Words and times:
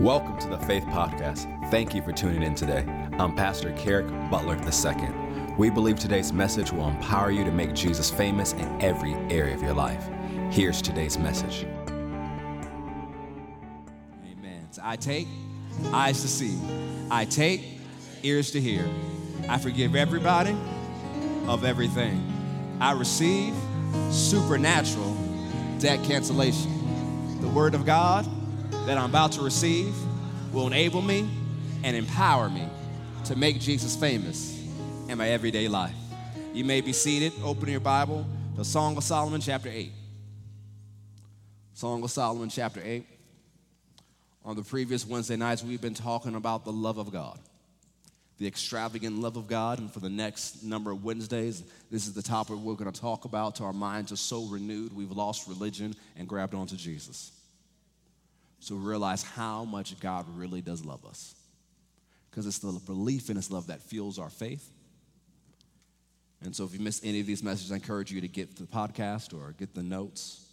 Welcome 0.00 0.36
to 0.40 0.48
the 0.48 0.58
Faith 0.58 0.84
Podcast. 0.84 1.70
Thank 1.70 1.94
you 1.94 2.02
for 2.02 2.12
tuning 2.12 2.42
in 2.42 2.54
today. 2.54 2.84
I'm 3.18 3.34
Pastor 3.34 3.72
Kerrick 3.78 4.06
Butler 4.30 4.56
II. 4.56 5.08
We 5.56 5.70
believe 5.70 5.98
today's 5.98 6.34
message 6.34 6.70
will 6.70 6.86
empower 6.86 7.30
you 7.30 7.44
to 7.44 7.50
make 7.50 7.72
Jesus 7.72 8.10
famous 8.10 8.52
in 8.52 8.82
every 8.82 9.14
area 9.34 9.54
of 9.54 9.62
your 9.62 9.72
life. 9.72 10.06
Here's 10.50 10.82
today's 10.82 11.16
message. 11.16 11.64
Amen. 14.30 14.66
So 14.70 14.82
I 14.84 14.96
take 14.96 15.28
eyes 15.94 16.20
to 16.20 16.28
see, 16.28 16.58
I 17.10 17.24
take 17.24 17.62
ears 18.22 18.50
to 18.50 18.60
hear. 18.60 18.86
I 19.48 19.56
forgive 19.56 19.96
everybody 19.96 20.54
of 21.48 21.64
everything. 21.64 22.22
I 22.82 22.92
receive 22.92 23.54
supernatural 24.10 25.16
debt 25.78 26.04
cancellation. 26.04 27.40
The 27.40 27.48
Word 27.48 27.74
of 27.74 27.86
God 27.86 28.26
that 28.70 28.98
I'm 28.98 29.10
about 29.10 29.32
to 29.32 29.42
receive 29.42 29.94
will 30.52 30.66
enable 30.66 31.02
me 31.02 31.28
and 31.84 31.96
empower 31.96 32.48
me 32.48 32.68
to 33.24 33.36
make 33.36 33.60
Jesus 33.60 33.96
famous 33.96 34.58
in 35.08 35.18
my 35.18 35.28
everyday 35.28 35.68
life. 35.68 35.94
You 36.52 36.64
may 36.64 36.80
be 36.80 36.92
seated, 36.92 37.32
open 37.44 37.68
your 37.68 37.80
Bible, 37.80 38.26
the 38.56 38.64
Song 38.64 38.96
of 38.96 39.04
Solomon, 39.04 39.40
chapter 39.40 39.68
8. 39.68 39.92
Song 41.74 42.02
of 42.02 42.10
Solomon, 42.10 42.48
chapter 42.48 42.80
8. 42.82 43.04
On 44.44 44.56
the 44.56 44.62
previous 44.62 45.06
Wednesday 45.06 45.36
nights, 45.36 45.62
we've 45.62 45.80
been 45.80 45.92
talking 45.92 46.34
about 46.34 46.64
the 46.64 46.72
love 46.72 46.98
of 46.98 47.12
God, 47.12 47.38
the 48.38 48.46
extravagant 48.46 49.18
love 49.18 49.36
of 49.36 49.46
God. 49.46 49.80
And 49.80 49.92
for 49.92 50.00
the 50.00 50.08
next 50.08 50.62
number 50.62 50.90
of 50.90 51.04
Wednesdays, 51.04 51.64
this 51.90 52.06
is 52.06 52.14
the 52.14 52.22
topic 52.22 52.56
we're 52.56 52.74
going 52.74 52.90
to 52.90 53.00
talk 53.00 53.26
about. 53.26 53.60
Our 53.60 53.74
minds 53.74 54.10
are 54.12 54.16
so 54.16 54.44
renewed, 54.44 54.96
we've 54.96 55.10
lost 55.10 55.48
religion 55.48 55.94
and 56.16 56.26
grabbed 56.26 56.54
onto 56.54 56.76
Jesus. 56.76 57.32
We 58.74 58.80
realize 58.80 59.22
how 59.22 59.64
much 59.64 59.98
God 60.00 60.26
really 60.36 60.60
does 60.60 60.84
love 60.84 61.04
us. 61.04 61.34
Because 62.30 62.46
it's 62.46 62.58
the 62.58 62.72
belief 62.84 63.30
in 63.30 63.36
His 63.36 63.50
love 63.50 63.68
that 63.68 63.82
fuels 63.82 64.18
our 64.18 64.30
faith. 64.30 64.68
And 66.42 66.54
so 66.54 66.64
if 66.64 66.74
you 66.74 66.80
missed 66.80 67.04
any 67.04 67.20
of 67.20 67.26
these 67.26 67.42
messages, 67.42 67.72
I 67.72 67.76
encourage 67.76 68.12
you 68.12 68.20
to 68.20 68.28
get 68.28 68.56
the 68.56 68.64
podcast 68.64 69.32
or 69.32 69.52
get 69.52 69.74
the 69.74 69.82
notes. 69.82 70.44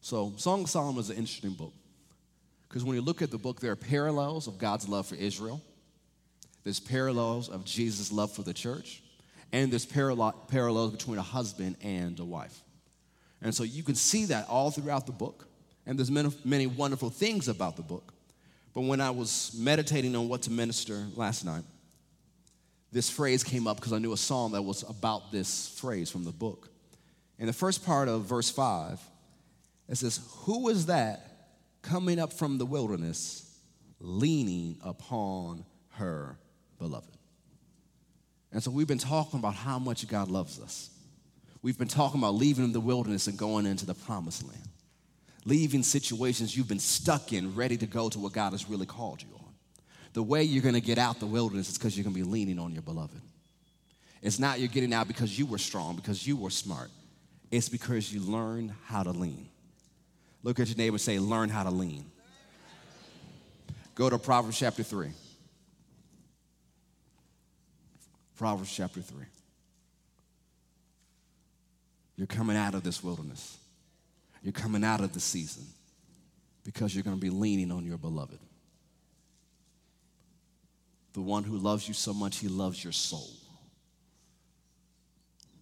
So, 0.00 0.34
Song 0.36 0.62
of 0.62 0.70
Solomon 0.70 1.00
is 1.00 1.10
an 1.10 1.16
interesting 1.16 1.54
book. 1.54 1.72
Because 2.68 2.84
when 2.84 2.94
you 2.94 3.02
look 3.02 3.22
at 3.22 3.30
the 3.30 3.38
book, 3.38 3.60
there 3.60 3.72
are 3.72 3.76
parallels 3.76 4.46
of 4.46 4.58
God's 4.58 4.88
love 4.88 5.06
for 5.06 5.16
Israel, 5.16 5.60
there's 6.62 6.80
parallels 6.80 7.48
of 7.48 7.64
Jesus' 7.64 8.10
love 8.10 8.32
for 8.32 8.42
the 8.42 8.54
church, 8.54 9.02
and 9.52 9.70
there's 9.70 9.86
parallels 9.86 10.92
between 10.92 11.18
a 11.18 11.22
husband 11.22 11.76
and 11.80 12.18
a 12.18 12.24
wife. 12.24 12.60
And 13.42 13.54
so 13.54 13.62
you 13.62 13.82
can 13.82 13.94
see 13.94 14.26
that 14.26 14.48
all 14.48 14.70
throughout 14.70 15.06
the 15.06 15.12
book. 15.12 15.46
And 15.86 15.98
there's 15.98 16.10
many, 16.10 16.30
many 16.44 16.66
wonderful 16.66 17.10
things 17.10 17.48
about 17.48 17.76
the 17.76 17.82
book. 17.82 18.12
But 18.74 18.82
when 18.82 19.00
I 19.00 19.10
was 19.10 19.52
meditating 19.58 20.14
on 20.16 20.28
what 20.28 20.42
to 20.42 20.50
minister 20.50 21.06
last 21.14 21.44
night, 21.44 21.64
this 22.92 23.08
phrase 23.08 23.44
came 23.44 23.66
up 23.66 23.76
because 23.76 23.92
I 23.92 23.98
knew 23.98 24.12
a 24.12 24.16
psalm 24.16 24.52
that 24.52 24.62
was 24.62 24.82
about 24.88 25.32
this 25.32 25.68
phrase 25.78 26.10
from 26.10 26.24
the 26.24 26.32
book. 26.32 26.68
In 27.38 27.46
the 27.46 27.52
first 27.52 27.84
part 27.84 28.08
of 28.08 28.22
verse 28.22 28.50
5, 28.50 29.00
it 29.88 29.96
says, 29.96 30.20
Who 30.44 30.68
is 30.68 30.86
that 30.86 31.52
coming 31.82 32.18
up 32.18 32.32
from 32.32 32.58
the 32.58 32.66
wilderness, 32.66 33.58
leaning 34.00 34.78
upon 34.82 35.64
her 35.92 36.38
beloved? 36.78 37.16
And 38.52 38.62
so 38.62 38.70
we've 38.70 38.86
been 38.86 38.98
talking 38.98 39.38
about 39.38 39.54
how 39.54 39.78
much 39.78 40.06
God 40.08 40.28
loves 40.28 40.60
us. 40.60 40.90
We've 41.66 41.76
been 41.76 41.88
talking 41.88 42.20
about 42.20 42.36
leaving 42.36 42.70
the 42.70 42.78
wilderness 42.78 43.26
and 43.26 43.36
going 43.36 43.66
into 43.66 43.86
the 43.86 43.94
promised 43.94 44.44
land, 44.46 44.68
leaving 45.44 45.82
situations 45.82 46.56
you've 46.56 46.68
been 46.68 46.78
stuck 46.78 47.32
in, 47.32 47.56
ready 47.56 47.76
to 47.78 47.86
go 47.86 48.08
to 48.08 48.20
what 48.20 48.32
God 48.32 48.52
has 48.52 48.70
really 48.70 48.86
called 48.86 49.20
you 49.20 49.26
on. 49.34 49.52
The 50.12 50.22
way 50.22 50.44
you're 50.44 50.62
going 50.62 50.76
to 50.76 50.80
get 50.80 50.96
out 50.96 51.18
the 51.18 51.26
wilderness 51.26 51.68
is 51.68 51.76
because 51.76 51.96
you're 51.96 52.04
going 52.04 52.14
to 52.14 52.22
be 52.22 52.24
leaning 52.24 52.60
on 52.60 52.72
your 52.72 52.82
beloved. 52.82 53.20
It's 54.22 54.38
not 54.38 54.60
you're 54.60 54.68
getting 54.68 54.94
out 54.94 55.08
because 55.08 55.36
you 55.36 55.44
were 55.44 55.58
strong, 55.58 55.96
because 55.96 56.24
you 56.24 56.36
were 56.36 56.50
smart. 56.50 56.88
It's 57.50 57.68
because 57.68 58.12
you 58.12 58.20
learned 58.20 58.72
how 58.84 59.02
to 59.02 59.10
lean. 59.10 59.48
Look 60.44 60.60
at 60.60 60.68
your 60.68 60.76
neighbor 60.76 60.94
and 60.94 61.00
say, 61.00 61.18
Learn 61.18 61.48
how 61.48 61.64
to 61.64 61.70
lean. 61.70 62.04
Go 63.96 64.08
to 64.08 64.18
Proverbs 64.18 64.56
chapter 64.56 64.84
3. 64.84 65.10
Proverbs 68.36 68.72
chapter 68.72 69.00
3. 69.00 69.24
You're 72.16 72.26
coming 72.26 72.56
out 72.56 72.74
of 72.74 72.82
this 72.82 73.02
wilderness. 73.02 73.58
You're 74.42 74.52
coming 74.52 74.84
out 74.84 75.00
of 75.00 75.12
the 75.12 75.20
season 75.20 75.64
because 76.64 76.94
you're 76.94 77.04
going 77.04 77.16
to 77.16 77.20
be 77.20 77.30
leaning 77.30 77.70
on 77.70 77.84
your 77.84 77.98
beloved. 77.98 78.38
The 81.12 81.20
one 81.20 81.44
who 81.44 81.56
loves 81.56 81.88
you 81.88 81.94
so 81.94 82.12
much, 82.12 82.38
he 82.38 82.48
loves 82.48 82.82
your 82.82 82.92
soul. 82.92 83.28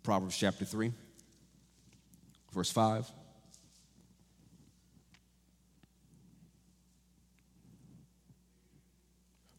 Proverbs 0.03 0.37
chapter 0.37 0.65
3, 0.65 0.93
verse 2.53 2.71
5. 2.71 3.11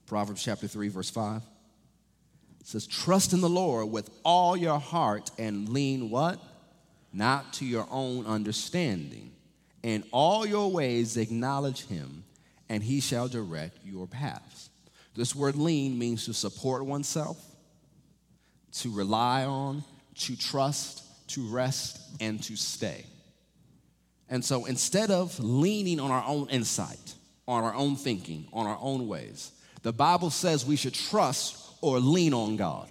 Proverbs 0.05 0.43
chapter 0.43 0.67
3, 0.67 0.89
verse 0.89 1.09
5 1.09 1.41
says, 2.63 2.85
Trust 2.87 3.33
in 3.33 3.41
the 3.41 3.49
Lord 3.49 3.89
with 3.89 4.09
all 4.23 4.55
your 4.55 4.79
heart 4.79 5.31
and 5.37 5.69
lean 5.69 6.09
what? 6.09 6.39
Not 7.15 7.53
to 7.53 7.65
your 7.65 7.87
own 7.89 8.25
understanding. 8.25 9.31
In 9.83 10.03
all 10.11 10.45
your 10.45 10.69
ways 10.69 11.17
acknowledge 11.17 11.87
him, 11.87 12.23
and 12.69 12.83
he 12.83 12.99
shall 12.99 13.27
direct 13.27 13.77
your 13.85 14.07
paths. 14.07 14.69
This 15.15 15.33
word 15.33 15.55
lean 15.55 15.97
means 15.97 16.25
to 16.25 16.33
support 16.33 16.85
oneself, 16.85 17.37
to 18.79 18.91
rely 18.91 19.45
on, 19.45 19.83
to 20.15 20.35
trust, 20.35 21.03
to 21.29 21.47
rest, 21.47 21.99
and 22.19 22.41
to 22.43 22.55
stay. 22.55 23.05
And 24.29 24.43
so 24.43 24.65
instead 24.65 25.11
of 25.11 25.39
leaning 25.39 25.99
on 25.99 26.11
our 26.11 26.23
own 26.27 26.49
insight, 26.49 27.13
on 27.47 27.63
our 27.63 27.75
own 27.75 27.95
thinking, 27.95 28.47
on 28.51 28.65
our 28.65 28.77
own 28.81 29.07
ways, 29.07 29.51
the 29.83 29.93
Bible 29.93 30.31
says 30.31 30.65
we 30.65 30.75
should 30.75 30.95
trust 30.95 31.57
or 31.81 31.99
lean 31.99 32.33
on 32.33 32.57
God. 32.57 32.89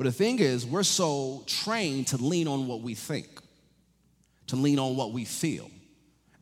But 0.00 0.06
the 0.06 0.12
thing 0.12 0.38
is, 0.38 0.64
we're 0.64 0.82
so 0.82 1.42
trained 1.46 2.06
to 2.06 2.16
lean 2.16 2.48
on 2.48 2.66
what 2.66 2.80
we 2.80 2.94
think, 2.94 3.28
to 4.46 4.56
lean 4.56 4.78
on 4.78 4.96
what 4.96 5.12
we 5.12 5.26
feel. 5.26 5.70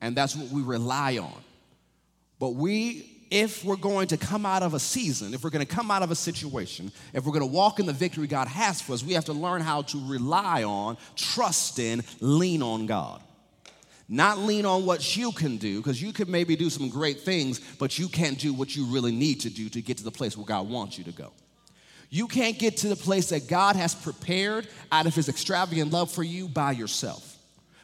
And 0.01 0.17
that's 0.17 0.37
what 0.37 0.49
we 0.53 0.63
rely 0.63 1.19
on. 1.19 1.43
But 2.39 2.51
we, 2.51 3.27
if 3.33 3.65
we're 3.65 3.75
going 3.75 4.07
to 4.07 4.17
come 4.17 4.47
out 4.47 4.63
of 4.63 4.75
a 4.75 4.79
season, 4.79 5.35
if 5.35 5.43
we're 5.43 5.51
going 5.51 5.67
to 5.67 5.75
come 5.75 5.91
out 5.91 6.05
of 6.05 6.13
a 6.13 6.15
situation, 6.15 6.93
if 7.13 7.25
we're 7.25 7.33
going 7.33 7.45
to 7.45 7.53
walk 7.53 7.81
in 7.81 7.87
the 7.87 7.93
victory 7.93 8.29
God 8.29 8.47
has 8.47 8.81
for 8.81 8.93
us, 8.93 9.03
we 9.03 9.15
have 9.15 9.25
to 9.25 9.33
learn 9.33 9.61
how 9.61 9.83
to 9.83 10.09
rely 10.09 10.63
on, 10.63 10.97
trust 11.17 11.81
in, 11.81 12.05
lean 12.21 12.63
on 12.63 12.87
God. 12.87 13.21
Not 14.09 14.39
lean 14.39 14.67
on 14.67 14.87
what 14.87 15.17
you 15.17 15.33
can 15.33 15.57
do, 15.57 15.79
because 15.79 16.01
you 16.01 16.13
could 16.13 16.29
maybe 16.29 16.55
do 16.55 16.71
some 16.71 16.89
great 16.91 17.23
things, 17.23 17.59
but 17.81 17.99
you 17.99 18.07
can't 18.07 18.39
do 18.39 18.55
what 18.55 18.77
you 18.77 18.85
really 18.85 19.11
need 19.11 19.41
to 19.41 19.51
do 19.51 19.69
to 19.71 19.83
get 19.83 19.97
to 19.97 20.05
the 20.05 20.13
place 20.13 20.37
where 20.37 20.47
God 20.47 20.69
wants 20.69 20.97
you 20.97 21.03
to 21.03 21.11
go. 21.11 21.33
You 22.11 22.27
can't 22.27 22.59
get 22.59 22.79
to 22.79 22.89
the 22.89 22.97
place 22.97 23.31
that 23.31 23.49
God 23.49 23.77
has 23.77 23.95
prepared 23.95 24.67
out 24.91 25.07
of 25.07 25.15
his 25.15 25.29
extravagant 25.29 25.93
love 25.93 26.11
for 26.11 26.23
you 26.23 26.49
by 26.49 26.73
yourself, 26.73 27.37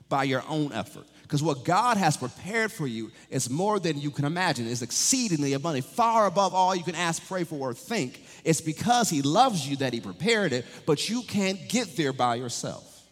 by 0.09 0.25
your 0.25 0.43
own 0.49 0.73
effort. 0.73 1.07
Because 1.23 1.43
what 1.43 1.65
God 1.65 1.97
has 1.97 2.17
prepared 2.17 2.71
for 2.71 2.87
you 2.87 3.11
is 3.29 3.51
more 3.51 3.81
than 3.81 3.99
you 3.99 4.11
can 4.11 4.25
imagine, 4.25 4.67
is 4.67 4.83
exceedingly 4.83 5.55
abundant, 5.55 5.87
far 5.87 6.27
above 6.27 6.55
all 6.55 6.75
you 6.75 6.85
can 6.85 6.95
ask, 6.95 7.27
pray 7.27 7.45
for, 7.45 7.71
or 7.71 7.75
think. 7.75 8.23
It's 8.45 8.61
because 8.61 9.11
He 9.11 9.23
loves 9.23 9.69
you 9.69 9.77
that 9.79 9.93
He 9.93 10.01
prepared 10.01 10.53
it, 10.53 10.65
but 10.87 11.09
you 11.09 11.23
can't 11.23 11.69
get 11.69 11.97
there 11.97 12.13
by 12.13 12.37
yourself. 12.37 13.03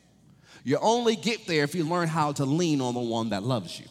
You 0.65 0.78
only 0.81 1.17
get 1.17 1.47
there 1.47 1.65
if 1.65 1.75
you 1.75 1.84
learn 1.84 2.09
how 2.09 2.33
to 2.33 2.45
lean 2.45 2.81
on 2.81 2.95
the 2.95 3.01
one 3.01 3.31
that 3.31 3.42
loves 3.42 3.78
you. 3.81 3.86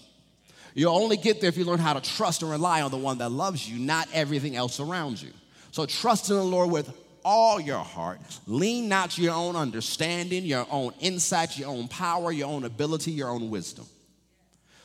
You 0.73 0.87
only 0.87 1.17
get 1.17 1.41
there 1.41 1.49
if 1.49 1.57
you 1.57 1.65
learn 1.65 1.79
how 1.79 1.93
to 1.93 2.01
trust 2.01 2.41
and 2.41 2.49
rely 2.49 2.81
on 2.81 2.91
the 2.91 2.97
one 2.97 3.17
that 3.17 3.29
loves 3.29 3.67
you, 3.67 3.77
not 3.77 4.07
everything 4.13 4.55
else 4.55 4.79
around 4.79 5.21
you. 5.21 5.31
So 5.71 5.85
trust 5.85 6.29
in 6.29 6.35
the 6.37 6.43
Lord 6.43 6.71
with 6.71 6.93
all 7.23 7.59
your 7.59 7.79
heart. 7.79 8.19
Lean 8.47 8.89
not 8.89 9.11
to 9.11 9.21
your 9.21 9.33
own 9.33 9.55
understanding, 9.55 10.45
your 10.45 10.65
own 10.69 10.93
insight, 10.99 11.57
your 11.57 11.69
own 11.69 11.87
power, 11.87 12.31
your 12.31 12.49
own 12.49 12.63
ability, 12.63 13.11
your 13.11 13.29
own 13.29 13.49
wisdom. 13.49 13.85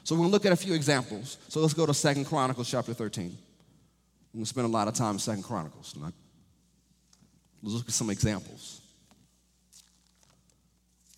So 0.05 0.15
we're 0.15 0.23
gonna 0.23 0.31
look 0.33 0.47
at 0.47 0.53
a 0.53 0.57
few 0.57 0.75
examples. 0.75 1.39
So 1.49 1.61
let's 1.61 1.75
go 1.75 1.85
to 1.87 1.95
Second 1.95 2.27
Chronicles 2.27 2.71
chapter 2.71 2.95
13. 2.95 3.37
We're 4.33 4.39
gonna 4.39 4.47
spend 4.47 4.67
a 4.67 4.71
lot 4.71 4.87
of 4.87 4.95
time 4.95 5.15
in 5.15 5.19
Second 5.19 5.43
Chronicles 5.43 5.93
tonight. 5.93 6.15
Let's 7.63 7.75
look 7.75 7.89
at 7.89 7.95
some 7.95 8.11
examples 8.11 8.81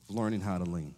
of 0.09 0.15
learning 0.15 0.41
how 0.41 0.57
to 0.59 0.65
lean. 0.65 0.95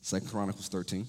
Second 0.00 0.28
Chronicles 0.28 0.68
13. 0.68 1.06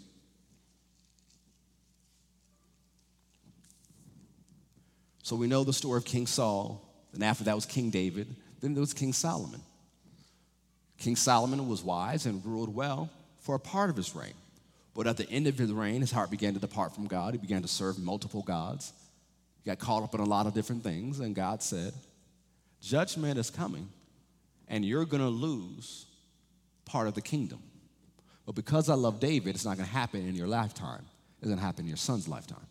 So 5.25 5.35
we 5.35 5.47
know 5.47 5.63
the 5.63 5.73
story 5.73 5.97
of 5.97 6.05
King 6.05 6.27
Saul, 6.27 6.79
and 7.11 7.23
after 7.23 7.45
that 7.45 7.55
was 7.55 7.65
King 7.65 7.89
David. 7.89 8.27
Then 8.61 8.75
there 8.75 8.81
was 8.81 8.93
King 8.93 9.11
Solomon. 9.11 9.59
King 10.99 11.15
Solomon 11.15 11.67
was 11.67 11.81
wise 11.81 12.27
and 12.27 12.45
ruled 12.45 12.75
well 12.75 13.09
for 13.39 13.55
a 13.55 13.59
part 13.59 13.89
of 13.89 13.95
his 13.95 14.15
reign. 14.15 14.35
But 14.93 15.07
at 15.07 15.17
the 15.17 15.27
end 15.31 15.47
of 15.47 15.57
his 15.57 15.71
reign, 15.71 16.01
his 16.01 16.11
heart 16.11 16.29
began 16.29 16.53
to 16.53 16.59
depart 16.59 16.93
from 16.93 17.07
God. 17.07 17.33
He 17.33 17.39
began 17.39 17.63
to 17.63 17.67
serve 17.67 17.97
multiple 17.97 18.43
gods. 18.43 18.93
He 19.63 19.67
got 19.67 19.79
caught 19.79 20.03
up 20.03 20.13
in 20.13 20.21
a 20.21 20.25
lot 20.25 20.45
of 20.45 20.53
different 20.53 20.83
things, 20.83 21.19
and 21.19 21.33
God 21.33 21.63
said, 21.63 21.93
Judgment 22.79 23.39
is 23.39 23.49
coming, 23.49 23.89
and 24.67 24.85
you're 24.85 25.05
going 25.05 25.23
to 25.23 25.29
lose 25.29 26.05
part 26.85 27.07
of 27.07 27.15
the 27.15 27.21
kingdom. 27.21 27.63
But 28.45 28.53
because 28.53 28.89
I 28.89 28.93
love 28.93 29.19
David, 29.19 29.55
it's 29.55 29.65
not 29.65 29.77
going 29.77 29.89
to 29.89 29.95
happen 29.95 30.27
in 30.27 30.35
your 30.35 30.47
lifetime. 30.47 31.03
It's 31.39 31.47
going 31.47 31.57
to 31.57 31.65
happen 31.65 31.85
in 31.85 31.87
your 31.87 31.97
son's 31.97 32.27
lifetime. 32.27 32.67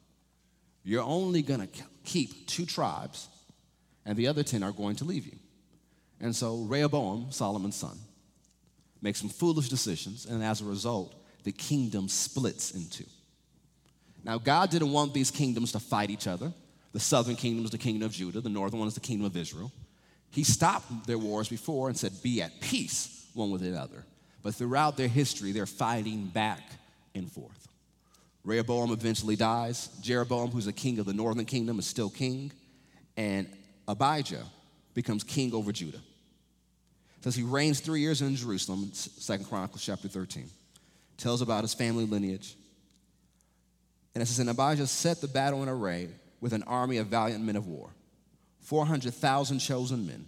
You're 0.85 1.03
only 1.03 1.43
going 1.43 1.67
to 1.67 1.67
keep 2.05 2.47
two 2.47 2.67
tribes, 2.67 3.29
and 4.05 4.17
the 4.17 4.29
other 4.29 4.43
10 4.43 4.63
are 4.63 4.73
going 4.73 4.97
to 4.97 5.05
leave 5.05 5.27
you. 5.27 5.39
And 6.21 6.35
so 6.35 6.59
Rehoboam, 6.63 7.31
Solomon's 7.31 7.77
son, 7.77 7.99
makes 9.03 9.21
some 9.21 9.29
foolish 9.29 9.69
decisions, 9.69 10.27
and 10.27 10.43
as 10.43 10.61
a 10.61 10.65
result, 10.65 11.15
the 11.45 11.53
kingdom 11.53 12.09
splits 12.09 12.71
in 12.73 12.87
two. 12.89 13.05
Now, 14.25 14.39
God 14.39 14.71
didn't 14.71 14.93
want 14.93 15.13
these 15.13 15.31
kingdoms 15.31 15.73
to 15.73 15.81
fight 15.81 16.09
each 16.09 16.27
other. 16.27 16.53
The 16.93 17.01
southern 17.01 17.37
kingdom 17.37 17.65
is 17.65 17.71
the 17.71 17.79
kingdom 17.79 18.07
of 18.07 18.13
Judah, 18.13 18.41
the 18.41 18.49
northern 18.49 18.79
one 18.79 18.89
is 18.89 18.95
the 18.95 19.01
kingdom 19.01 19.27
of 19.27 19.37
Israel. 19.37 19.71
He 20.31 20.45
stopped 20.45 21.07
their 21.07 21.19
wars 21.19 21.49
before 21.49 21.89
and 21.89 21.97
said, 21.97 22.13
Be 22.23 22.43
at 22.43 22.61
peace 22.61 23.27
one 23.35 23.51
with 23.51 23.63
another. 23.63 24.05
But 24.43 24.55
throughout 24.55 24.97
their 24.97 25.09
history, 25.09 25.53
they're 25.53 25.67
fighting 25.67 26.27
back 26.27 26.63
and 27.15 27.31
forth. 27.31 27.64
Rehoboam 28.45 28.93
eventually 28.93 29.37
dies. 29.37 29.89
Jeroboam, 30.03 30.51
who's 30.51 30.67
a 30.67 30.73
king 30.73 30.99
of 30.99 31.07
the 31.07 31.15
northern 31.15 31.47
kingdom, 31.47 31.79
is 31.79 31.87
still 31.87 32.11
king. 32.11 32.53
And 33.17 33.49
Abijah 33.89 34.45
becomes 34.93 35.25
king 35.25 35.55
over 35.55 35.73
Judah. 35.73 35.99
It 35.99 37.25
says 37.25 37.35
he 37.35 37.43
reigns 37.43 37.81
three 37.81 38.01
years 38.01 38.21
in 38.21 38.37
Jerusalem, 38.37 38.91
Second 38.93 39.47
Chronicles 39.47 39.85
chapter 39.85 40.09
13. 40.09 40.49
Tells 41.17 41.41
about 41.41 41.63
his 41.63 41.73
family 41.73 42.05
lineage. 42.05 42.55
And 44.15 44.23
it 44.23 44.27
says, 44.27 44.39
And 44.39 44.51
Abijah 44.51 44.87
set 44.87 45.21
the 45.21 45.29
battle 45.29 45.63
in 45.63 45.69
array 45.69 46.09
with 46.41 46.53
an 46.53 46.63
army 46.65 46.99
of 46.99 47.07
valiant 47.07 47.43
men 47.43 47.57
of 47.57 47.67
war, 47.67 47.89
400,000 48.61 49.59
chosen 49.59 50.07
men. 50.07 50.27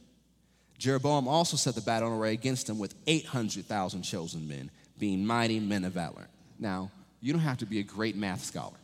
Jeroboam 0.78 1.28
also 1.28 1.56
set 1.56 1.74
the 1.74 1.80
battle 1.80 2.08
in 2.08 2.14
array 2.14 2.32
against 2.32 2.68
him 2.68 2.78
with 2.78 2.94
800,000 3.06 4.02
chosen 4.02 4.48
men, 4.48 4.70
being 4.98 5.26
mighty 5.26 5.60
men 5.60 5.84
of 5.84 5.92
valor. 5.92 6.28
Now, 6.58 6.90
you 7.26 7.32
don't 7.32 7.42
have 7.42 7.58
to 7.58 7.66
be 7.66 7.80
a 7.80 7.82
great 7.82 8.14
math 8.14 8.44
scholar. 8.44 8.76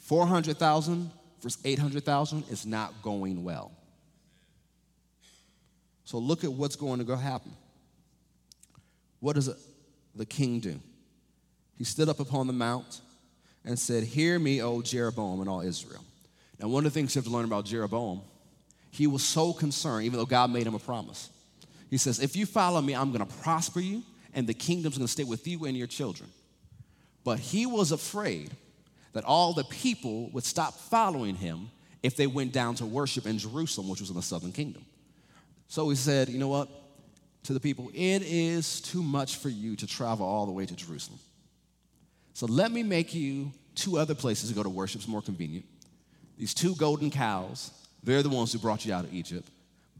400,000 0.00 1.10
versus 1.42 1.60
800,000 1.62 2.44
is 2.48 2.64
not 2.64 3.02
going 3.02 3.44
well. 3.44 3.70
So 6.04 6.16
look 6.16 6.42
at 6.42 6.50
what's 6.50 6.76
going 6.76 7.00
to 7.00 7.04
go 7.04 7.16
happen. 7.16 7.52
What 9.20 9.34
does 9.34 9.50
the 10.14 10.24
king 10.24 10.60
do? 10.60 10.80
He 11.76 11.84
stood 11.84 12.08
up 12.08 12.18
upon 12.18 12.46
the 12.46 12.54
mount 12.54 13.02
and 13.62 13.78
said, 13.78 14.02
Hear 14.02 14.38
me, 14.38 14.62
O 14.62 14.80
Jeroboam 14.80 15.40
and 15.40 15.50
all 15.50 15.60
Israel. 15.60 16.02
Now, 16.58 16.68
one 16.68 16.86
of 16.86 16.94
the 16.94 16.98
things 16.98 17.14
you 17.14 17.18
have 17.18 17.26
to 17.26 17.30
learn 17.30 17.44
about 17.44 17.66
Jeroboam, 17.66 18.22
he 18.90 19.06
was 19.06 19.22
so 19.22 19.52
concerned, 19.52 20.06
even 20.06 20.18
though 20.18 20.24
God 20.24 20.50
made 20.50 20.66
him 20.66 20.74
a 20.74 20.78
promise. 20.78 21.28
He 21.90 21.98
says, 21.98 22.20
If 22.20 22.36
you 22.36 22.46
follow 22.46 22.80
me, 22.80 22.94
I'm 22.94 23.12
going 23.12 23.26
to 23.26 23.34
prosper 23.42 23.80
you, 23.80 24.02
and 24.32 24.46
the 24.46 24.54
kingdom's 24.54 24.96
going 24.96 25.06
to 25.06 25.12
stay 25.12 25.24
with 25.24 25.46
you 25.46 25.66
and 25.66 25.76
your 25.76 25.88
children. 25.88 26.30
But 27.24 27.38
he 27.38 27.66
was 27.66 27.90
afraid 27.90 28.50
that 29.14 29.24
all 29.24 29.54
the 29.54 29.64
people 29.64 30.28
would 30.30 30.44
stop 30.44 30.74
following 30.74 31.34
him 31.34 31.70
if 32.02 32.16
they 32.16 32.26
went 32.26 32.52
down 32.52 32.74
to 32.76 32.86
worship 32.86 33.26
in 33.26 33.38
Jerusalem, 33.38 33.88
which 33.88 34.00
was 34.00 34.10
in 34.10 34.16
the 34.16 34.22
southern 34.22 34.52
kingdom. 34.52 34.84
So 35.68 35.88
he 35.88 35.96
said, 35.96 36.28
You 36.28 36.38
know 36.38 36.48
what? 36.48 36.68
To 37.44 37.52
the 37.52 37.60
people, 37.60 37.90
it 37.92 38.22
is 38.22 38.80
too 38.80 39.02
much 39.02 39.36
for 39.36 39.48
you 39.48 39.76
to 39.76 39.86
travel 39.86 40.26
all 40.26 40.46
the 40.46 40.52
way 40.52 40.64
to 40.64 40.74
Jerusalem. 40.74 41.18
So 42.32 42.46
let 42.46 42.72
me 42.72 42.82
make 42.82 43.14
you 43.14 43.52
two 43.74 43.98
other 43.98 44.14
places 44.14 44.48
to 44.48 44.54
go 44.54 44.62
to 44.62 44.68
worship, 44.68 45.00
it's 45.00 45.08
more 45.08 45.22
convenient. 45.22 45.66
These 46.38 46.54
two 46.54 46.74
golden 46.74 47.10
cows, 47.10 47.70
they're 48.02 48.22
the 48.22 48.28
ones 48.28 48.52
who 48.52 48.58
brought 48.58 48.84
you 48.84 48.92
out 48.92 49.04
of 49.04 49.14
Egypt. 49.14 49.48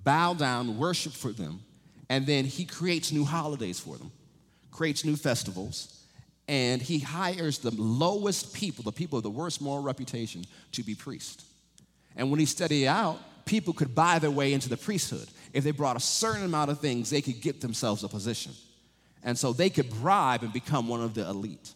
Bow 0.03 0.35
down, 0.35 0.79
worship 0.79 1.12
for 1.12 1.32
them, 1.32 1.61
and 2.09 2.26
then 2.26 2.44
he 2.44 2.65
creates 2.65 3.12
new 3.12 3.25
holidays 3.25 3.79
for 3.79 3.97
them, 3.97 4.11
creates 4.71 5.05
new 5.05 5.17
festivals, 5.17 6.03
and 6.46 6.82
he 6.82 6.99
hires 6.99 7.58
the 7.58 7.70
lowest 7.70 8.52
people, 8.52 8.85
the 8.85 8.93
people 8.93 9.19
of 9.19 9.23
the 9.23 9.31
worst 9.31 9.61
moral 9.61 9.82
reputation, 9.82 10.44
to 10.73 10.82
be 10.82 10.94
priests. 10.94 11.44
And 12.17 12.31
when 12.31 12.38
he 12.38 12.46
studied 12.46 12.87
out, 12.87 13.19
people 13.46 13.73
could 13.73 13.94
buy 13.94 14.19
their 14.19 14.31
way 14.31 14.52
into 14.52 14.69
the 14.69 14.76
priesthood. 14.76 15.29
If 15.52 15.64
they 15.64 15.70
brought 15.70 15.96
a 15.96 16.00
certain 16.00 16.44
amount 16.44 16.70
of 16.70 16.81
things, 16.81 17.11
they 17.11 17.23
could 17.23 17.41
get 17.41 17.61
themselves 17.61 18.05
a 18.05 18.08
position. 18.08 18.52
And 19.23 19.38
so 19.38 19.52
they 19.52 19.70
could 19.70 19.88
bribe 19.88 20.43
and 20.43 20.52
become 20.52 20.88
one 20.88 21.00
of 21.00 21.14
the 21.14 21.26
elite. 21.29 21.73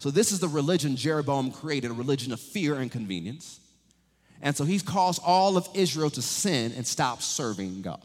So, 0.00 0.10
this 0.10 0.32
is 0.32 0.40
the 0.40 0.48
religion 0.48 0.96
Jeroboam 0.96 1.52
created 1.52 1.90
a 1.90 1.94
religion 1.94 2.32
of 2.32 2.40
fear 2.40 2.76
and 2.76 2.90
convenience. 2.90 3.60
And 4.40 4.56
so, 4.56 4.64
he's 4.64 4.82
caused 4.82 5.20
all 5.24 5.58
of 5.58 5.68
Israel 5.74 6.10
to 6.10 6.22
sin 6.22 6.72
and 6.74 6.86
stop 6.86 7.20
serving 7.20 7.82
God. 7.82 8.02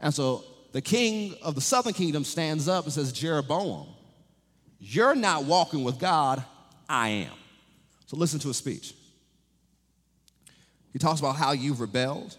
And 0.00 0.12
so, 0.12 0.44
the 0.72 0.82
king 0.82 1.36
of 1.40 1.54
the 1.54 1.60
southern 1.60 1.92
kingdom 1.92 2.24
stands 2.24 2.66
up 2.66 2.84
and 2.84 2.92
says, 2.92 3.12
Jeroboam, 3.12 3.86
you're 4.84 5.14
not 5.14 5.44
walking 5.44 5.84
with 5.84 6.00
God, 6.00 6.42
I 6.88 7.08
am. 7.08 7.32
So, 8.06 8.16
listen 8.16 8.40
to 8.40 8.48
his 8.48 8.56
speech. 8.56 8.94
He 10.92 10.98
talks 10.98 11.20
about 11.20 11.36
how 11.36 11.52
you've 11.52 11.80
rebelled. 11.80 12.36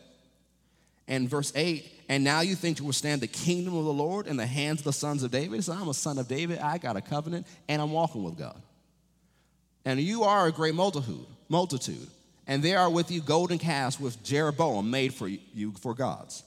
And 1.08 1.30
verse 1.30 1.54
8, 1.56 1.90
and 2.10 2.24
now 2.24 2.42
you 2.42 2.56
think 2.56 2.78
to 2.78 2.84
withstand 2.84 3.22
the 3.22 3.28
kingdom 3.28 3.76
of 3.76 3.86
the 3.86 3.94
Lord 3.94 4.28
in 4.28 4.36
the 4.36 4.46
hands 4.46 4.82
of 4.82 4.86
the 4.86 4.94
sons 4.94 5.24
of 5.24 5.32
David? 5.32 5.64
Said, 5.64 5.76
I'm 5.76 5.88
a 5.88 5.94
son 5.94 6.18
of 6.18 6.28
David, 6.28 6.60
I 6.60 6.78
got 6.78 6.98
a 6.98 7.02
covenant, 7.02 7.48
and 7.70 7.82
I'm 7.82 7.92
walking 7.92 8.24
with 8.24 8.38
God. 8.38 8.62
And 9.86 10.00
you 10.00 10.24
are 10.24 10.48
a 10.48 10.52
great 10.52 10.76
multitude, 10.76 11.26
multitude, 11.48 12.08
and 12.46 12.62
there 12.62 12.80
are 12.80 12.90
with 12.90 13.10
you 13.10 13.22
golden 13.22 13.58
calves 13.58 14.00
with 14.00 14.22
Jeroboam 14.22 14.92
made 14.92 15.14
for 15.14 15.28
you 15.30 15.72
for 15.80 15.94
gods. 15.94 16.44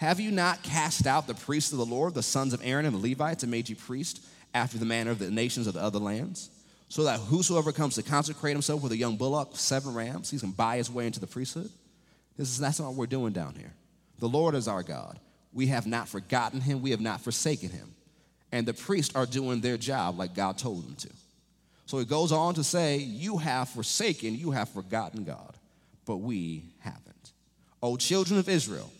Have 0.00 0.20
you 0.20 0.30
not 0.30 0.62
cast 0.62 1.06
out 1.06 1.26
the 1.26 1.34
priests 1.34 1.72
of 1.72 1.78
the 1.78 1.86
Lord, 1.86 2.14
the 2.14 2.22
sons 2.22 2.52
of 2.52 2.60
Aaron 2.64 2.86
and 2.86 2.94
the 2.96 3.10
Levites, 3.10 3.42
and 3.42 3.50
made 3.52 3.68
you 3.68 3.76
priests 3.76 4.26
after 4.54 4.78
the 4.78 4.86
manner 4.86 5.10
of 5.10 5.18
the 5.18 5.30
nations 5.30 5.66
of 5.66 5.74
the 5.74 5.82
other 5.82 5.98
lands? 5.98 6.50
So 6.88 7.04
that 7.04 7.18
whosoever 7.20 7.72
comes 7.72 7.96
to 7.96 8.02
consecrate 8.02 8.52
himself 8.52 8.82
with 8.82 8.92
a 8.92 8.96
young 8.96 9.16
bullock, 9.16 9.50
seven 9.54 9.94
rams, 9.94 10.30
he's 10.30 10.42
gonna 10.42 10.52
buy 10.52 10.76
his 10.76 10.90
way 10.90 11.06
into 11.06 11.20
the 11.20 11.26
priesthood. 11.26 11.70
This 12.36 12.48
is, 12.48 12.58
that's 12.58 12.78
not 12.80 12.88
what 12.88 12.96
we're 12.96 13.06
doing 13.06 13.32
down 13.32 13.54
here. 13.54 13.72
The 14.18 14.28
Lord 14.28 14.54
is 14.54 14.68
our 14.68 14.82
God. 14.82 15.18
We 15.52 15.66
have 15.68 15.86
not 15.86 16.08
forgotten 16.08 16.60
him, 16.60 16.82
we 16.82 16.90
have 16.90 17.00
not 17.00 17.20
forsaken 17.20 17.70
him. 17.70 17.94
And 18.52 18.66
the 18.66 18.74
priests 18.74 19.14
are 19.16 19.26
doing 19.26 19.60
their 19.60 19.76
job 19.76 20.18
like 20.18 20.34
God 20.34 20.58
told 20.58 20.86
them 20.86 20.94
to. 20.96 21.10
So 21.86 21.98
it 21.98 22.08
goes 22.08 22.32
on 22.32 22.54
to 22.54 22.64
say, 22.64 22.98
You 22.98 23.38
have 23.38 23.68
forsaken, 23.68 24.36
you 24.36 24.52
have 24.52 24.68
forgotten 24.68 25.24
God, 25.24 25.54
but 26.06 26.18
we 26.18 26.64
haven't. 26.80 27.32
O 27.82 27.96
children 27.96 28.38
of 28.38 28.48
Israel, 28.48 28.90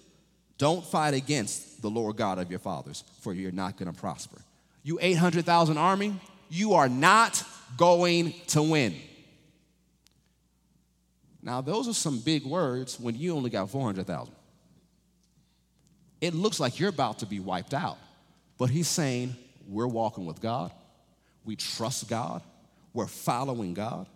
don't 0.59 0.85
fight 0.85 1.15
against 1.15 1.83
the 1.83 1.91
Lord 1.91 2.17
God 2.17 2.39
of 2.39 2.51
your 2.51 2.59
fathers, 2.59 3.03
for 3.21 3.33
you're 3.33 3.53
not 3.53 3.77
going 3.77 3.93
to 3.93 3.99
prosper. 3.99 4.39
You 4.85 4.99
800,000 5.01 5.77
army, 5.77 6.15
you 6.49 6.75
are 6.75 6.89
not 6.89 7.43
going 7.77 8.33
to 8.49 8.63
win. 8.63 8.95
Now, 11.43 11.61
those 11.61 11.89
are 11.89 11.93
some 11.93 12.21
big 12.21 12.45
words 12.45 13.01
when 13.01 13.17
you 13.17 13.35
only 13.35 13.51
got 13.51 13.69
400,000 13.69 14.33
it 16.25 16.35
looks 16.35 16.59
like 16.59 16.81
you're 16.81 16.89
about 16.89 17.19
to 17.19 17.27
be 17.27 17.39
wiped 17.39 17.75
out. 17.75 17.99
But 18.57 18.71
he's 18.71 18.89
saying, 18.89 19.37
we're 19.69 19.87
walking 19.87 20.25
with 20.25 20.41
God, 20.41 20.73
we 21.45 21.55
trust 21.55 22.09
God, 22.09 22.43
we're 22.95 23.07
following 23.07 23.75
God. 23.75 24.07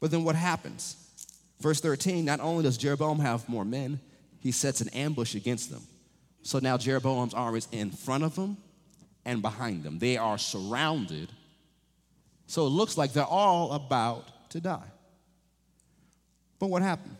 But 0.00 0.10
then 0.10 0.24
what 0.24 0.34
happens? 0.34 0.96
Verse 1.60 1.80
13 1.80 2.24
not 2.24 2.40
only 2.40 2.64
does 2.64 2.76
Jeroboam 2.76 3.20
have 3.20 3.48
more 3.48 3.64
men, 3.64 4.00
he 4.40 4.50
sets 4.52 4.80
an 4.80 4.88
ambush 4.88 5.34
against 5.34 5.70
them. 5.70 5.82
So 6.42 6.58
now 6.58 6.76
Jeroboam's 6.76 7.34
army 7.34 7.58
is 7.58 7.68
in 7.70 7.90
front 7.90 8.24
of 8.24 8.34
them 8.34 8.56
and 9.28 9.42
behind 9.42 9.84
them. 9.84 9.98
They 9.98 10.16
are 10.16 10.38
surrounded. 10.38 11.28
So 12.46 12.66
it 12.66 12.70
looks 12.70 12.96
like 12.96 13.12
they're 13.12 13.24
all 13.24 13.72
about 13.72 14.50
to 14.50 14.60
die. 14.60 14.90
But 16.58 16.68
what 16.68 16.80
happened? 16.80 17.16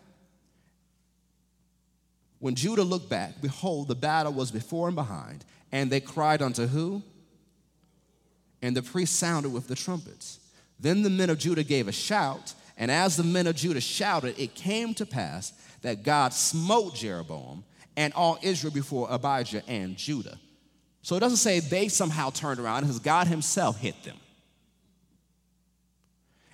When 2.38 2.54
Judah 2.54 2.82
looked 2.82 3.10
back, 3.10 3.42
behold, 3.42 3.88
the 3.88 3.94
battle 3.94 4.32
was 4.32 4.50
before 4.50 4.86
and 4.86 4.96
behind, 4.96 5.44
and 5.70 5.90
they 5.90 6.00
cried 6.00 6.40
unto 6.40 6.66
who? 6.66 7.02
And 8.62 8.74
the 8.74 8.82
priest 8.82 9.16
sounded 9.16 9.52
with 9.52 9.68
the 9.68 9.74
trumpets. 9.74 10.40
Then 10.80 11.02
the 11.02 11.10
men 11.10 11.28
of 11.28 11.38
Judah 11.38 11.62
gave 11.62 11.88
a 11.88 11.92
shout, 11.92 12.54
and 12.78 12.90
as 12.90 13.18
the 13.18 13.22
men 13.22 13.46
of 13.46 13.54
Judah 13.54 13.82
shouted, 13.82 14.38
it 14.38 14.54
came 14.54 14.94
to 14.94 15.04
pass 15.04 15.52
that 15.82 16.04
God 16.04 16.32
smote 16.32 16.94
Jeroboam 16.94 17.64
and 17.98 18.14
all 18.14 18.38
Israel 18.40 18.72
before 18.72 19.08
Abijah 19.10 19.62
and 19.68 19.94
Judah. 19.94 20.38
So 21.08 21.16
it 21.16 21.20
doesn't 21.20 21.38
say 21.38 21.60
they 21.60 21.88
somehow 21.88 22.28
turned 22.28 22.60
around, 22.60 22.84
says 22.84 22.98
God 22.98 23.28
Himself 23.28 23.80
hit 23.80 24.04
them. 24.04 24.18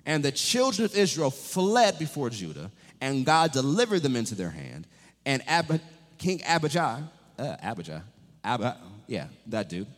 And 0.06 0.24
the 0.24 0.30
children 0.30 0.84
of 0.84 0.96
Israel 0.96 1.32
fled 1.32 1.98
before 1.98 2.30
Judah, 2.30 2.70
and 3.00 3.26
God 3.26 3.50
delivered 3.50 4.04
them 4.04 4.14
into 4.14 4.36
their 4.36 4.50
hand 4.50 4.86
And 5.26 5.42
Ab- 5.48 5.80
King 6.18 6.40
Abijah, 6.46 7.10
uh, 7.36 7.56
Abijah, 7.64 8.04
Ab- 8.44 8.76
yeah, 9.08 9.26
that 9.48 9.68
dude, 9.68 9.88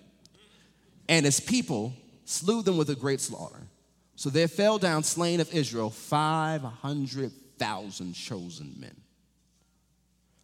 and 1.07 1.27
his 1.27 1.39
people 1.39 1.93
slew 2.25 2.63
them 2.63 2.79
with 2.79 2.89
a 2.89 2.95
great 2.95 3.21
slaughter. 3.21 3.61
So 4.15 4.31
there 4.31 4.49
fell 4.49 4.79
down 4.79 5.03
slain 5.03 5.41
of 5.41 5.55
Israel 5.55 5.91
500,000 5.91 8.15
chosen 8.15 8.75
men. 8.79 8.97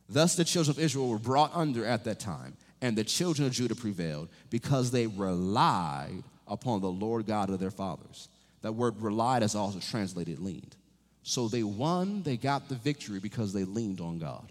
Thus 0.07 0.37
the 0.37 0.45
children 0.45 0.77
of 0.77 0.83
Israel 0.83 1.09
were 1.09 1.19
brought 1.19 1.53
under 1.55 1.87
at 1.87 2.05
that 2.05 2.21
time, 2.21 2.59
and 2.83 2.99
the 2.99 3.05
children 3.05 3.47
of 3.47 3.53
Judah 3.53 3.77
prevailed 3.77 4.29
because 4.51 4.91
they 4.91 5.07
relied 5.07 6.25
upon 6.49 6.81
the 6.81 6.91
Lord 6.91 7.27
God 7.27 7.49
of 7.49 7.61
their 7.61 7.71
fathers. 7.71 8.29
That 8.61 8.73
word 8.73 9.01
relied 9.01 9.45
is 9.45 9.55
also 9.55 9.79
translated 9.79 10.41
leaned. 10.41 10.77
So 11.23 11.47
they 11.47 11.63
won, 11.63 12.25
they 12.25 12.37
got 12.37 12.69
the 12.69 12.75
victory 12.75 13.21
because 13.21 13.53
they 13.53 13.65
leaned 13.65 14.01
on 14.01 14.19
God. 14.19 14.51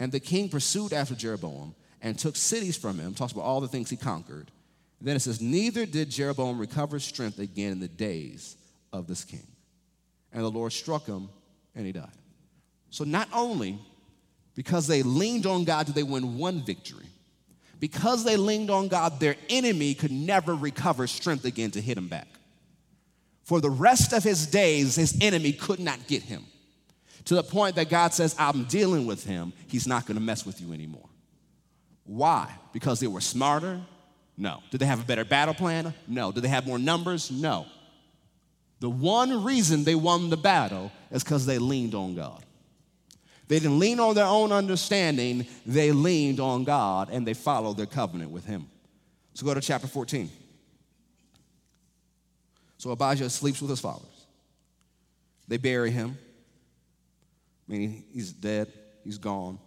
And 0.00 0.10
the 0.10 0.18
king 0.18 0.48
pursued 0.48 0.92
after 0.92 1.14
Jeroboam 1.14 1.74
and 2.02 2.18
took 2.18 2.34
cities 2.34 2.76
from 2.76 2.98
him, 2.98 3.14
talks 3.14 3.32
about 3.32 3.44
all 3.44 3.60
the 3.60 3.68
things 3.68 3.88
he 3.88 3.96
conquered. 3.96 4.50
Then 5.00 5.14
it 5.14 5.20
says, 5.20 5.40
Neither 5.40 5.86
did 5.86 6.10
Jeroboam 6.10 6.58
recover 6.58 6.98
strength 6.98 7.38
again 7.38 7.72
in 7.72 7.80
the 7.80 7.88
days 7.88 8.56
of 8.92 9.06
this 9.06 9.24
king. 9.24 9.46
And 10.32 10.42
the 10.42 10.50
Lord 10.50 10.72
struck 10.72 11.06
him 11.06 11.28
and 11.76 11.86
he 11.86 11.92
died. 11.92 12.08
So 12.90 13.04
not 13.04 13.28
only 13.32 13.78
because 14.60 14.86
they 14.86 15.02
leaned 15.02 15.46
on 15.46 15.64
God 15.64 15.86
did 15.86 15.94
they 15.94 16.02
win 16.02 16.36
one 16.36 16.60
victory, 16.60 17.06
because 17.78 18.24
they 18.24 18.36
leaned 18.36 18.70
on 18.70 18.88
God, 18.88 19.18
their 19.18 19.36
enemy 19.48 19.94
could 19.94 20.10
never 20.10 20.54
recover 20.54 21.06
strength 21.06 21.46
again 21.46 21.70
to 21.70 21.80
hit 21.80 21.96
him 21.96 22.08
back. 22.08 22.28
For 23.42 23.62
the 23.62 23.70
rest 23.70 24.12
of 24.12 24.22
his 24.22 24.46
days, 24.46 24.96
his 24.96 25.16
enemy 25.22 25.54
could 25.54 25.80
not 25.80 26.06
get 26.06 26.24
him. 26.24 26.44
To 27.24 27.36
the 27.36 27.42
point 27.42 27.76
that 27.76 27.88
God 27.88 28.12
says, 28.12 28.36
I'm 28.38 28.64
dealing 28.64 29.06
with 29.06 29.24
him. 29.24 29.54
He's 29.66 29.86
not 29.86 30.04
going 30.04 30.18
to 30.18 30.22
mess 30.22 30.44
with 30.44 30.60
you 30.60 30.74
anymore. 30.74 31.08
Why? 32.04 32.52
Because 32.74 33.00
they 33.00 33.06
were 33.06 33.22
smarter? 33.22 33.80
No. 34.36 34.58
Did 34.70 34.80
they 34.80 34.86
have 34.86 35.00
a 35.00 35.06
better 35.06 35.24
battle 35.24 35.54
plan? 35.54 35.94
No. 36.06 36.32
Did 36.32 36.42
they 36.42 36.48
have 36.48 36.66
more 36.66 36.78
numbers? 36.78 37.30
No. 37.30 37.64
The 38.80 38.90
one 38.90 39.42
reason 39.42 39.84
they 39.84 39.94
won 39.94 40.28
the 40.28 40.36
battle 40.36 40.92
is 41.10 41.24
because 41.24 41.46
they 41.46 41.56
leaned 41.56 41.94
on 41.94 42.14
God. 42.14 42.44
They 43.50 43.58
didn't 43.58 43.80
lean 43.80 43.98
on 43.98 44.14
their 44.14 44.26
own 44.26 44.52
understanding, 44.52 45.44
they 45.66 45.90
leaned 45.90 46.38
on 46.38 46.62
God 46.62 47.08
and 47.10 47.26
they 47.26 47.34
followed 47.34 47.78
their 47.78 47.84
covenant 47.84 48.30
with 48.30 48.44
Him. 48.44 48.68
So 49.34 49.44
go 49.44 49.54
to 49.54 49.60
chapter 49.60 49.88
14. 49.88 50.30
So 52.78 52.92
Abijah 52.92 53.28
sleeps 53.28 53.60
with 53.60 53.70
his 53.70 53.80
fathers. 53.80 54.06
They 55.48 55.56
bury 55.56 55.90
him, 55.90 56.16
meaning 57.66 58.04
he's 58.12 58.32
dead, 58.32 58.72
he's 59.02 59.18
gone. 59.18 59.58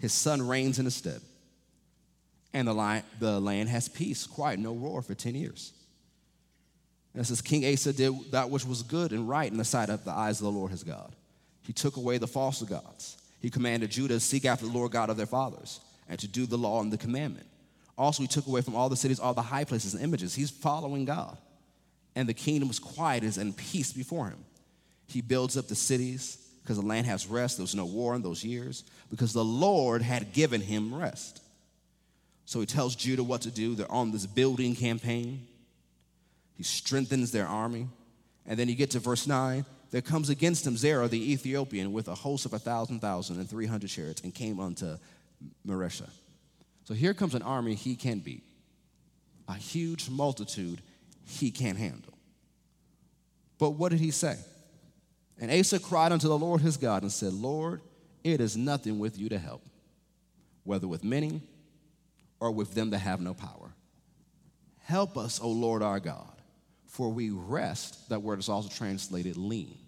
His 0.00 0.12
son 0.12 0.46
reigns 0.46 0.80
in 0.80 0.84
his 0.84 0.96
stead. 0.96 1.20
And 2.52 2.66
the, 2.66 2.74
line, 2.74 3.04
the 3.20 3.38
land 3.38 3.68
has 3.68 3.88
peace, 3.88 4.26
quiet, 4.26 4.58
no 4.58 4.74
roar 4.74 5.02
for 5.02 5.14
10 5.14 5.36
years. 5.36 5.72
And 7.14 7.22
it 7.22 7.26
says, 7.26 7.40
King 7.42 7.64
Asa 7.72 7.92
did 7.92 8.32
that 8.32 8.50
which 8.50 8.64
was 8.64 8.82
good 8.82 9.12
and 9.12 9.28
right 9.28 9.50
in 9.50 9.56
the 9.56 9.64
sight 9.64 9.88
of 9.88 10.04
the 10.04 10.10
eyes 10.10 10.40
of 10.40 10.44
the 10.44 10.50
Lord 10.50 10.72
his 10.72 10.82
God. 10.82 11.14
He 11.68 11.74
took 11.74 11.98
away 11.98 12.16
the 12.16 12.26
false 12.26 12.62
gods. 12.62 13.18
He 13.42 13.50
commanded 13.50 13.90
Judah 13.90 14.14
to 14.14 14.20
seek 14.20 14.46
after 14.46 14.64
the 14.64 14.72
Lord 14.72 14.90
God 14.90 15.10
of 15.10 15.18
their 15.18 15.26
fathers 15.26 15.80
and 16.08 16.18
to 16.18 16.26
do 16.26 16.46
the 16.46 16.56
law 16.56 16.80
and 16.80 16.90
the 16.90 16.96
commandment. 16.96 17.46
Also, 17.98 18.22
he 18.22 18.26
took 18.26 18.46
away 18.46 18.62
from 18.62 18.74
all 18.74 18.88
the 18.88 18.96
cities 18.96 19.20
all 19.20 19.34
the 19.34 19.42
high 19.42 19.64
places 19.64 19.92
and 19.92 20.02
images. 20.02 20.34
He's 20.34 20.50
following 20.50 21.04
God. 21.04 21.36
And 22.16 22.26
the 22.26 22.32
kingdom 22.32 22.68
was 22.68 22.78
quiet 22.78 23.36
and 23.36 23.54
peace 23.54 23.92
before 23.92 24.28
him. 24.28 24.38
He 25.08 25.20
builds 25.20 25.58
up 25.58 25.68
the 25.68 25.74
cities 25.74 26.38
because 26.62 26.78
the 26.78 26.86
land 26.86 27.06
has 27.06 27.26
rest. 27.26 27.58
There 27.58 27.64
was 27.64 27.74
no 27.74 27.84
war 27.84 28.14
in 28.14 28.22
those 28.22 28.42
years 28.42 28.82
because 29.10 29.34
the 29.34 29.44
Lord 29.44 30.00
had 30.00 30.32
given 30.32 30.62
him 30.62 30.94
rest. 30.94 31.42
So 32.46 32.60
he 32.60 32.66
tells 32.66 32.96
Judah 32.96 33.22
what 33.22 33.42
to 33.42 33.50
do. 33.50 33.74
They're 33.74 33.92
on 33.92 34.10
this 34.10 34.24
building 34.24 34.74
campaign. 34.74 35.46
He 36.56 36.62
strengthens 36.62 37.30
their 37.30 37.46
army. 37.46 37.88
And 38.46 38.58
then 38.58 38.70
you 38.70 38.74
get 38.74 38.92
to 38.92 39.00
verse 39.00 39.26
9. 39.26 39.66
There 39.90 40.02
comes 40.02 40.28
against 40.28 40.66
him 40.66 40.76
Zerah 40.76 41.08
the 41.08 41.32
Ethiopian 41.32 41.92
with 41.92 42.08
a 42.08 42.14
host 42.14 42.44
of 42.44 42.52
a 42.52 42.58
thousand 42.58 43.00
thousand 43.00 43.38
and 43.38 43.48
three 43.48 43.66
hundred 43.66 43.88
chariots 43.90 44.20
and 44.22 44.34
came 44.34 44.60
unto 44.60 44.96
Mareshah. 45.66 46.10
So 46.84 46.94
here 46.94 47.14
comes 47.14 47.34
an 47.34 47.42
army 47.42 47.74
he 47.74 47.96
can't 47.96 48.24
beat, 48.24 48.44
a 49.48 49.54
huge 49.54 50.08
multitude 50.10 50.80
he 51.26 51.50
can't 51.50 51.78
handle. 51.78 52.14
But 53.58 53.70
what 53.70 53.90
did 53.90 54.00
he 54.00 54.10
say? 54.10 54.36
And 55.40 55.50
Asa 55.50 55.78
cried 55.78 56.12
unto 56.12 56.28
the 56.28 56.38
Lord 56.38 56.60
his 56.60 56.76
God 56.76 57.02
and 57.02 57.12
said, 57.12 57.32
Lord, 57.32 57.80
it 58.24 58.40
is 58.40 58.56
nothing 58.56 58.98
with 58.98 59.18
you 59.18 59.28
to 59.28 59.38
help, 59.38 59.62
whether 60.64 60.88
with 60.88 61.04
many 61.04 61.40
or 62.40 62.50
with 62.50 62.74
them 62.74 62.90
that 62.90 62.98
have 62.98 63.20
no 63.20 63.34
power. 63.34 63.72
Help 64.80 65.16
us, 65.16 65.40
O 65.40 65.48
Lord 65.50 65.82
our 65.82 66.00
God, 66.00 66.37
for 66.98 67.10
we 67.10 67.30
rest. 67.30 68.08
That 68.08 68.22
word 68.22 68.40
is 68.40 68.48
also 68.48 68.68
translated 68.68 69.36
lean. 69.36 69.78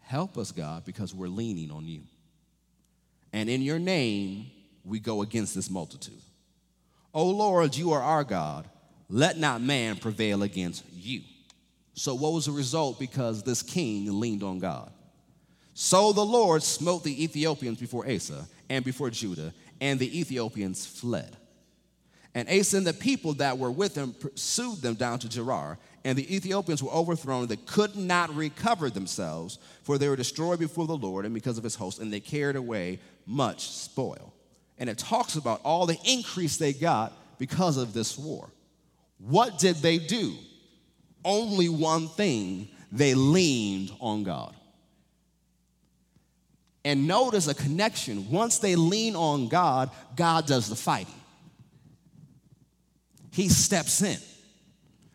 Help 0.00 0.38
us, 0.38 0.50
God, 0.52 0.86
because 0.86 1.14
we're 1.14 1.28
leaning 1.28 1.70
on 1.70 1.84
you. 1.84 2.00
And 3.30 3.50
in 3.50 3.60
your 3.60 3.78
name, 3.78 4.46
we 4.86 5.00
go 5.00 5.20
against 5.20 5.54
this 5.54 5.68
multitude. 5.68 6.22
O 7.12 7.28
Lord, 7.28 7.76
you 7.76 7.92
are 7.92 8.00
our 8.00 8.24
God. 8.24 8.66
Let 9.10 9.36
not 9.36 9.60
man 9.60 9.96
prevail 9.96 10.42
against 10.44 10.82
you. 10.94 11.20
So, 11.92 12.14
what 12.14 12.32
was 12.32 12.46
the 12.46 12.52
result? 12.52 12.98
Because 12.98 13.42
this 13.42 13.60
king 13.60 14.18
leaned 14.18 14.42
on 14.42 14.60
God. 14.60 14.90
So 15.74 16.14
the 16.14 16.24
Lord 16.24 16.62
smote 16.62 17.04
the 17.04 17.22
Ethiopians 17.22 17.78
before 17.78 18.10
Asa 18.10 18.46
and 18.70 18.82
before 18.82 19.10
Judah, 19.10 19.52
and 19.78 20.00
the 20.00 20.18
Ethiopians 20.18 20.86
fled. 20.86 21.36
And 22.34 22.48
Asa 22.48 22.78
and 22.78 22.86
the 22.86 22.92
people 22.92 23.34
that 23.34 23.58
were 23.58 23.70
with 23.70 23.94
him 23.94 24.12
pursued 24.12 24.82
them 24.82 24.94
down 24.94 25.20
to 25.20 25.28
Gerar, 25.28 25.78
and 26.04 26.18
the 26.18 26.34
Ethiopians 26.34 26.82
were 26.82 26.90
overthrown. 26.90 27.46
They 27.46 27.56
could 27.56 27.94
not 27.94 28.34
recover 28.34 28.90
themselves, 28.90 29.58
for 29.84 29.98
they 29.98 30.08
were 30.08 30.16
destroyed 30.16 30.58
before 30.58 30.86
the 30.86 30.96
Lord 30.96 31.24
and 31.24 31.32
because 31.32 31.58
of 31.58 31.64
his 31.64 31.76
host, 31.76 32.00
and 32.00 32.12
they 32.12 32.20
carried 32.20 32.56
away 32.56 32.98
much 33.24 33.70
spoil. 33.70 34.34
And 34.78 34.90
it 34.90 34.98
talks 34.98 35.36
about 35.36 35.60
all 35.62 35.86
the 35.86 35.98
increase 36.04 36.56
they 36.56 36.72
got 36.72 37.16
because 37.38 37.76
of 37.76 37.92
this 37.92 38.18
war. 38.18 38.50
What 39.18 39.58
did 39.58 39.76
they 39.76 39.98
do? 39.98 40.34
Only 41.24 41.68
one 41.68 42.08
thing 42.08 42.68
they 42.90 43.14
leaned 43.14 43.92
on 44.00 44.24
God. 44.24 44.54
And 46.84 47.06
notice 47.06 47.46
a 47.46 47.54
connection. 47.54 48.30
Once 48.30 48.58
they 48.58 48.76
lean 48.76 49.16
on 49.16 49.48
God, 49.48 49.90
God 50.16 50.46
does 50.46 50.68
the 50.68 50.76
fighting. 50.76 51.14
He 53.34 53.48
steps 53.48 54.00
in. 54.00 54.16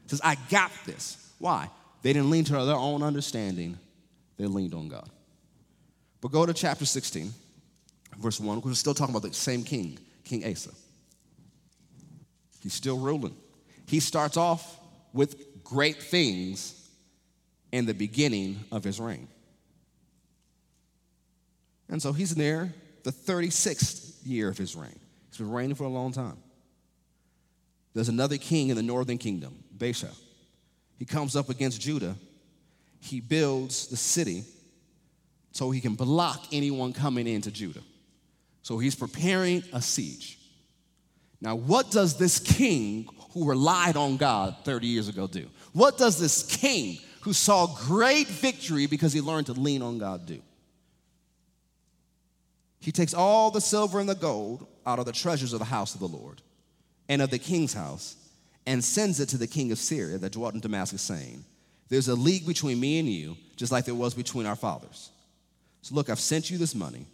Says, 0.07 0.19
I 0.21 0.35
got 0.49 0.71
this. 0.85 1.33
Why? 1.39 1.69
They 2.01 2.11
didn't 2.11 2.29
lean 2.29 2.43
to 2.45 2.65
their 2.65 2.75
own 2.75 3.01
understanding, 3.01 3.77
they 4.37 4.45
leaned 4.45 4.73
on 4.73 4.89
God. 4.89 5.09
But 6.19 6.33
go 6.33 6.45
to 6.45 6.53
chapter 6.53 6.85
16, 6.85 7.31
verse 8.17 8.39
1. 8.39 8.61
We're 8.61 8.73
still 8.73 8.93
talking 8.93 9.15
about 9.15 9.27
the 9.27 9.33
same 9.33 9.63
king, 9.63 9.97
King 10.25 10.45
Asa. 10.45 10.71
He's 12.61 12.73
still 12.73 12.97
ruling. 12.97 13.35
He 13.87 14.01
starts 14.01 14.35
off 14.35 14.77
with 15.13 15.63
great 15.63 16.03
things 16.03 16.89
in 17.71 17.85
the 17.85 17.93
beginning 17.93 18.59
of 18.69 18.83
his 18.83 18.99
reign. 18.99 19.29
And 21.87 22.01
so 22.01 22.11
he's 22.11 22.35
near 22.35 22.73
the 23.03 23.11
36th 23.11 24.17
year 24.25 24.49
of 24.49 24.57
his 24.57 24.75
reign. 24.75 24.99
He's 25.29 25.37
been 25.37 25.51
reigning 25.51 25.75
for 25.75 25.85
a 25.85 25.89
long 25.89 26.11
time. 26.11 26.37
There's 27.93 28.09
another 28.09 28.37
king 28.37 28.69
in 28.69 28.75
the 28.75 28.83
northern 28.83 29.17
kingdom, 29.17 29.63
Baasha. 29.77 30.13
He 30.97 31.05
comes 31.05 31.35
up 31.35 31.49
against 31.49 31.81
Judah. 31.81 32.15
He 32.99 33.21
builds 33.21 33.87
the 33.87 33.97
city 33.97 34.43
so 35.51 35.71
he 35.71 35.81
can 35.81 35.95
block 35.95 36.47
anyone 36.51 36.93
coming 36.93 37.27
into 37.27 37.51
Judah. 37.51 37.81
So 38.61 38.77
he's 38.77 38.95
preparing 38.95 39.63
a 39.73 39.81
siege. 39.81 40.37
Now, 41.41 41.55
what 41.55 41.89
does 41.89 42.17
this 42.17 42.37
king 42.37 43.07
who 43.31 43.47
relied 43.47 43.95
on 43.95 44.17
God 44.17 44.57
30 44.65 44.87
years 44.87 45.07
ago 45.07 45.25
do? 45.25 45.47
What 45.71 45.97
does 45.97 46.19
this 46.19 46.43
king 46.43 46.99
who 47.21 47.31
saw 47.31 47.67
great 47.87 48.27
victory 48.27 48.85
because 48.85 49.13
he 49.13 49.21
learned 49.21 49.45
to 49.47 49.53
lean 49.53 49.81
on 49.81 49.97
God 49.97 50.25
do? 50.25 50.41
He 52.81 52.91
takes 52.91 53.13
all 53.13 53.51
the 53.51 53.61
silver 53.61 53.99
and 53.99 54.09
the 54.09 54.15
gold 54.15 54.67
out 54.85 54.99
of 54.99 55.05
the 55.05 55.11
treasures 55.11 55.53
of 55.53 55.59
the 55.59 55.65
house 55.65 55.93
of 55.93 56.01
the 56.01 56.07
Lord 56.07 56.41
and 57.09 57.21
of 57.21 57.31
the 57.31 57.39
king's 57.39 57.73
house 57.73 58.15
and 58.65 58.83
sends 58.83 59.19
it 59.19 59.29
to 59.29 59.37
the 59.37 59.47
king 59.47 59.71
of 59.71 59.79
Syria 59.79 60.17
that 60.19 60.31
dwelt 60.31 60.53
in 60.53 60.59
Damascus, 60.59 61.01
saying, 61.01 61.43
There's 61.89 62.07
a 62.07 62.15
league 62.15 62.45
between 62.45 62.79
me 62.79 62.99
and 62.99 63.09
you, 63.09 63.35
just 63.55 63.71
like 63.71 63.85
there 63.85 63.95
was 63.95 64.13
between 64.13 64.45
our 64.45 64.55
fathers. 64.55 65.09
So 65.81 65.95
look, 65.95 66.09
I've 66.09 66.19
sent 66.19 66.49
you 66.49 66.57
this 66.57 66.75
money. 66.75 67.07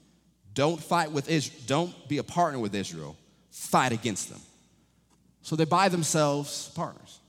Don't 0.54 0.82
fight 0.82 1.12
with 1.12 1.30
Israel, 1.30 1.60
don't 1.66 2.10
be 2.10 2.18
a 2.18 2.24
partner 2.24 2.60
with 2.60 2.75
Israel, 2.75 3.18
fight 3.52 3.92
against 3.92 4.30
them. 4.30 4.42
So 5.42 5.56
they 5.56 5.66
buy 5.66 5.90
themselves 5.90 6.70
partners. 6.75 7.20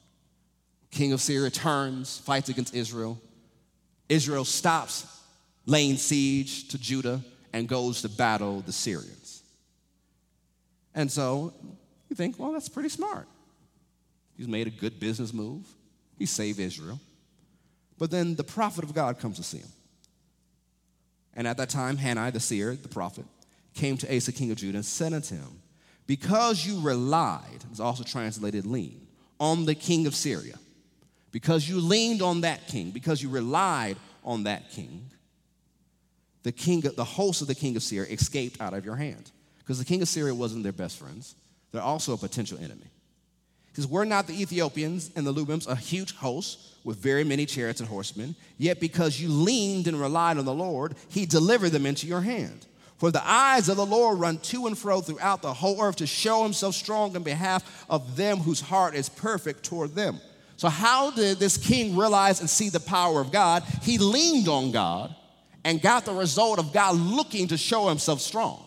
King 0.90 1.12
of 1.12 1.20
Syria 1.20 1.50
turns, 1.50 2.18
fights 2.18 2.48
against 2.48 2.74
Israel. 2.74 3.20
Israel 4.08 4.44
stops 4.44 5.06
laying 5.66 5.96
siege 5.96 6.68
to 6.68 6.78
Judah 6.78 7.20
and 7.52 7.68
goes 7.68 8.02
to 8.02 8.08
battle 8.08 8.60
the 8.60 8.72
Syrians. 8.72 9.42
And 10.94 11.12
so 11.12 11.52
you 12.08 12.16
think, 12.16 12.38
well, 12.38 12.52
that's 12.52 12.68
pretty 12.68 12.88
smart. 12.88 13.26
He's 14.36 14.48
made 14.48 14.66
a 14.66 14.70
good 14.70 15.00
business 15.00 15.32
move, 15.32 15.66
he 16.18 16.26
saved 16.26 16.58
Israel. 16.58 17.00
But 17.98 18.10
then 18.10 18.34
the 18.34 18.44
prophet 18.44 18.84
of 18.84 18.94
God 18.94 19.18
comes 19.18 19.36
to 19.36 19.42
see 19.42 19.58
him. 19.58 19.68
And 21.34 21.46
at 21.46 21.56
that 21.56 21.70
time, 21.70 21.96
Hanani, 21.96 22.30
the 22.30 22.40
seer, 22.40 22.74
the 22.74 22.88
prophet, 22.88 23.24
came 23.74 23.96
to 23.98 24.16
Asa, 24.16 24.32
king 24.32 24.50
of 24.50 24.58
Judah, 24.58 24.78
and 24.78 24.84
said 24.84 25.12
unto 25.12 25.34
him, 25.34 25.62
Because 26.06 26.66
you 26.66 26.80
relied, 26.80 27.64
it's 27.70 27.80
also 27.80 28.04
translated 28.04 28.66
lean, 28.66 29.06
on 29.38 29.64
the 29.64 29.74
king 29.74 30.06
of 30.06 30.14
Syria, 30.14 30.58
because 31.30 31.68
you 31.68 31.80
leaned 31.80 32.22
on 32.22 32.42
that 32.42 32.66
king, 32.68 32.90
because 32.90 33.22
you 33.22 33.28
relied 33.28 33.96
on 34.24 34.44
that 34.44 34.70
king, 34.70 35.10
the 36.42 36.52
king, 36.52 36.80
the 36.80 37.04
host 37.04 37.42
of 37.42 37.48
the 37.48 37.54
king 37.54 37.76
of 37.76 37.82
Syria 37.82 38.10
escaped 38.12 38.60
out 38.60 38.72
of 38.72 38.84
your 38.84 38.96
hand. 38.96 39.30
Because 39.58 39.80
the 39.80 39.84
king 39.84 40.00
of 40.00 40.08
Syria 40.08 40.32
wasn't 40.32 40.62
their 40.62 40.72
best 40.72 40.96
friends. 40.96 41.34
They're 41.76 41.84
also 41.84 42.14
a 42.14 42.16
potential 42.16 42.56
enemy. 42.56 42.90
Because 43.66 43.86
We're 43.86 44.06
not 44.06 44.26
the 44.26 44.40
Ethiopians 44.40 45.10
and 45.14 45.26
the 45.26 45.34
Lubims, 45.34 45.68
a 45.68 45.76
huge 45.76 46.16
host 46.16 46.58
with 46.84 46.96
very 46.96 47.22
many 47.22 47.44
chariots 47.44 47.80
and 47.80 47.88
horsemen. 47.88 48.34
Yet 48.56 48.80
because 48.80 49.20
you 49.20 49.28
leaned 49.28 49.86
and 49.86 50.00
relied 50.00 50.38
on 50.38 50.46
the 50.46 50.54
Lord, 50.54 50.94
he 51.10 51.26
delivered 51.26 51.72
them 51.72 51.84
into 51.84 52.06
your 52.06 52.22
hand. 52.22 52.64
For 52.96 53.10
the 53.10 53.22
eyes 53.22 53.68
of 53.68 53.76
the 53.76 53.84
Lord 53.84 54.18
run 54.18 54.38
to 54.38 54.66
and 54.66 54.78
fro 54.78 55.02
throughout 55.02 55.42
the 55.42 55.52
whole 55.52 55.82
earth 55.82 55.96
to 55.96 56.06
show 56.06 56.44
himself 56.44 56.74
strong 56.74 57.14
in 57.14 57.22
behalf 57.22 57.84
of 57.90 58.16
them 58.16 58.38
whose 58.38 58.62
heart 58.62 58.94
is 58.94 59.10
perfect 59.10 59.62
toward 59.62 59.94
them. 59.94 60.18
So, 60.56 60.70
how 60.70 61.10
did 61.10 61.38
this 61.38 61.58
king 61.58 61.94
realize 61.94 62.40
and 62.40 62.48
see 62.48 62.70
the 62.70 62.80
power 62.80 63.20
of 63.20 63.30
God? 63.30 63.64
He 63.82 63.98
leaned 63.98 64.48
on 64.48 64.70
God 64.70 65.14
and 65.62 65.82
got 65.82 66.06
the 66.06 66.14
result 66.14 66.58
of 66.58 66.72
God 66.72 66.96
looking 66.96 67.48
to 67.48 67.58
show 67.58 67.90
himself 67.90 68.22
strong. 68.22 68.65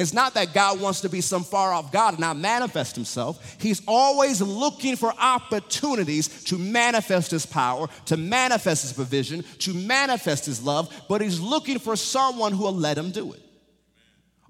It's 0.00 0.14
not 0.14 0.32
that 0.32 0.54
God 0.54 0.80
wants 0.80 1.02
to 1.02 1.10
be 1.10 1.20
some 1.20 1.44
far 1.44 1.74
off 1.74 1.92
God 1.92 2.14
and 2.14 2.20
not 2.20 2.38
manifest 2.38 2.96
himself. 2.96 3.58
He's 3.60 3.82
always 3.86 4.40
looking 4.40 4.96
for 4.96 5.12
opportunities 5.18 6.42
to 6.44 6.56
manifest 6.56 7.32
his 7.32 7.44
power, 7.44 7.86
to 8.06 8.16
manifest 8.16 8.80
his 8.80 8.94
provision, 8.94 9.44
to 9.58 9.74
manifest 9.74 10.46
his 10.46 10.62
love, 10.62 10.90
but 11.06 11.20
he's 11.20 11.38
looking 11.38 11.78
for 11.78 11.96
someone 11.96 12.52
who 12.52 12.62
will 12.62 12.72
let 12.72 12.96
him 12.96 13.10
do 13.10 13.34
it. 13.34 13.42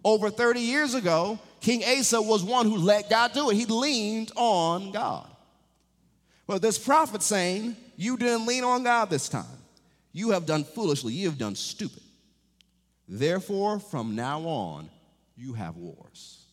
Over 0.05 0.31
30 0.31 0.61
years 0.61 0.95
ago, 0.95 1.37
King 1.61 1.83
Asa 1.83 2.23
was 2.23 2.45
one 2.45 2.67
who 2.67 2.77
let 2.77 3.11
God 3.11 3.33
do 3.33 3.51
it. 3.51 3.57
He 3.57 3.67
leaned 3.67 4.31
on 4.37 4.93
God. 4.93 5.29
But 6.47 6.63
this 6.63 6.79
prophet 6.79 7.25
saying, 7.25 7.75
You 7.97 8.17
didn't 8.17 8.47
lean 8.47 8.63
on 8.63 8.85
God 8.85 9.11
this 9.11 9.29
time. 9.29 9.59
You 10.13 10.31
have 10.31 10.47
done 10.47 10.63
foolishly, 10.63 11.13
you 11.13 11.29
have 11.29 11.39
done 11.39 11.57
stupid. 11.57 12.05
Therefore, 13.09 13.81
from 13.81 14.15
now 14.15 14.43
on, 14.43 14.89
you 15.41 15.55
have 15.55 15.77
wars. 15.77 16.45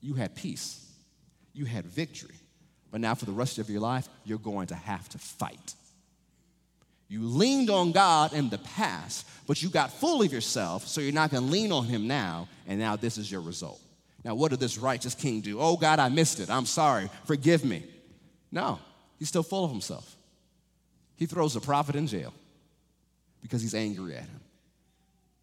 You 0.00 0.14
had 0.14 0.34
peace, 0.34 0.84
you 1.52 1.64
had 1.64 1.86
victory. 1.86 2.34
But 2.90 3.00
now, 3.02 3.14
for 3.14 3.26
the 3.26 3.32
rest 3.32 3.58
of 3.58 3.68
your 3.68 3.80
life, 3.80 4.08
you're 4.24 4.38
going 4.38 4.68
to 4.68 4.74
have 4.74 5.06
to 5.10 5.18
fight. 5.18 5.74
You 7.08 7.22
leaned 7.22 7.68
on 7.68 7.92
God 7.92 8.32
in 8.32 8.48
the 8.48 8.58
past, 8.58 9.26
but 9.46 9.62
you 9.62 9.68
got 9.68 9.92
full 9.92 10.22
of 10.22 10.32
yourself, 10.32 10.86
so 10.86 11.00
you're 11.00 11.12
not 11.12 11.30
going 11.30 11.44
to 11.44 11.50
lean 11.50 11.70
on 11.70 11.84
Him 11.84 12.06
now, 12.06 12.48
and 12.66 12.78
now 12.78 12.96
this 12.96 13.18
is 13.18 13.30
your 13.30 13.42
result. 13.42 13.80
Now, 14.24 14.34
what 14.34 14.50
did 14.50 14.60
this 14.60 14.78
righteous 14.78 15.14
king 15.14 15.42
do? 15.42 15.60
Oh, 15.60 15.76
God, 15.76 15.98
I 15.98 16.08
missed 16.08 16.40
it. 16.40 16.50
I'm 16.50 16.66
sorry. 16.66 17.10
Forgive 17.24 17.64
me. 17.64 17.84
No, 18.50 18.78
he's 19.18 19.28
still 19.28 19.42
full 19.42 19.64
of 19.64 19.70
himself. 19.70 20.16
He 21.16 21.26
throws 21.26 21.54
the 21.54 21.60
prophet 21.60 21.94
in 21.94 22.06
jail 22.06 22.32
because 23.42 23.60
he's 23.60 23.74
angry 23.74 24.14
at 24.14 24.22
him. 24.22 24.40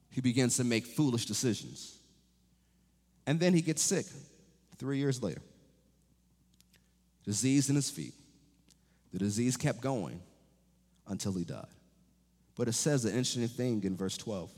He 0.10 0.22
begins 0.22 0.58
to 0.58 0.63
make 0.63 0.86
foolish 0.86 1.25
decisions. 1.25 1.95
And 3.27 3.40
then 3.40 3.53
he 3.53 3.61
gets 3.61 3.81
sick 3.81 4.05
three 4.77 4.98
years 4.98 5.22
later. 5.22 5.42
Disease 7.25 7.70
in 7.70 7.75
his 7.75 7.90
feet. 7.90 8.14
The 9.14 9.20
disease 9.20 9.57
kept 9.57 9.81
going 9.81 10.20
until 11.07 11.33
he 11.33 11.44
died. 11.44 11.66
But 12.55 12.68
it 12.68 12.74
says 12.74 13.05
an 13.05 13.11
interesting 13.11 13.48
thing 13.48 13.83
in 13.83 13.98
verse 13.98 14.18
12. 14.18 14.51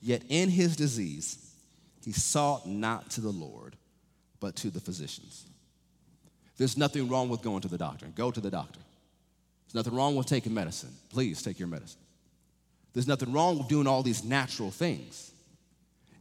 Yet 0.00 0.22
in 0.28 0.48
his 0.48 0.76
disease, 0.76 1.54
he 2.04 2.12
sought 2.12 2.66
not 2.66 3.10
to 3.10 3.20
the 3.20 3.30
Lord, 3.30 3.76
but 4.40 4.56
to 4.56 4.70
the 4.70 4.80
physicians. 4.80 5.46
There's 6.56 6.76
nothing 6.76 7.08
wrong 7.08 7.28
with 7.28 7.42
going 7.42 7.60
to 7.62 7.68
the 7.68 7.78
doctor. 7.78 8.06
Go 8.14 8.30
to 8.30 8.40
the 8.40 8.50
doctor. 8.50 8.80
There's 9.66 9.74
nothing 9.74 9.96
wrong 9.96 10.16
with 10.16 10.26
taking 10.26 10.54
medicine. 10.54 10.90
Please 11.10 11.42
take 11.42 11.58
your 11.58 11.68
medicine. 11.68 12.00
There's 12.94 13.06
nothing 13.06 13.32
wrong 13.32 13.58
with 13.58 13.68
doing 13.68 13.86
all 13.86 14.02
these 14.02 14.24
natural 14.24 14.70
things. 14.70 15.30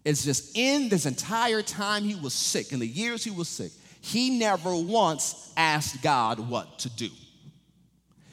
It's 0.08 0.24
just 0.24 0.58
in 0.58 0.88
this 0.88 1.06
entire 1.06 1.62
time 1.62 2.06
he 2.06 2.16
was 2.16 2.34
sick, 2.34 2.72
in 2.72 2.80
the 2.80 2.88
years 2.88 3.26
he 3.26 3.30
was 3.30 3.50
sick, 3.50 3.74
he 4.00 4.40
never 4.40 4.74
once 4.74 5.52
asked 5.58 6.02
God 6.02 6.40
what 6.40 6.80
to 6.80 6.90
do. 6.90 7.10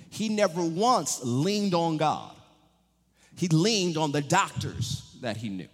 He 0.09 0.29
never 0.29 0.63
once 0.63 1.19
leaned 1.25 1.75
on 1.75 1.97
God. 1.97 2.31
He 3.37 3.49
leaned 3.49 3.97
on 3.97 4.13
the 4.13 4.21
doctors 4.21 5.17
that 5.21 5.37
he 5.37 5.49
knew. 5.49 5.67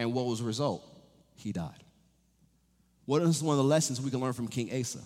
And 0.00 0.12
what 0.12 0.26
was 0.26 0.40
the 0.40 0.46
result? 0.46 0.84
He 1.36 1.52
died. 1.52 1.84
What 3.04 3.22
is 3.22 3.40
one 3.40 3.52
of 3.52 3.58
the 3.58 3.70
lessons 3.70 4.00
we 4.00 4.10
can 4.10 4.18
learn 4.18 4.32
from 4.32 4.48
King 4.48 4.68
Asa? 4.76 4.98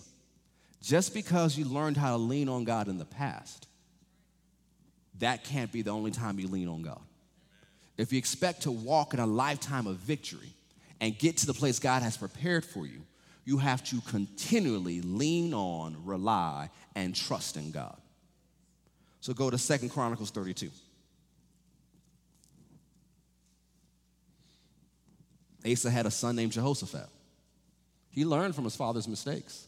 Just 0.81 1.13
because 1.13 1.55
you 1.55 1.65
learned 1.65 1.97
how 1.97 2.13
to 2.13 2.17
lean 2.17 2.49
on 2.49 2.63
God 2.63 2.87
in 2.87 2.97
the 2.97 3.05
past, 3.05 3.67
that 5.19 5.43
can't 5.43 5.71
be 5.71 5.83
the 5.83 5.91
only 5.91 6.09
time 6.09 6.39
you 6.39 6.47
lean 6.47 6.67
on 6.67 6.81
God. 6.81 7.01
If 7.99 8.13
you 8.13 8.17
expect 8.17 8.61
to 8.61 8.71
walk 8.71 9.13
in 9.13 9.19
a 9.19 9.25
lifetime 9.25 9.85
of 9.85 9.97
victory 9.97 10.53
and 11.01 11.19
get 11.19 11.35
to 11.37 11.45
the 11.45 11.53
place 11.53 11.79
God 11.79 12.01
has 12.01 12.15
prepared 12.15 12.63
for 12.63 12.85
you, 12.85 13.01
you 13.43 13.57
have 13.57 13.83
to 13.89 13.99
continually 14.07 15.01
lean 15.01 15.53
on, 15.53 15.97
rely, 16.05 16.69
and 16.95 17.13
trust 17.13 17.57
in 17.57 17.71
God. 17.71 17.97
So 19.19 19.33
go 19.33 19.49
to 19.49 19.57
Second 19.57 19.89
Chronicles 19.89 20.31
32. 20.31 20.71
Asa 25.69 25.91
had 25.91 26.05
a 26.05 26.11
son 26.11 26.37
named 26.37 26.53
Jehoshaphat. 26.53 27.07
He 28.11 28.23
learned 28.23 28.55
from 28.55 28.63
his 28.63 28.77
father's 28.77 29.09
mistakes. 29.09 29.67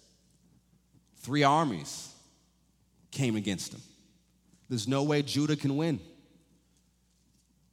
Three 1.17 1.43
armies 1.43 2.13
came 3.11 3.35
against 3.35 3.73
him. 3.73 3.81
There's 4.69 4.87
no 4.87 5.03
way 5.03 5.21
Judah 5.21 5.57
can 5.57 5.75
win. 5.75 5.99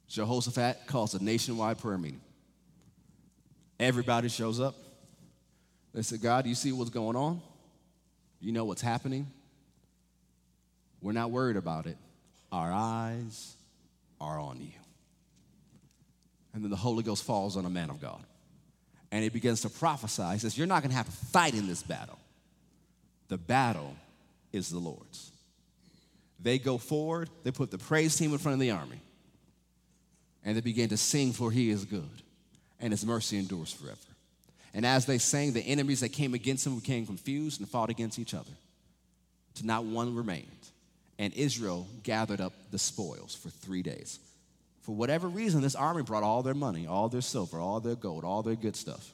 Jehoshaphat 0.09 0.87
calls 0.87 1.13
a 1.13 1.23
nationwide 1.23 1.77
prayer 1.77 1.97
meeting. 1.97 2.21
Everybody 3.79 4.27
shows 4.27 4.59
up. 4.59 4.75
They 5.93 6.01
said, 6.01 6.21
God, 6.21 6.45
you 6.45 6.55
see 6.55 6.71
what's 6.71 6.89
going 6.89 7.15
on? 7.15 7.41
You 8.41 8.51
know 8.51 8.65
what's 8.65 8.81
happening? 8.81 9.27
We're 11.01 11.13
not 11.13 11.31
worried 11.31 11.57
about 11.57 11.85
it. 11.85 11.97
Our 12.51 12.71
eyes 12.71 13.55
are 14.19 14.39
on 14.39 14.59
you. 14.59 14.71
And 16.53 16.63
then 16.63 16.71
the 16.71 16.77
Holy 16.77 17.03
Ghost 17.03 17.23
falls 17.23 17.55
on 17.55 17.65
a 17.65 17.69
man 17.69 17.89
of 17.89 18.01
God. 18.01 18.21
And 19.11 19.23
he 19.23 19.29
begins 19.29 19.61
to 19.61 19.69
prophesy. 19.69 20.23
He 20.33 20.39
says, 20.39 20.57
You're 20.57 20.67
not 20.67 20.81
going 20.81 20.91
to 20.91 20.97
have 20.97 21.05
to 21.05 21.25
fight 21.27 21.53
in 21.53 21.67
this 21.67 21.83
battle. 21.83 22.19
The 23.27 23.37
battle 23.37 23.95
is 24.51 24.69
the 24.69 24.79
Lord's. 24.79 25.31
They 26.41 26.57
go 26.57 26.77
forward, 26.77 27.29
they 27.43 27.51
put 27.51 27.69
the 27.71 27.77
praise 27.77 28.15
team 28.15 28.31
in 28.31 28.37
front 28.37 28.53
of 28.53 28.59
the 28.59 28.71
army, 28.71 29.01
and 30.43 30.55
they 30.55 30.61
began 30.61 30.89
to 30.89 30.97
sing, 30.97 31.33
For 31.33 31.51
he 31.51 31.69
is 31.69 31.85
good, 31.85 32.21
and 32.79 32.91
his 32.91 33.05
mercy 33.05 33.37
endures 33.37 33.71
forever. 33.71 33.97
And 34.73 34.85
as 34.85 35.05
they 35.05 35.17
sang, 35.17 35.53
the 35.53 35.61
enemies 35.61 36.01
that 36.01 36.09
came 36.09 36.33
against 36.33 36.63
them 36.63 36.75
became 36.75 37.05
confused 37.05 37.59
and 37.59 37.69
fought 37.69 37.89
against 37.89 38.19
each 38.19 38.33
other, 38.33 38.51
to 39.55 39.65
not 39.65 39.83
one 39.83 40.15
remained. 40.15 40.45
And 41.17 41.33
Israel 41.33 41.87
gathered 42.03 42.39
up 42.39 42.53
the 42.71 42.79
spoils 42.79 43.35
for 43.35 43.49
three 43.49 43.81
days. 43.81 44.19
For 44.81 44.95
whatever 44.95 45.27
reason, 45.27 45.61
this 45.61 45.75
army 45.75 46.01
brought 46.01 46.23
all 46.23 46.41
their 46.43 46.53
money, 46.53 46.87
all 46.87 47.09
their 47.09 47.21
silver, 47.21 47.59
all 47.59 47.79
their 47.79 47.95
gold, 47.95 48.23
all 48.23 48.41
their 48.41 48.55
good 48.55 48.75
stuff. 48.75 49.13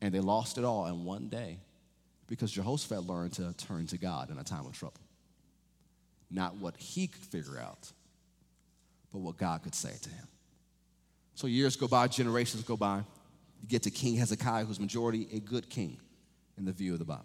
And 0.00 0.14
they 0.14 0.20
lost 0.20 0.58
it 0.58 0.64
all 0.64 0.86
in 0.86 1.04
one 1.04 1.28
day 1.28 1.58
because 2.28 2.50
Jehoshaphat 2.50 3.06
learned 3.06 3.34
to 3.34 3.54
turn 3.54 3.86
to 3.88 3.98
God 3.98 4.30
in 4.30 4.38
a 4.38 4.44
time 4.44 4.66
of 4.66 4.72
trouble. 4.72 5.00
Not 6.30 6.56
what 6.56 6.76
he 6.76 7.06
could 7.06 7.22
figure 7.22 7.58
out, 7.58 7.92
but 9.16 9.22
what 9.22 9.38
God 9.38 9.62
could 9.62 9.74
say 9.74 9.94
to 10.02 10.10
him. 10.10 10.28
So 11.36 11.46
years 11.46 11.74
go 11.74 11.88
by, 11.88 12.06
generations 12.06 12.62
go 12.64 12.76
by. 12.76 12.98
You 13.62 13.68
get 13.68 13.84
to 13.84 13.90
King 13.90 14.16
Hezekiah, 14.16 14.66
who's 14.66 14.78
majority 14.78 15.26
a 15.32 15.40
good 15.40 15.70
king 15.70 15.96
in 16.58 16.66
the 16.66 16.72
view 16.72 16.92
of 16.92 16.98
the 16.98 17.06
Bible. 17.06 17.24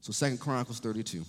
So 0.00 0.12
Second 0.12 0.38
Chronicles 0.38 0.78
32. 0.78 1.24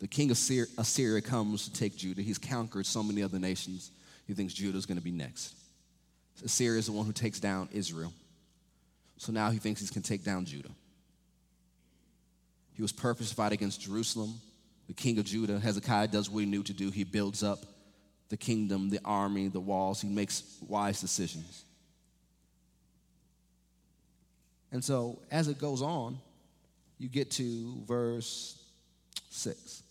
The 0.00 0.08
king 0.08 0.32
of 0.32 0.38
Assyria 0.76 1.20
comes 1.20 1.68
to 1.68 1.72
take 1.72 1.96
Judah. 1.96 2.20
He's 2.20 2.36
conquered 2.36 2.84
so 2.84 3.00
many 3.04 3.22
other 3.22 3.38
nations. 3.38 3.92
He 4.26 4.34
thinks 4.34 4.54
Judah 4.54 4.76
is 4.76 4.84
going 4.84 4.98
to 4.98 5.04
be 5.04 5.12
next. 5.12 5.54
Assyria 6.44 6.80
is 6.80 6.86
the 6.86 6.92
one 6.92 7.06
who 7.06 7.12
takes 7.12 7.38
down 7.38 7.68
Israel. 7.70 8.12
So 9.18 9.30
now 9.30 9.50
he 9.50 9.58
thinks 9.58 9.80
he 9.80 9.86
can 9.86 10.02
take 10.02 10.24
down 10.24 10.46
Judah. 10.46 10.70
He 12.74 12.82
was 12.82 12.90
purpose 12.90 13.28
to 13.28 13.36
fight 13.36 13.52
against 13.52 13.80
Jerusalem. 13.80 14.34
The 14.88 14.94
king 14.94 15.18
of 15.18 15.26
Judah, 15.26 15.60
Hezekiah, 15.60 16.08
does 16.08 16.28
what 16.28 16.40
he 16.40 16.46
knew 16.46 16.62
to 16.64 16.72
do. 16.72 16.90
He 16.90 17.04
builds 17.04 17.42
up 17.42 17.60
the 18.30 18.36
kingdom, 18.36 18.90
the 18.90 19.00
army, 19.04 19.48
the 19.48 19.60
walls. 19.60 20.00
He 20.00 20.08
makes 20.08 20.42
wise 20.66 21.00
decisions. 21.00 21.64
And 24.72 24.84
so, 24.84 25.20
as 25.30 25.48
it 25.48 25.58
goes 25.58 25.82
on, 25.82 26.18
you 26.98 27.08
get 27.08 27.30
to 27.32 27.82
verse 27.86 28.62
6. 29.30 29.82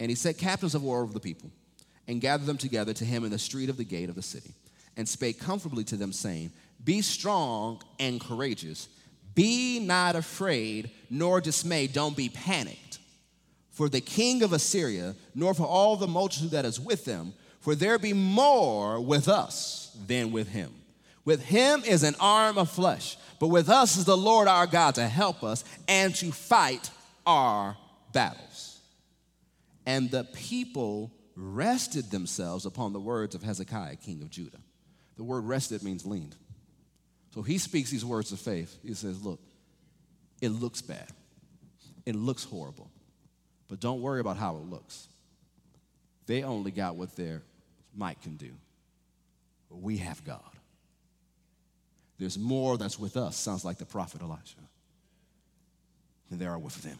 And 0.00 0.10
he 0.10 0.14
set 0.14 0.36
captains 0.36 0.74
of 0.74 0.82
war 0.82 1.02
over 1.02 1.12
the 1.12 1.20
people 1.20 1.50
and 2.08 2.20
gathered 2.20 2.46
them 2.46 2.58
together 2.58 2.92
to 2.92 3.04
him 3.04 3.24
in 3.24 3.30
the 3.30 3.38
street 3.38 3.70
of 3.70 3.76
the 3.76 3.84
gate 3.84 4.08
of 4.08 4.14
the 4.14 4.22
city 4.22 4.52
and 4.96 5.08
spake 5.08 5.38
comfortably 5.38 5.84
to 5.84 5.96
them, 5.96 6.12
saying, 6.12 6.50
Be 6.84 7.02
strong 7.02 7.82
and 7.98 8.20
courageous. 8.20 8.88
Be 9.34 9.80
not 9.80 10.16
afraid 10.16 10.90
nor 11.10 11.40
dismayed. 11.40 11.92
Don't 11.92 12.16
be 12.16 12.28
panicked. 12.28 12.85
For 13.76 13.90
the 13.90 14.00
king 14.00 14.42
of 14.42 14.54
Assyria, 14.54 15.14
nor 15.34 15.52
for 15.52 15.66
all 15.66 15.96
the 15.96 16.06
multitude 16.06 16.52
that 16.52 16.64
is 16.64 16.80
with 16.80 17.04
them, 17.04 17.34
for 17.60 17.74
there 17.74 17.98
be 17.98 18.14
more 18.14 18.98
with 18.98 19.28
us 19.28 19.94
than 20.06 20.32
with 20.32 20.48
him. 20.48 20.72
With 21.26 21.44
him 21.44 21.82
is 21.84 22.02
an 22.02 22.14
arm 22.18 22.56
of 22.56 22.70
flesh, 22.70 23.18
but 23.38 23.48
with 23.48 23.68
us 23.68 23.98
is 23.98 24.06
the 24.06 24.16
Lord 24.16 24.48
our 24.48 24.66
God 24.66 24.94
to 24.94 25.06
help 25.06 25.44
us 25.44 25.62
and 25.88 26.14
to 26.14 26.32
fight 26.32 26.88
our 27.26 27.76
battles. 28.14 28.80
And 29.84 30.10
the 30.10 30.24
people 30.24 31.12
rested 31.36 32.10
themselves 32.10 32.64
upon 32.64 32.94
the 32.94 33.00
words 33.00 33.34
of 33.34 33.42
Hezekiah, 33.42 33.96
king 33.96 34.22
of 34.22 34.30
Judah. 34.30 34.60
The 35.18 35.24
word 35.24 35.44
rested 35.44 35.82
means 35.82 36.06
leaned. 36.06 36.34
So 37.34 37.42
he 37.42 37.58
speaks 37.58 37.90
these 37.90 38.06
words 38.06 38.32
of 38.32 38.40
faith. 38.40 38.78
He 38.82 38.94
says, 38.94 39.22
Look, 39.22 39.40
it 40.40 40.48
looks 40.48 40.80
bad, 40.80 41.10
it 42.06 42.14
looks 42.14 42.44
horrible, 42.44 42.90
but 43.68 43.80
don't 43.80 44.00
worry 44.00 44.20
about 44.20 44.36
how 44.36 44.56
it 44.56 44.64
looks. 44.70 45.08
They 46.26 46.42
only 46.42 46.70
got 46.70 46.96
what 46.96 47.14
their 47.16 47.42
might 47.94 48.20
can 48.20 48.36
do. 48.36 48.50
We 49.70 49.98
have 49.98 50.24
God. 50.24 50.40
There's 52.18 52.38
more 52.38 52.78
that's 52.78 52.98
with 52.98 53.16
us, 53.16 53.36
sounds 53.36 53.64
like 53.64 53.78
the 53.78 53.84
prophet 53.84 54.22
Elijah, 54.22 54.54
than 56.30 56.38
there 56.38 56.50
are 56.50 56.58
with 56.58 56.82
them. 56.82 56.98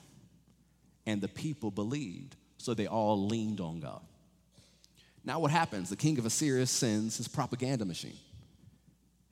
And 1.07 1.21
the 1.21 1.29
people 1.29 1.71
believed, 1.71 2.37
so 2.59 2.75
they 2.75 2.87
all 2.87 3.27
leaned 3.27 3.61
on 3.61 3.81
God. 3.81 4.03
Now, 5.25 5.41
what 5.41 5.51
happens? 5.51 5.91
The 5.91 5.97
king 5.97 6.19
of 6.19 6.27
Assyria 6.27 6.67
sends 6.67 7.17
his 7.17 7.29
propaganda 7.29 7.85
machine. 7.85 8.19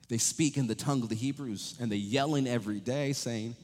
They 0.09 0.17
speak 0.17 0.57
in 0.57 0.67
the 0.67 0.75
tongue 0.75 1.01
of 1.01 1.09
the 1.09 1.15
Hebrews 1.15 1.75
and 1.79 1.91
they're 1.91 1.97
yelling 1.97 2.47
every 2.47 2.79
day 2.79 3.13
saying, 3.13 3.55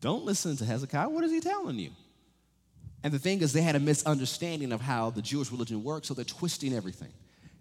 Don't 0.00 0.24
listen 0.24 0.56
to 0.56 0.64
Hezekiah. 0.64 1.08
What 1.08 1.24
is 1.24 1.32
he 1.32 1.40
telling 1.40 1.78
you? 1.78 1.90
And 3.02 3.12
the 3.12 3.18
thing 3.18 3.40
is, 3.40 3.52
they 3.52 3.62
had 3.62 3.76
a 3.76 3.80
misunderstanding 3.80 4.72
of 4.72 4.80
how 4.80 5.10
the 5.10 5.22
Jewish 5.22 5.50
religion 5.50 5.82
works, 5.82 6.08
so 6.08 6.14
they're 6.14 6.24
twisting 6.24 6.74
everything. 6.74 7.12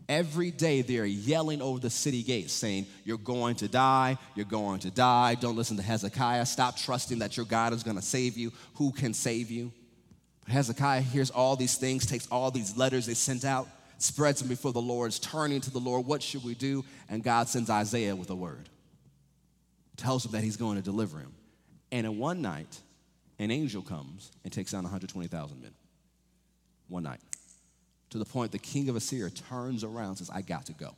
Every 0.09 0.49
day 0.49 0.81
they're 0.81 1.05
yelling 1.05 1.61
over 1.61 1.79
the 1.79 1.91
city 1.91 2.23
gates 2.23 2.51
saying, 2.51 2.87
You're 3.05 3.19
going 3.19 3.55
to 3.57 3.67
die, 3.67 4.17
you're 4.35 4.45
going 4.45 4.79
to 4.79 4.89
die. 4.89 5.35
Don't 5.35 5.55
listen 5.55 5.77
to 5.77 5.83
Hezekiah. 5.83 6.47
Stop 6.47 6.77
trusting 6.77 7.19
that 7.19 7.37
your 7.37 7.45
God 7.45 7.73
is 7.73 7.83
going 7.83 7.95
to 7.95 8.01
save 8.01 8.35
you. 8.35 8.51
Who 8.75 8.91
can 8.91 9.13
save 9.13 9.51
you? 9.51 9.71
But 10.43 10.53
Hezekiah 10.53 11.01
hears 11.01 11.29
all 11.29 11.55
these 11.55 11.75
things, 11.75 12.07
takes 12.07 12.27
all 12.31 12.49
these 12.49 12.75
letters 12.75 13.05
they 13.05 13.13
sent 13.13 13.45
out, 13.45 13.67
spreads 13.99 14.39
them 14.39 14.49
before 14.49 14.73
the 14.73 14.81
Lord, 14.81 15.09
is 15.09 15.19
turning 15.19 15.61
to 15.61 15.69
the 15.69 15.79
Lord. 15.79 16.07
What 16.07 16.23
should 16.23 16.43
we 16.43 16.55
do? 16.55 16.83
And 17.07 17.23
God 17.23 17.47
sends 17.47 17.69
Isaiah 17.69 18.15
with 18.15 18.31
a 18.31 18.35
word, 18.35 18.67
tells 19.95 20.25
him 20.25 20.31
that 20.31 20.43
he's 20.43 20.57
going 20.57 20.77
to 20.77 20.83
deliver 20.83 21.19
him. 21.19 21.33
And 21.91 22.07
in 22.07 22.17
one 22.17 22.41
night, 22.41 22.79
an 23.39 23.51
angel 23.51 23.81
comes 23.81 24.31
and 24.43 24.51
takes 24.51 24.71
down 24.71 24.83
120,000 24.83 25.61
men. 25.61 25.71
One 26.89 27.03
night. 27.03 27.21
To 28.11 28.17
the 28.17 28.25
point 28.25 28.51
the 28.51 28.59
king 28.59 28.89
of 28.89 28.95
Assyria 28.95 29.29
turns 29.29 29.83
around 29.83 30.09
and 30.09 30.17
says, 30.17 30.29
I 30.29 30.41
got 30.41 30.65
to 30.65 30.73
go. 30.73 30.95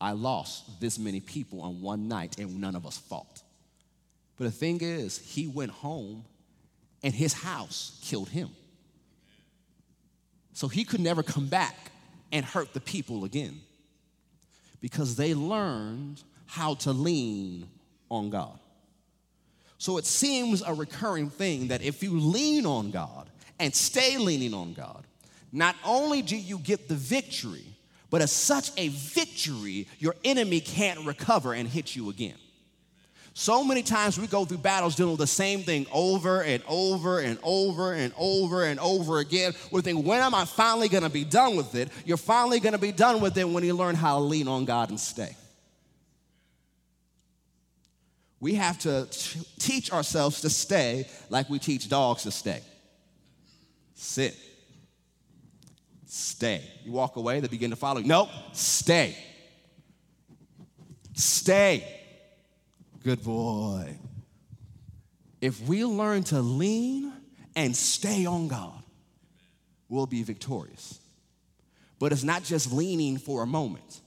I 0.00 0.12
lost 0.12 0.80
this 0.80 0.98
many 0.98 1.20
people 1.20 1.62
on 1.62 1.80
one 1.80 2.08
night 2.08 2.38
and 2.38 2.60
none 2.60 2.76
of 2.76 2.86
us 2.86 2.98
fought. 2.98 3.42
But 4.36 4.44
the 4.44 4.50
thing 4.50 4.80
is, 4.80 5.18
he 5.18 5.46
went 5.46 5.70
home 5.70 6.24
and 7.02 7.14
his 7.14 7.32
house 7.32 7.98
killed 8.02 8.28
him. 8.28 8.50
So 10.52 10.68
he 10.68 10.84
could 10.84 11.00
never 11.00 11.22
come 11.22 11.46
back 11.46 11.76
and 12.32 12.44
hurt 12.44 12.72
the 12.72 12.80
people 12.80 13.24
again 13.24 13.60
because 14.80 15.16
they 15.16 15.34
learned 15.34 16.22
how 16.46 16.74
to 16.74 16.92
lean 16.92 17.68
on 18.10 18.30
God. 18.30 18.58
So 19.84 19.98
it 19.98 20.06
seems 20.06 20.62
a 20.62 20.72
recurring 20.72 21.28
thing 21.28 21.68
that 21.68 21.82
if 21.82 22.02
you 22.02 22.18
lean 22.18 22.64
on 22.64 22.90
God 22.90 23.28
and 23.58 23.74
stay 23.74 24.16
leaning 24.16 24.54
on 24.54 24.72
God, 24.72 25.04
not 25.52 25.76
only 25.84 26.22
do 26.22 26.38
you 26.38 26.56
get 26.56 26.88
the 26.88 26.94
victory, 26.94 27.66
but 28.08 28.22
as 28.22 28.32
such 28.32 28.70
a 28.78 28.88
victory, 28.88 29.86
your 29.98 30.16
enemy 30.24 30.60
can't 30.60 31.04
recover 31.04 31.52
and 31.52 31.68
hit 31.68 31.94
you 31.94 32.08
again. 32.08 32.38
So 33.34 33.62
many 33.62 33.82
times 33.82 34.18
we 34.18 34.26
go 34.26 34.46
through 34.46 34.56
battles 34.56 34.96
dealing 34.96 35.12
with 35.12 35.20
the 35.20 35.26
same 35.26 35.60
thing 35.60 35.86
over 35.92 36.42
and 36.42 36.62
over 36.66 37.18
and 37.18 37.38
over 37.42 37.92
and 37.92 38.10
over 38.16 38.64
and 38.64 38.80
over 38.80 39.18
again. 39.18 39.52
We 39.70 39.82
think, 39.82 40.06
when 40.06 40.20
am 40.20 40.34
I 40.34 40.46
finally 40.46 40.88
gonna 40.88 41.10
be 41.10 41.24
done 41.24 41.56
with 41.56 41.74
it? 41.74 41.90
You're 42.06 42.16
finally 42.16 42.58
gonna 42.58 42.78
be 42.78 42.92
done 42.92 43.20
with 43.20 43.36
it 43.36 43.46
when 43.46 43.62
you 43.62 43.74
learn 43.74 43.96
how 43.96 44.16
to 44.16 44.24
lean 44.24 44.48
on 44.48 44.64
God 44.64 44.88
and 44.88 44.98
stay 44.98 45.36
we 48.44 48.56
have 48.56 48.78
to 48.78 49.08
teach 49.58 49.90
ourselves 49.90 50.42
to 50.42 50.50
stay 50.50 51.08
like 51.30 51.48
we 51.48 51.58
teach 51.58 51.88
dogs 51.88 52.24
to 52.24 52.30
stay. 52.30 52.60
Sit. 53.94 54.36
Stay. 56.04 56.62
You 56.84 56.92
walk 56.92 57.16
away, 57.16 57.40
they 57.40 57.48
begin 57.48 57.70
to 57.70 57.76
follow 57.76 58.00
you. 58.00 58.06
Nope, 58.06 58.28
stay. 58.52 59.16
Stay. 61.14 62.02
Good 63.02 63.24
boy. 63.24 63.96
If 65.40 65.62
we 65.62 65.86
learn 65.86 66.24
to 66.24 66.42
lean 66.42 67.14
and 67.56 67.74
stay 67.74 68.26
on 68.26 68.48
God, 68.48 68.82
we'll 69.88 70.04
be 70.04 70.22
victorious. 70.22 71.00
But 71.98 72.12
it's 72.12 72.24
not 72.24 72.44
just 72.44 72.70
leaning 72.70 73.16
for 73.16 73.42
a 73.42 73.46
moment, 73.46 74.02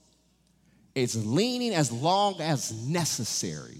it's 0.94 1.16
leaning 1.16 1.74
as 1.74 1.90
long 1.90 2.40
as 2.40 2.72
necessary 2.86 3.78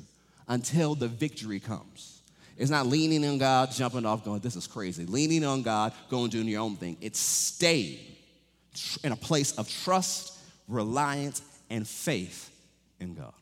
until 0.48 0.94
the 0.94 1.08
victory 1.08 1.60
comes. 1.60 2.22
It's 2.56 2.70
not 2.70 2.86
leaning 2.86 3.24
on 3.24 3.38
God, 3.38 3.70
jumping 3.70 4.04
off, 4.04 4.24
going, 4.24 4.40
this 4.40 4.56
is 4.56 4.66
crazy. 4.66 5.06
Leaning 5.06 5.44
on 5.44 5.62
God, 5.62 5.92
going 6.10 6.30
doing 6.30 6.48
your 6.48 6.62
own 6.62 6.74
thing. 6.74 6.96
It's 7.00 7.20
staying 7.20 7.98
in 9.04 9.12
a 9.12 9.16
place 9.16 9.52
of 9.52 9.68
trust, 9.68 10.36
reliance, 10.66 11.40
and 11.70 11.86
faith 11.86 12.50
in 12.98 13.14
God. 13.14 13.32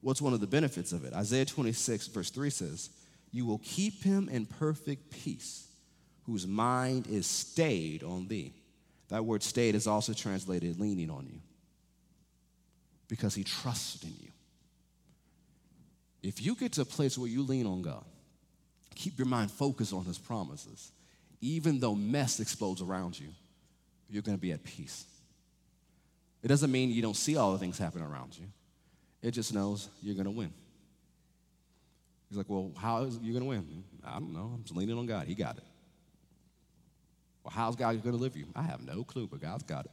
What's 0.00 0.20
one 0.20 0.32
of 0.32 0.40
the 0.40 0.46
benefits 0.46 0.92
of 0.92 1.04
it? 1.04 1.14
Isaiah 1.14 1.44
26, 1.44 2.08
verse 2.08 2.30
3 2.30 2.50
says, 2.50 2.90
You 3.30 3.46
will 3.46 3.60
keep 3.62 4.02
him 4.02 4.28
in 4.28 4.46
perfect 4.46 5.10
peace, 5.10 5.68
whose 6.24 6.46
mind 6.46 7.06
is 7.06 7.26
stayed 7.26 8.02
on 8.02 8.26
thee. 8.26 8.54
That 9.08 9.24
word 9.24 9.42
stayed 9.42 9.76
is 9.76 9.86
also 9.86 10.12
translated 10.12 10.80
leaning 10.80 11.10
on 11.10 11.26
you 11.26 11.40
because 13.08 13.34
he 13.34 13.44
trusts 13.44 14.02
in 14.02 14.12
you. 14.20 14.30
If 16.24 16.42
you 16.42 16.56
get 16.56 16.72
to 16.72 16.80
a 16.80 16.84
place 16.86 17.18
where 17.18 17.28
you 17.28 17.42
lean 17.42 17.66
on 17.66 17.82
God, 17.82 18.02
keep 18.94 19.18
your 19.18 19.26
mind 19.26 19.50
focused 19.50 19.92
on 19.92 20.06
His 20.06 20.18
promises, 20.18 20.90
even 21.42 21.78
though 21.78 21.94
mess 21.94 22.40
explodes 22.40 22.80
around 22.80 23.20
you, 23.20 23.28
you're 24.08 24.22
going 24.22 24.36
to 24.36 24.40
be 24.40 24.50
at 24.52 24.64
peace. 24.64 25.04
It 26.42 26.48
doesn't 26.48 26.72
mean 26.72 26.90
you 26.90 27.02
don't 27.02 27.16
see 27.16 27.36
all 27.36 27.52
the 27.52 27.58
things 27.58 27.76
happening 27.76 28.06
around 28.06 28.38
you. 28.38 28.46
It 29.20 29.32
just 29.32 29.52
knows 29.52 29.90
you're 30.02 30.14
going 30.14 30.24
to 30.24 30.30
win. 30.30 30.50
He's 32.30 32.38
like, 32.38 32.48
well, 32.48 32.72
how 32.78 33.02
is 33.02 33.18
you 33.18 33.32
going 33.32 33.44
to 33.44 33.48
win? 33.48 33.84
I 34.02 34.14
don't 34.14 34.32
know. 34.32 34.52
I'm 34.54 34.62
just 34.62 34.74
leaning 34.74 34.96
on 34.96 35.04
God. 35.04 35.26
He 35.26 35.34
got 35.34 35.58
it. 35.58 35.64
Well, 37.42 37.52
how's 37.54 37.76
God 37.76 37.90
going 38.02 38.02
to 38.02 38.10
deliver 38.12 38.38
you? 38.38 38.46
I 38.56 38.62
have 38.62 38.80
no 38.80 39.04
clue, 39.04 39.26
but 39.30 39.42
God's 39.42 39.64
got 39.64 39.84
it. 39.84 39.90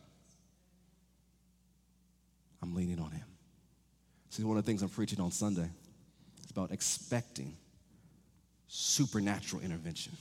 I'm 2.62 2.74
leaning 2.74 3.00
on 3.00 3.12
Him. 3.12 3.26
See, 4.30 4.44
one 4.44 4.58
of 4.58 4.63
the 4.63 4.70
things 4.72 4.82
I'm 4.82 4.88
preaching 4.88 5.20
on 5.20 5.32
Sunday 5.32 5.70
it's 6.52 6.58
about 6.58 6.72
expecting 6.74 7.56
supernatural 8.68 9.62
intervention. 9.62 10.12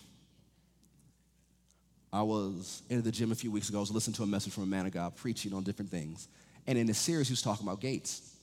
I 2.13 2.23
was 2.23 2.83
in 2.89 3.03
the 3.03 3.11
gym 3.11 3.33
a 3.33 3.35
few 3.35 3.51
weeks 3.51 3.69
ago. 3.69 3.79
I 3.79 3.81
was 3.81 3.91
listening 3.91 4.15
to 4.15 4.23
a 4.23 4.27
message 4.27 4.53
from 4.53 4.63
a 4.63 4.67
man 4.67 4.87
of 4.87 4.93
God 4.93 5.17
preaching 5.17 5.53
on 5.53 5.65
different 5.65 5.91
things. 5.91 6.29
And 6.69 6.79
in 6.79 6.87
the 6.87 6.95
series, 6.95 7.27
he 7.27 7.33
was 7.33 7.43
talking 7.43 7.67
about 7.67 7.81
gates. 7.81 8.37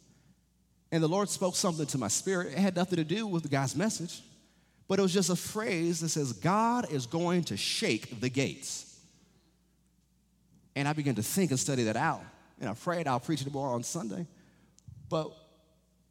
And 0.91 1.01
the 1.01 1.07
Lord 1.07 1.29
spoke 1.29 1.55
something 1.55 1.85
to 1.87 1.97
my 1.97 2.09
spirit. 2.09 2.47
It 2.47 2.57
had 2.57 2.75
nothing 2.75 2.97
to 2.97 3.05
do 3.05 3.25
with 3.25 3.43
the 3.43 3.49
guy's 3.49 3.73
message, 3.73 4.21
but 4.89 4.99
it 4.99 5.01
was 5.01 5.13
just 5.13 5.29
a 5.29 5.35
phrase 5.37 6.01
that 6.01 6.09
says, 6.09 6.33
God 6.33 6.91
is 6.91 7.05
going 7.05 7.45
to 7.45 7.55
shake 7.55 8.19
the 8.19 8.29
gates. 8.29 8.99
And 10.75 10.89
I 10.89 10.93
began 10.93 11.15
to 11.15 11.23
think 11.23 11.51
and 11.51 11.59
study 11.59 11.83
that 11.83 11.95
out. 11.95 12.21
And 12.59 12.69
I 12.69 12.73
prayed 12.73 13.07
I'll 13.07 13.21
preach 13.21 13.41
it 13.41 13.53
more 13.53 13.69
on 13.69 13.83
Sunday. 13.83 14.27
But 15.09 15.31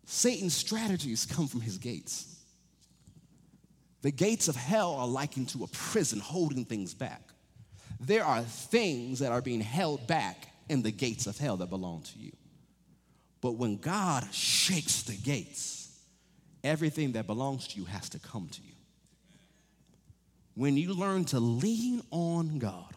Satan's 0.06 0.54
strategies 0.54 1.26
come 1.26 1.48
from 1.48 1.60
his 1.60 1.78
gates. 1.78 2.32
The 4.02 4.12
gates 4.12 4.46
of 4.46 4.54
hell 4.54 4.94
are 4.94 5.06
likened 5.06 5.48
to 5.50 5.64
a 5.64 5.66
prison 5.66 6.20
holding 6.20 6.64
things 6.64 6.94
back. 6.94 7.22
There 7.98 8.24
are 8.24 8.42
things 8.42 9.18
that 9.18 9.32
are 9.32 9.42
being 9.42 9.60
held 9.60 10.06
back 10.06 10.48
in 10.68 10.82
the 10.82 10.92
gates 10.92 11.26
of 11.26 11.38
hell 11.38 11.56
that 11.56 11.70
belong 11.70 12.02
to 12.02 12.18
you. 12.18 12.32
But 13.40 13.52
when 13.52 13.78
God 13.78 14.32
shakes 14.32 15.02
the 15.02 15.16
gates, 15.16 15.90
everything 16.62 17.12
that 17.12 17.26
belongs 17.26 17.66
to 17.68 17.78
you 17.78 17.84
has 17.86 18.08
to 18.10 18.18
come 18.20 18.48
to 18.48 18.62
you. 18.62 18.74
When 20.54 20.76
you 20.76 20.94
learn 20.94 21.24
to 21.26 21.40
lean 21.40 22.02
on 22.10 22.58
God 22.58 22.94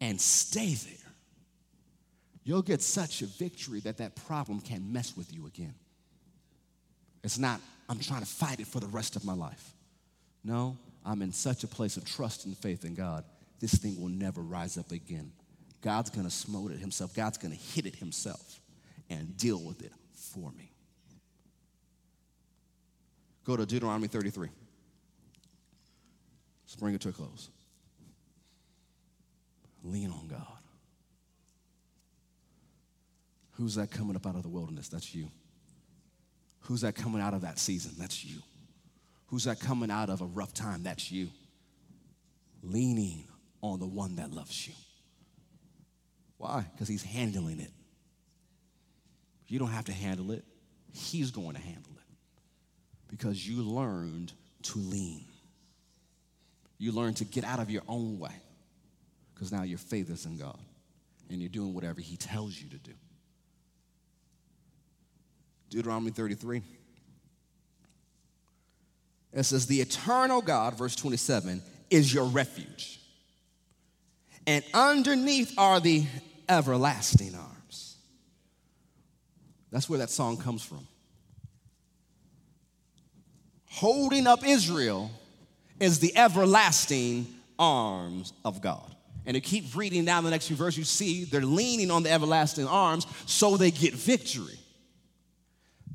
and 0.00 0.20
stay 0.20 0.74
there, 0.74 0.99
you'll 2.44 2.62
get 2.62 2.82
such 2.82 3.22
a 3.22 3.26
victory 3.26 3.80
that 3.80 3.98
that 3.98 4.16
problem 4.26 4.60
can't 4.60 4.84
mess 4.84 5.16
with 5.16 5.32
you 5.32 5.46
again. 5.46 5.74
It's 7.22 7.38
not, 7.38 7.60
I'm 7.88 7.98
trying 7.98 8.20
to 8.20 8.26
fight 8.26 8.60
it 8.60 8.66
for 8.66 8.80
the 8.80 8.86
rest 8.86 9.16
of 9.16 9.24
my 9.24 9.34
life. 9.34 9.74
No, 10.42 10.78
I'm 11.04 11.22
in 11.22 11.32
such 11.32 11.64
a 11.64 11.66
place 11.66 11.96
of 11.96 12.04
trust 12.04 12.46
and 12.46 12.56
faith 12.56 12.84
in 12.84 12.94
God, 12.94 13.24
this 13.60 13.74
thing 13.74 14.00
will 14.00 14.08
never 14.08 14.40
rise 14.40 14.78
up 14.78 14.90
again. 14.90 15.32
God's 15.82 16.10
gonna 16.10 16.30
smote 16.30 16.72
it 16.72 16.78
himself, 16.78 17.14
God's 17.14 17.38
gonna 17.38 17.54
hit 17.54 17.86
it 17.86 17.96
himself 17.96 18.60
and 19.08 19.36
deal 19.36 19.60
with 19.60 19.82
it 19.82 19.92
for 20.14 20.50
me. 20.52 20.72
Go 23.44 23.56
to 23.56 23.66
Deuteronomy 23.66 24.08
33. 24.08 24.48
Let's 26.64 26.76
bring 26.76 26.94
it 26.94 27.00
to 27.02 27.08
a 27.08 27.12
close. 27.12 27.50
Lean 29.82 30.10
on 30.10 30.28
God. 30.28 30.59
Who's 33.60 33.74
that 33.74 33.90
coming 33.90 34.16
up 34.16 34.26
out 34.26 34.36
of 34.36 34.42
the 34.42 34.48
wilderness? 34.48 34.88
That's 34.88 35.14
you. 35.14 35.28
Who's 36.60 36.80
that 36.80 36.94
coming 36.94 37.20
out 37.20 37.34
of 37.34 37.42
that 37.42 37.58
season? 37.58 37.92
That's 37.98 38.24
you. 38.24 38.40
Who's 39.26 39.44
that 39.44 39.60
coming 39.60 39.90
out 39.90 40.08
of 40.08 40.22
a 40.22 40.24
rough 40.24 40.54
time? 40.54 40.82
That's 40.82 41.12
you. 41.12 41.28
Leaning 42.62 43.24
on 43.60 43.78
the 43.78 43.86
one 43.86 44.16
that 44.16 44.32
loves 44.32 44.66
you. 44.66 44.72
Why? 46.38 46.64
Because 46.72 46.88
he's 46.88 47.02
handling 47.02 47.60
it. 47.60 47.70
You 49.46 49.58
don't 49.58 49.68
have 49.68 49.84
to 49.86 49.92
handle 49.92 50.30
it, 50.30 50.42
he's 50.94 51.30
going 51.30 51.54
to 51.54 51.60
handle 51.60 51.92
it. 51.92 52.16
Because 53.10 53.46
you 53.46 53.62
learned 53.62 54.32
to 54.62 54.78
lean. 54.78 55.26
You 56.78 56.92
learned 56.92 57.18
to 57.18 57.26
get 57.26 57.44
out 57.44 57.60
of 57.60 57.68
your 57.68 57.82
own 57.86 58.18
way. 58.18 58.34
Because 59.34 59.52
now 59.52 59.64
your 59.64 59.78
faith 59.78 60.08
is 60.08 60.24
in 60.24 60.38
God 60.38 60.58
and 61.28 61.40
you're 61.42 61.50
doing 61.50 61.74
whatever 61.74 62.00
he 62.00 62.16
tells 62.16 62.58
you 62.58 62.70
to 62.70 62.78
do. 62.78 62.94
Deuteronomy 65.70 66.10
33. 66.10 66.62
It 69.32 69.44
says, 69.44 69.66
The 69.66 69.80
eternal 69.80 70.42
God, 70.42 70.76
verse 70.76 70.96
27, 70.96 71.62
is 71.88 72.12
your 72.12 72.24
refuge. 72.24 73.00
And 74.46 74.64
underneath 74.74 75.54
are 75.56 75.80
the 75.80 76.04
everlasting 76.48 77.34
arms. 77.34 77.96
That's 79.70 79.88
where 79.88 80.00
that 80.00 80.10
song 80.10 80.36
comes 80.36 80.62
from. 80.62 80.86
Holding 83.66 84.26
up 84.26 84.44
Israel 84.44 85.10
is 85.78 86.00
the 86.00 86.16
everlasting 86.16 87.28
arms 87.58 88.32
of 88.44 88.60
God. 88.60 88.96
And 89.26 89.36
you 89.36 89.40
keep 89.40 89.76
reading 89.76 90.04
down 90.04 90.24
the 90.24 90.30
next 90.30 90.48
few 90.48 90.56
verses, 90.56 90.78
you 90.78 90.84
see 90.84 91.24
they're 91.24 91.42
leaning 91.42 91.90
on 91.90 92.02
the 92.02 92.10
everlasting 92.10 92.66
arms 92.66 93.06
so 93.26 93.56
they 93.56 93.70
get 93.70 93.94
victory. 93.94 94.58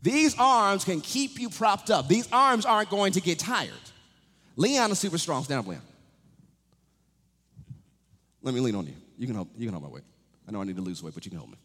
These 0.05 0.35
arms 0.37 0.83
can 0.83 1.01
keep 1.01 1.39
you 1.39 1.49
propped 1.49 1.89
up. 1.89 2.07
These 2.07 2.29
arms 2.31 2.63
aren't 2.63 2.91
going 2.91 3.13
to 3.13 3.21
get 3.21 3.39
tired. 3.39 3.71
Leon 4.55 4.91
is 4.91 4.99
super 4.99 5.17
strong. 5.17 5.43
Stand 5.43 5.61
up, 5.61 5.67
Leon. 5.67 5.81
Let 8.43 8.53
me 8.53 8.59
lean 8.59 8.75
on 8.75 8.85
you. 8.85 8.93
You 9.17 9.25
can 9.25 9.35
hold, 9.35 9.47
you 9.57 9.65
can 9.65 9.73
hold 9.73 9.83
my 9.83 9.89
weight. 9.89 10.03
I 10.47 10.51
know 10.51 10.61
I 10.61 10.63
need 10.63 10.75
to 10.75 10.83
lose 10.83 11.01
weight, 11.01 11.15
but 11.15 11.25
you 11.25 11.31
can 11.31 11.39
hold 11.39 11.49
me. 11.49 11.57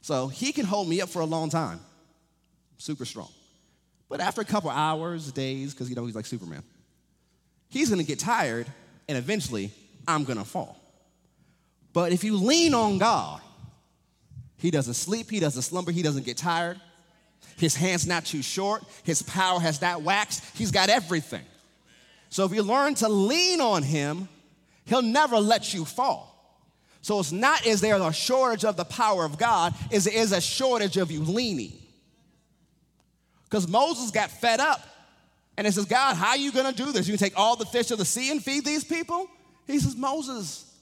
So 0.00 0.28
he 0.28 0.52
can 0.52 0.64
hold 0.64 0.88
me 0.88 1.02
up 1.02 1.10
for 1.10 1.20
a 1.20 1.26
long 1.26 1.50
time. 1.50 1.80
Super 2.78 3.04
strong. 3.04 3.28
But 4.08 4.22
after 4.22 4.40
a 4.40 4.46
couple 4.46 4.70
hours, 4.70 5.32
days, 5.32 5.74
because 5.74 5.90
you 5.90 5.94
know 5.94 6.06
he's 6.06 6.14
like 6.14 6.24
Superman, 6.24 6.62
he's 7.68 7.90
gonna 7.90 8.04
get 8.04 8.20
tired 8.20 8.66
and 9.06 9.18
eventually 9.18 9.70
I'm 10.08 10.24
gonna 10.24 10.46
fall. 10.46 10.80
But 11.92 12.12
if 12.12 12.24
you 12.24 12.38
lean 12.38 12.72
on 12.72 12.96
God, 12.96 13.42
he 14.56 14.70
doesn't 14.70 14.94
sleep, 14.94 15.30
he 15.30 15.40
doesn't 15.40 15.60
slumber, 15.60 15.90
he 15.90 16.00
doesn't 16.00 16.24
get 16.24 16.38
tired. 16.38 16.80
His 17.56 17.74
hand's 17.74 18.06
not 18.06 18.24
too 18.24 18.42
short. 18.42 18.82
His 19.04 19.22
power 19.22 19.60
has 19.60 19.80
not 19.80 20.02
waxed. 20.02 20.44
He's 20.56 20.70
got 20.70 20.88
everything. 20.88 21.44
So 22.28 22.44
if 22.44 22.52
you 22.52 22.62
learn 22.62 22.94
to 22.96 23.08
lean 23.08 23.60
on 23.60 23.82
him, 23.82 24.28
he'll 24.84 25.02
never 25.02 25.38
let 25.38 25.74
you 25.74 25.84
fall. 25.84 26.32
So 27.02 27.18
it's 27.18 27.32
not 27.32 27.66
is 27.66 27.80
there 27.80 27.96
a 27.96 28.12
shortage 28.12 28.64
of 28.64 28.76
the 28.76 28.84
power 28.84 29.24
of 29.24 29.36
God, 29.36 29.74
is 29.90 30.04
there 30.04 30.16
is 30.16 30.32
a 30.32 30.40
shortage 30.40 30.96
of 30.96 31.10
you 31.10 31.20
leaning. 31.22 31.72
Because 33.44 33.68
Moses 33.68 34.10
got 34.10 34.30
fed 34.30 34.60
up 34.60 34.80
and 35.56 35.66
he 35.66 35.72
says, 35.72 35.84
God, 35.84 36.14
how 36.14 36.30
are 36.30 36.36
you 36.36 36.52
gonna 36.52 36.72
do 36.72 36.90
this? 36.92 37.06
You 37.06 37.16
take 37.16 37.38
all 37.38 37.56
the 37.56 37.66
fish 37.66 37.90
of 37.90 37.98
the 37.98 38.04
sea 38.04 38.30
and 38.30 38.42
feed 38.42 38.64
these 38.64 38.84
people? 38.84 39.28
He 39.66 39.78
says, 39.78 39.94
Moses, 39.94 40.72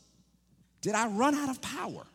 did 0.81 0.95
I 0.95 1.09
run 1.09 1.35
out 1.35 1.49
of 1.49 1.61
power? 1.61 2.07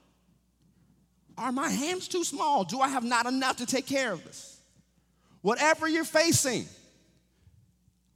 Are 1.37 1.51
my 1.51 1.69
hands 1.69 2.07
too 2.07 2.23
small? 2.23 2.63
Do 2.63 2.79
I 2.79 2.87
have 2.89 3.03
not 3.03 3.25
enough 3.25 3.57
to 3.57 3.65
take 3.65 3.85
care 3.85 4.11
of 4.11 4.23
this? 4.23 4.59
Whatever 5.41 5.87
you're 5.87 6.03
facing, 6.03 6.65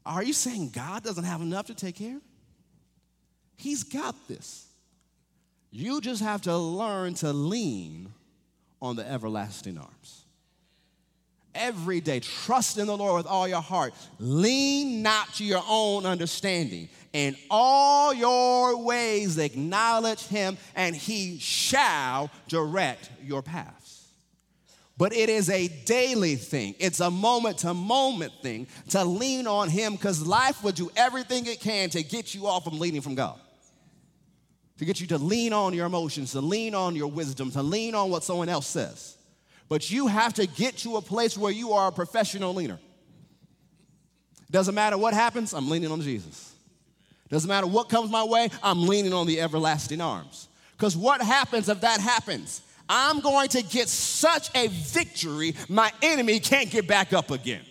are 0.05 0.23
you 0.23 0.34
saying 0.34 0.69
God 0.69 1.03
doesn't 1.03 1.25
have 1.25 1.41
enough 1.41 1.67
to 1.67 1.75
take 1.75 1.95
care? 1.95 2.19
He's 3.58 3.84
got 3.84 4.15
this. 4.27 4.65
You 5.71 6.01
just 6.01 6.23
have 6.23 6.41
to 6.43 6.58
learn 6.58 7.13
to 7.15 7.34
lean 7.34 8.13
on 8.82 8.95
the 8.95 9.08
everlasting 9.08 9.77
arms. 9.77 10.23
Every 11.59 11.99
day, 11.99 12.21
trust 12.21 12.77
in 12.77 12.87
the 12.87 12.95
Lord 12.95 13.17
with 13.17 13.27
all 13.27 13.45
your 13.47 13.61
heart. 13.61 13.93
Lean 14.17 15.03
not 15.03 15.33
to 15.35 15.43
your 15.43 15.63
own 15.67 16.05
understanding. 16.05 16.87
In 17.11 17.35
all 17.49 18.13
your 18.13 18.81
ways, 18.81 19.37
acknowledge 19.37 20.25
him, 20.25 20.57
and 20.73 20.95
he 20.95 21.37
shall 21.37 22.31
direct 22.47 23.09
your 23.21 23.41
paths. 23.41 24.07
But 24.97 25.13
it 25.13 25.29
is 25.29 25.49
a 25.49 25.67
daily 25.85 26.35
thing, 26.35 26.75
it's 26.79 26.99
a 26.99 27.09
moment 27.09 27.59
to 27.59 27.73
moment 27.73 28.33
thing 28.41 28.67
to 28.89 29.03
lean 29.05 29.47
on 29.47 29.69
him 29.69 29.93
because 29.93 30.25
life 30.25 30.63
will 30.63 30.73
do 30.73 30.89
everything 30.95 31.45
it 31.45 31.59
can 31.59 31.89
to 31.91 32.03
get 32.03 32.35
you 32.35 32.47
off 32.47 32.65
from 32.65 32.79
leaning 32.79 33.01
from 33.01 33.15
God. 33.15 33.39
To 34.77 34.85
get 34.85 34.99
you 34.99 35.07
to 35.07 35.17
lean 35.17 35.51
on 35.51 35.73
your 35.73 35.85
emotions, 35.85 36.31
to 36.33 36.41
lean 36.41 36.75
on 36.75 36.95
your 36.95 37.09
wisdom, 37.11 37.51
to 37.51 37.61
lean 37.63 37.95
on 37.95 38.09
what 38.09 38.23
someone 38.23 38.49
else 38.49 38.67
says. 38.67 39.17
But 39.69 39.91
you 39.91 40.08
have 40.08 40.34
to 40.34 40.47
get 40.47 40.77
to 40.79 40.97
a 40.97 41.01
place 41.01 41.38
where 41.38 41.51
you 41.51 41.73
are 41.73 41.88
a 41.88 41.91
professional 41.91 42.53
leaner. 42.53 42.79
Doesn't 44.51 44.73
matter 44.73 44.97
what 44.97 45.13
happens, 45.13 45.53
I'm 45.53 45.69
leaning 45.69 45.91
on 45.91 46.01
Jesus. 46.01 46.53
Doesn't 47.29 47.47
matter 47.47 47.67
what 47.67 47.88
comes 47.88 48.10
my 48.10 48.23
way, 48.23 48.49
I'm 48.63 48.88
leaning 48.88 49.13
on 49.13 49.27
the 49.27 49.39
everlasting 49.39 50.01
arms. 50.01 50.47
Because 50.75 50.97
what 50.97 51.21
happens 51.21 51.69
if 51.69 51.82
that 51.82 51.99
happens? 51.99 52.62
I'm 52.89 53.19
going 53.19 53.49
to 53.49 53.62
get 53.62 53.88
such 53.88 54.49
a 54.55 54.67
victory, 54.67 55.53
my 55.69 55.91
enemy 56.01 56.39
can't 56.39 56.71
get 56.71 56.88
back 56.88 57.13
up 57.13 57.29
again. 57.29 57.62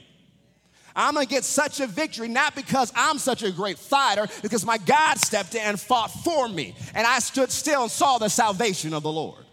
I'm 0.95 1.15
gonna 1.15 1.27
get 1.27 1.45
such 1.45 1.81
a 1.81 1.87
victory, 1.87 2.29
not 2.29 2.57
because 2.57 2.93
I'm 2.95 3.19
such 3.19 3.45
a 3.45 3.53
great 3.53 3.79
fighter, 3.79 4.27
because 4.43 4.65
my 4.65 4.79
God 4.79 5.19
stepped 5.19 5.55
in 5.55 5.63
and 5.63 5.79
fought 5.79 6.11
for 6.11 6.49
me. 6.49 6.75
And 6.93 7.07
I 7.07 7.21
stood 7.21 7.53
still 7.53 7.83
and 7.83 7.91
saw 7.91 8.19
the 8.19 8.29
salvation 8.29 8.93
of 8.93 9.05
the 9.05 9.13
Lord. 9.13 9.45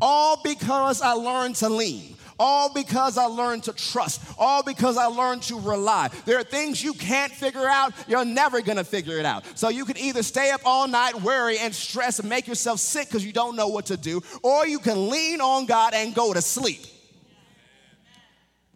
All 0.00 0.40
because 0.42 1.02
I 1.02 1.12
learned 1.12 1.56
to 1.56 1.68
lean. 1.68 2.16
All 2.38 2.72
because 2.72 3.18
I 3.18 3.26
learned 3.26 3.64
to 3.64 3.74
trust. 3.74 4.22
All 4.38 4.62
because 4.62 4.96
I 4.96 5.04
learned 5.06 5.42
to 5.44 5.60
rely. 5.60 6.08
There 6.24 6.38
are 6.38 6.42
things 6.42 6.82
you 6.82 6.94
can't 6.94 7.30
figure 7.30 7.66
out, 7.68 7.92
you're 8.08 8.24
never 8.24 8.62
gonna 8.62 8.82
figure 8.82 9.18
it 9.18 9.26
out. 9.26 9.44
So 9.58 9.68
you 9.68 9.84
can 9.84 9.98
either 9.98 10.22
stay 10.22 10.50
up 10.50 10.62
all 10.64 10.88
night, 10.88 11.20
worry 11.20 11.58
and 11.58 11.74
stress 11.74 12.18
and 12.18 12.28
make 12.30 12.48
yourself 12.48 12.80
sick 12.80 13.08
because 13.08 13.26
you 13.26 13.32
don't 13.32 13.56
know 13.56 13.68
what 13.68 13.86
to 13.86 13.98
do, 13.98 14.22
or 14.42 14.66
you 14.66 14.78
can 14.78 15.10
lean 15.10 15.42
on 15.42 15.66
God 15.66 15.92
and 15.92 16.14
go 16.14 16.32
to 16.32 16.40
sleep. 16.40 16.80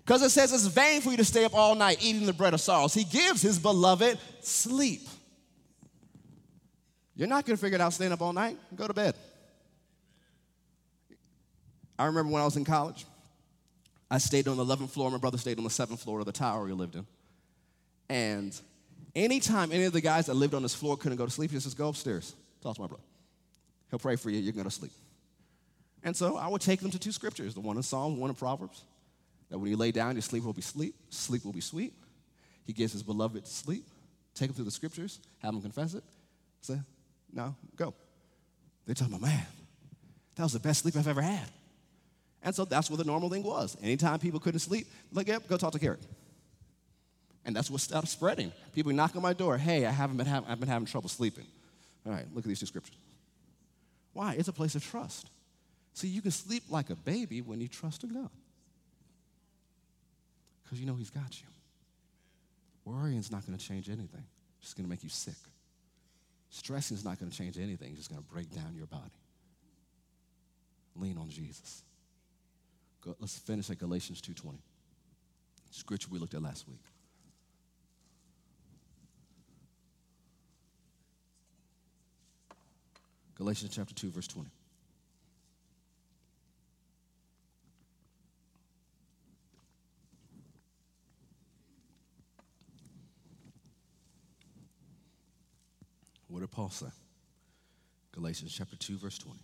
Because 0.05 0.23
it 0.23 0.29
says 0.29 0.53
it's 0.53 0.67
vain 0.67 1.01
for 1.01 1.11
you 1.11 1.17
to 1.17 1.25
stay 1.25 1.47
up 1.47 1.55
all 1.55 1.75
night 1.75 2.05
eating 2.05 2.27
the 2.27 2.35
bread 2.35 2.53
of 2.53 2.61
sorrows. 2.61 2.93
He 2.93 3.05
gives 3.05 3.41
his 3.41 3.59
beloved 3.59 4.19
sleep. 4.43 5.09
You're 7.17 7.29
not 7.29 7.47
gonna 7.47 7.57
figure 7.57 7.77
it 7.77 7.81
out 7.81 7.95
staying 7.95 8.13
up 8.13 8.21
all 8.21 8.35
night. 8.35 8.59
Go 8.77 8.87
to 8.87 8.93
bed. 8.93 9.15
I 11.99 12.07
remember 12.07 12.33
when 12.33 12.43
I 12.43 12.45
was 12.45 12.57
in 12.57 12.65
college, 12.65 13.07
I 14.11 14.19
stayed 14.19 14.49
on 14.49 14.57
the 14.57 14.65
11th 14.65 14.91
floor. 14.91 15.11
My 15.11 15.19
brother 15.19 15.39
stayed 15.39 15.59
on 15.59 15.65
the 15.65 15.71
7th 15.71 15.99
floor 15.99 16.21
of 16.21 16.27
the 16.27 16.33
tower 16.33 16.65
we 16.65 16.73
lived 16.73 16.97
in. 16.97 17.07
And 18.09 18.59
anytime 19.15 19.73
any 19.73 19.85
of 19.85 19.93
the 19.93 20.01
guys 20.01 20.27
that 20.27 20.35
lived 20.35 20.55
on 20.55 20.63
this 20.63 20.75
floor 20.75 20.97
couldn't 20.97 21.19
go 21.19 21.25
to 21.25 21.31
sleep, 21.31 21.51
he 21.51 21.59
just 21.59 21.77
go 21.77 21.89
upstairs. 21.89 22.35
Talk 22.63 22.77
to 22.77 22.81
my 22.81 22.87
brother. 22.87 23.03
He'll 23.91 23.99
pray 23.99 24.17
for 24.17 24.31
you, 24.31 24.39
you're 24.39 24.53
going 24.53 24.65
to 24.65 24.71
sleep. 24.71 24.93
And 26.03 26.17
so 26.17 26.37
I 26.37 26.49
would 26.49 26.61
take 26.61 26.81
them 26.81 26.91
to 26.91 26.99
two 26.99 27.13
scriptures 27.13 27.55
the 27.55 27.61
one 27.61 27.77
in 27.77 27.83
Psalms, 27.83 28.19
one 28.19 28.31
in 28.31 28.37
Proverbs. 28.37 28.83
That 29.51 29.59
when 29.59 29.71
you 29.71 29.77
lay 29.77 29.93
down, 29.93 30.15
your 30.15 30.23
sleep 30.23 30.45
will 30.45 30.53
be 30.53 30.63
sleep, 30.63 30.95
sleep 31.11 31.45
will 31.45 31.53
be 31.53 31.61
sweet. 31.61 31.93
He 32.67 32.73
gives 32.73 32.93
his 32.93 33.03
beloved 33.03 33.47
sleep. 33.47 33.85
Take 34.35 34.49
them 34.49 34.57
through 34.57 34.65
the 34.65 34.71
scriptures, 34.71 35.21
have 35.39 35.53
them 35.53 35.63
confess 35.63 35.95
it. 35.95 36.03
Say, 36.61 36.79
No, 37.33 37.55
go. 37.77 37.95
They're 38.85 38.95
talking 38.95 39.15
about, 39.15 39.29
man, 39.29 39.47
that 40.35 40.43
was 40.43 40.53
the 40.53 40.59
best 40.59 40.83
sleep 40.83 40.97
I've 40.97 41.09
ever 41.09 41.23
had. 41.23 41.49
And 42.45 42.55
so 42.55 42.67
that's 42.67 42.91
what 42.91 42.99
the 42.99 43.05
normal 43.05 43.31
thing 43.31 43.43
was. 43.43 43.77
Anytime 43.83 44.19
people 44.19 44.39
couldn't 44.39 44.61
sleep, 44.61 44.87
like, 45.13 45.29
yep, 45.29 45.49
go 45.49 45.57
talk 45.57 45.73
to 45.73 45.79
Kerrick. 45.79 46.01
And 47.47 47.57
that's 47.57 47.71
what 47.71 47.81
started 47.81 48.07
spreading. 48.07 48.53
People 48.75 48.93
knock 48.93 49.17
on 49.17 49.23
my 49.23 49.33
door, 49.33 49.57
hey, 49.57 49.87
I 49.87 49.91
haven't 49.91 50.19
been, 50.19 50.29
I've 50.29 50.61
been 50.61 50.69
having 50.69 50.87
trouble 50.87 51.09
sleeping. 51.09 51.47
All 52.07 52.13
right, 52.13 52.27
look 52.35 52.45
at 52.45 52.49
these 52.49 52.61
two 52.61 52.67
scriptures. 52.67 52.97
Why? 54.13 54.35
It's 54.35 54.49
a 54.49 54.53
place 54.53 54.75
of 54.75 54.85
trust. 54.85 55.31
See, 55.95 56.09
you 56.09 56.21
can 56.21 56.31
sleep 56.31 56.65
like 56.69 56.91
a 56.91 56.97
baby 56.97 57.41
when 57.41 57.61
you 57.61 57.69
trust 57.69 58.05
in 58.05 58.13
God. 58.13 58.31
Because 60.63 60.79
you 60.79 60.87
know 60.87 60.95
He's 60.95 61.11
got 61.11 61.41
you. 61.41 61.47
Worrying 62.85 63.19
is 63.19 63.33
not 63.33 63.47
going 63.47 63.59
to 63.59 63.65
change 63.65 63.89
anything, 63.89 64.25
it's 64.59 64.69
just 64.69 64.77
going 64.77 64.85
to 64.85 64.91
make 64.91 65.03
you 65.03 65.09
sick. 65.09 65.35
Stressing 66.51 66.97
is 66.97 67.05
not 67.05 67.19
going 67.19 67.31
to 67.31 67.37
change 67.37 67.59
anything, 67.59 67.89
it's 67.91 68.01
just 68.01 68.11
going 68.11 68.23
to 68.23 68.29
break 68.29 68.55
down 68.55 68.75
your 68.77 68.87
body. 68.87 69.03
Lean 70.97 71.17
on 71.19 71.31
Jesus. 71.31 71.83
Let's 73.07 73.39
finish 73.39 73.71
at 73.71 73.79
Galatians 73.79 74.21
2.20. 74.23 74.57
Scripture 75.71 76.09
we 76.11 76.19
looked 76.19 76.35
at 76.35 76.43
last 76.43 76.67
week. 76.69 76.81
Galatians 83.37 83.73
chapter 83.75 83.95
2, 83.95 84.11
verse 84.11 84.29
20. 84.29 84.49
What 96.29 96.41
did 96.41 96.51
Paul 96.51 96.71
say? 96.71 96.87
Galatians 98.13 98.53
chapter 98.53 98.77
2, 98.77 98.99
verse 98.99 99.19
20. 99.19 99.39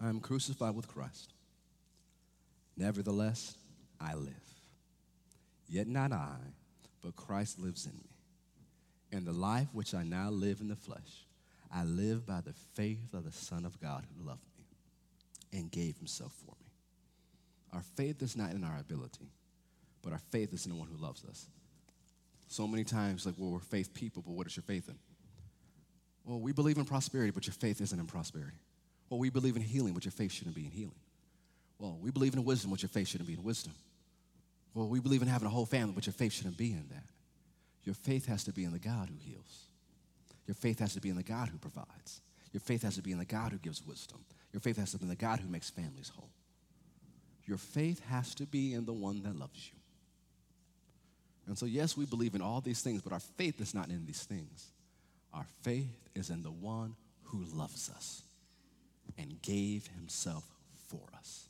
I 0.00 0.08
am 0.08 0.20
crucified 0.20 0.74
with 0.74 0.88
Christ. 0.88 1.34
Nevertheless, 2.76 3.54
I 4.00 4.14
live. 4.14 4.34
Yet 5.68 5.86
not 5.86 6.12
I, 6.12 6.36
but 7.02 7.16
Christ 7.16 7.60
lives 7.60 7.86
in 7.86 7.92
me. 7.92 8.08
And 9.12 9.26
the 9.26 9.32
life 9.32 9.68
which 9.72 9.94
I 9.94 10.02
now 10.02 10.30
live 10.30 10.60
in 10.60 10.68
the 10.68 10.76
flesh, 10.76 11.26
I 11.72 11.84
live 11.84 12.26
by 12.26 12.40
the 12.40 12.54
faith 12.74 13.12
of 13.12 13.24
the 13.24 13.32
Son 13.32 13.64
of 13.64 13.80
God 13.80 14.04
who 14.16 14.26
loved 14.26 14.46
me 14.58 15.58
and 15.58 15.70
gave 15.70 15.96
himself 15.98 16.32
for 16.32 16.54
me. 16.60 16.70
Our 17.72 17.82
faith 17.82 18.22
is 18.22 18.36
not 18.36 18.52
in 18.52 18.64
our 18.64 18.78
ability, 18.78 19.30
but 20.02 20.12
our 20.12 20.20
faith 20.30 20.52
is 20.52 20.64
in 20.66 20.72
the 20.72 20.78
one 20.78 20.88
who 20.88 20.96
loves 20.96 21.24
us. 21.24 21.46
So 22.48 22.66
many 22.66 22.82
times, 22.82 23.26
like, 23.26 23.36
well, 23.38 23.50
we're 23.50 23.60
faith 23.60 23.94
people, 23.94 24.22
but 24.26 24.32
what 24.32 24.46
is 24.46 24.56
your 24.56 24.64
faith 24.64 24.88
in? 24.88 24.96
Well, 26.24 26.40
we 26.40 26.52
believe 26.52 26.78
in 26.78 26.84
prosperity, 26.84 27.30
but 27.30 27.46
your 27.46 27.54
faith 27.54 27.80
isn't 27.80 27.98
in 27.98 28.06
prosperity. 28.06 28.56
Well, 29.10 29.18
we 29.18 29.28
believe 29.28 29.56
in 29.56 29.62
healing, 29.62 29.92
but 29.92 30.04
your 30.04 30.12
faith 30.12 30.32
shouldn't 30.32 30.54
be 30.54 30.64
in 30.64 30.70
healing. 30.70 30.94
Well, 31.78 31.98
we 32.00 32.12
believe 32.12 32.34
in 32.34 32.44
wisdom, 32.44 32.70
but 32.70 32.80
your 32.80 32.88
faith 32.88 33.08
shouldn't 33.08 33.26
be 33.26 33.34
in 33.34 33.42
wisdom. 33.42 33.72
Well, 34.72 34.88
we 34.88 35.00
believe 35.00 35.20
in 35.20 35.28
having 35.28 35.46
a 35.46 35.50
whole 35.50 35.66
family, 35.66 35.92
but 35.94 36.06
your 36.06 36.12
faith 36.12 36.32
shouldn't 36.32 36.56
be 36.56 36.70
in 36.70 36.86
that. 36.90 37.04
Your 37.82 37.94
faith 37.94 38.26
has 38.26 38.44
to 38.44 38.52
be 38.52 38.64
in 38.64 38.72
the 38.72 38.78
God 38.78 39.08
who 39.08 39.16
heals. 39.18 39.64
Your 40.46 40.54
faith 40.54 40.78
has 40.78 40.94
to 40.94 41.00
be 41.00 41.08
in 41.08 41.16
the 41.16 41.24
God 41.24 41.48
who 41.48 41.58
provides. 41.58 42.20
Your 42.52 42.60
faith 42.60 42.82
has 42.82 42.96
to 42.96 43.02
be 43.02 43.10
in 43.12 43.18
the 43.18 43.24
God 43.24 43.52
who 43.52 43.58
gives 43.58 43.84
wisdom. 43.84 44.20
Your 44.52 44.60
faith 44.60 44.76
has 44.76 44.92
to 44.92 44.98
be 44.98 45.04
in 45.04 45.08
the 45.08 45.16
God 45.16 45.40
who 45.40 45.48
makes 45.48 45.70
families 45.70 46.12
whole. 46.14 46.30
Your 47.46 47.58
faith 47.58 48.00
has 48.08 48.34
to 48.36 48.46
be 48.46 48.74
in 48.74 48.84
the 48.84 48.92
one 48.92 49.22
that 49.24 49.36
loves 49.36 49.70
you. 49.72 49.78
And 51.46 51.58
so, 51.58 51.66
yes, 51.66 51.96
we 51.96 52.04
believe 52.04 52.34
in 52.34 52.42
all 52.42 52.60
these 52.60 52.80
things, 52.80 53.02
but 53.02 53.12
our 53.12 53.20
faith 53.20 53.60
is 53.60 53.74
not 53.74 53.88
in 53.88 54.06
these 54.06 54.22
things. 54.22 54.68
Our 55.32 55.46
faith 55.62 56.08
is 56.14 56.30
in 56.30 56.42
the 56.42 56.50
one 56.50 56.94
who 57.24 57.44
loves 57.52 57.90
us 57.90 58.22
and 59.18 59.40
gave 59.42 59.88
himself 59.88 60.44
for 60.88 61.02
us. 61.16 61.48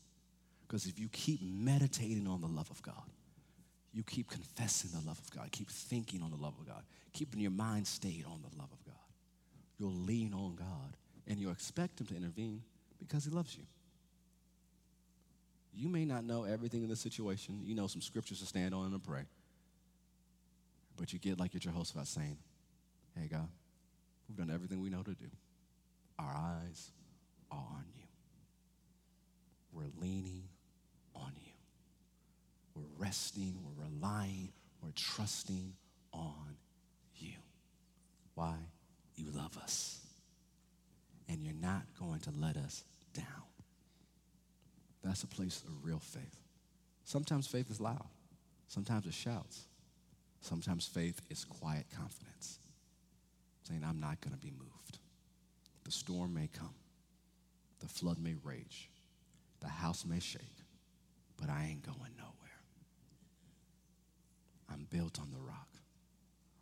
Because 0.67 0.87
if 0.87 0.99
you 0.99 1.09
keep 1.09 1.41
meditating 1.43 2.27
on 2.27 2.41
the 2.41 2.47
love 2.47 2.71
of 2.71 2.83
God, 2.83 2.95
you 3.93 4.03
keep 4.05 4.31
confessing 4.31 4.91
the 4.93 5.07
love 5.07 5.19
of 5.19 5.31
God, 5.37 5.51
keep 5.51 5.69
thinking 5.69 6.23
on 6.23 6.31
the 6.31 6.37
love 6.37 6.55
of 6.61 6.67
God, 6.67 6.83
keeping 7.13 7.41
your 7.41 7.51
mind 7.51 7.87
stayed 7.87 8.25
on 8.25 8.41
the 8.43 8.57
love 8.57 8.71
of 8.73 8.85
God, 8.85 8.95
you'll 9.79 9.93
lean 9.93 10.33
on 10.33 10.55
God 10.55 10.97
and 11.27 11.39
you'll 11.39 11.53
expect 11.53 12.01
Him 12.01 12.07
to 12.09 12.17
intervene 12.17 12.63
because 12.99 13.25
He 13.25 13.31
loves 13.31 13.57
you. 13.57 13.65
You 15.75 15.89
may 15.89 16.05
not 16.05 16.25
know 16.25 16.45
everything 16.45 16.83
in 16.83 16.89
the 16.89 16.97
situation. 16.97 17.61
You 17.65 17.75
know 17.75 17.87
some 17.87 18.01
scriptures 18.01 18.41
to 18.41 18.47
stand 18.47 18.75
on 18.75 18.87
and 18.87 18.93
to 18.93 18.99
pray. 18.99 19.23
But 20.97 21.13
you 21.13 21.19
get 21.19 21.39
like 21.39 21.55
your 21.55 21.61
Jehoshaphat 21.61 22.07
saying, 22.07 22.37
Hey, 23.17 23.29
God, 23.29 23.49
we've 24.29 24.37
done 24.37 24.55
everything 24.55 24.81
we 24.81 24.91
know 24.91 25.03
to 25.03 25.15
do. 25.15 25.27
Our 26.19 26.33
eyes 26.33 26.91
on 27.51 27.85
you. 27.97 28.05
We're 29.73 29.91
leaning 30.01 30.45
on 31.15 31.33
you. 31.45 31.53
We're 32.75 32.83
resting, 32.99 33.59
we're 33.63 33.85
relying, 33.85 34.53
we're 34.83 34.93
trusting 34.95 35.75
on 36.13 36.57
you. 37.17 37.35
Why? 38.35 38.57
You 39.17 39.27
love 39.33 39.57
us. 39.59 40.01
And 41.29 41.43
you're 41.43 41.55
not 41.55 41.83
going 41.99 42.21
to 42.21 42.31
let 42.37 42.57
us 42.57 42.85
down. 43.15 43.25
That's 45.03 45.23
a 45.23 45.29
place 45.29 45.63
of 45.67 45.85
real 45.85 45.99
faith. 45.99 46.37
Sometimes 47.05 47.47
faith 47.47 47.71
is 47.71 47.81
loud, 47.81 48.07
sometimes 48.69 49.07
it 49.07 49.15
shouts, 49.15 49.67
sometimes 50.41 50.87
faith 50.87 51.21
is 51.31 51.45
quiet 51.45 51.87
confidence, 51.97 52.59
saying, 53.63 53.83
I'm 53.85 54.01
not 54.01 54.21
going 54.21 54.35
to 54.35 54.41
be 54.41 54.53
moved. 54.53 54.99
The 55.85 55.91
storm 55.91 56.35
may 56.35 56.49
come, 56.53 56.75
the 57.81 57.89
flood 57.89 58.19
may 58.19 58.35
rage, 58.43 58.91
the 59.61 59.69
house 59.69 60.05
may 60.05 60.21
shake, 60.21 60.41
but 61.39 61.49
I 61.51 61.67
ain't 61.71 61.85
going 61.85 62.13
nowhere. 62.17 62.31
I'm 64.71 64.87
built 64.91 65.19
on 65.21 65.31
the 65.31 65.41
rock, 65.41 65.69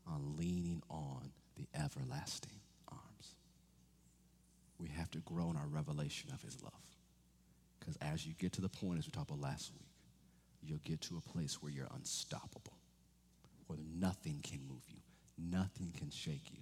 on 0.07 0.37
leaning 0.37 0.83
on 0.89 1.31
the 1.57 1.67
everlasting 1.75 2.61
arms. 2.91 3.35
We 4.79 4.89
have 4.89 5.11
to 5.11 5.19
grow 5.19 5.51
in 5.51 5.57
our 5.57 5.67
revelation 5.67 6.31
of 6.33 6.41
his 6.43 6.63
love. 6.63 6.73
Because 7.79 7.97
as 8.01 8.27
you 8.27 8.35
get 8.39 8.53
to 8.55 8.61
the 8.61 8.69
point, 8.69 8.99
as 8.99 9.07
we 9.07 9.11
talked 9.13 9.31
about 9.31 9.41
last 9.41 9.73
week, 9.75 9.89
you'll 10.63 10.79
get 10.85 11.01
to 11.03 11.17
a 11.17 11.33
place 11.33 11.63
where 11.63 11.73
you're 11.73 11.89
unstoppable, 11.95 12.77
where 13.67 13.79
nothing 13.99 14.41
can 14.43 14.61
move 14.69 14.83
you, 14.89 15.01
nothing 15.39 15.93
can 15.97 16.11
shake 16.11 16.51
you. 16.53 16.61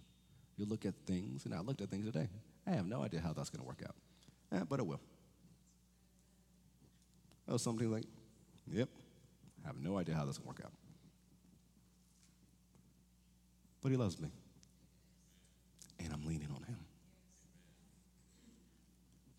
You 0.56 0.66
look 0.66 0.86
at 0.86 0.94
things, 1.06 1.44
and 1.44 1.54
I 1.54 1.60
looked 1.60 1.80
at 1.80 1.90
things 1.90 2.06
today. 2.06 2.28
I 2.66 2.70
have 2.70 2.86
no 2.86 3.02
idea 3.02 3.20
how 3.20 3.32
that's 3.32 3.50
going 3.50 3.60
to 3.60 3.66
work 3.66 3.82
out, 3.86 3.94
eh, 4.52 4.60
but 4.68 4.80
it 4.80 4.86
will. 4.86 5.00
Oh, 7.48 7.56
something 7.56 7.90
like, 7.90 8.04
yep, 8.70 8.88
I 9.64 9.68
have 9.68 9.78
no 9.78 9.98
idea 9.98 10.14
how 10.14 10.24
this 10.24 10.38
will 10.38 10.48
work 10.48 10.60
out. 10.64 10.72
But 13.82 13.90
he 13.90 13.96
loves 13.96 14.18
me, 14.18 14.30
and 16.00 16.12
I'm 16.12 16.26
leaning 16.26 16.48
on 16.54 16.62
him. 16.64 16.78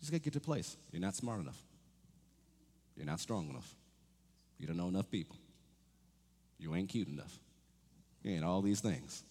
Just 0.00 0.10
gotta 0.10 0.22
get 0.22 0.32
to 0.34 0.38
a 0.38 0.42
place. 0.42 0.76
You're 0.90 1.02
not 1.02 1.14
smart 1.14 1.40
enough. 1.40 1.60
You're 2.96 3.06
not 3.06 3.20
strong 3.20 3.50
enough. 3.50 3.74
You 4.58 4.66
don't 4.66 4.76
know 4.76 4.88
enough 4.88 5.10
people. 5.10 5.36
You 6.58 6.74
ain't 6.74 6.88
cute 6.88 7.08
enough. 7.08 7.38
You 8.22 8.32
ain't 8.32 8.44
all 8.44 8.62
these 8.62 8.80
things. 8.80 9.22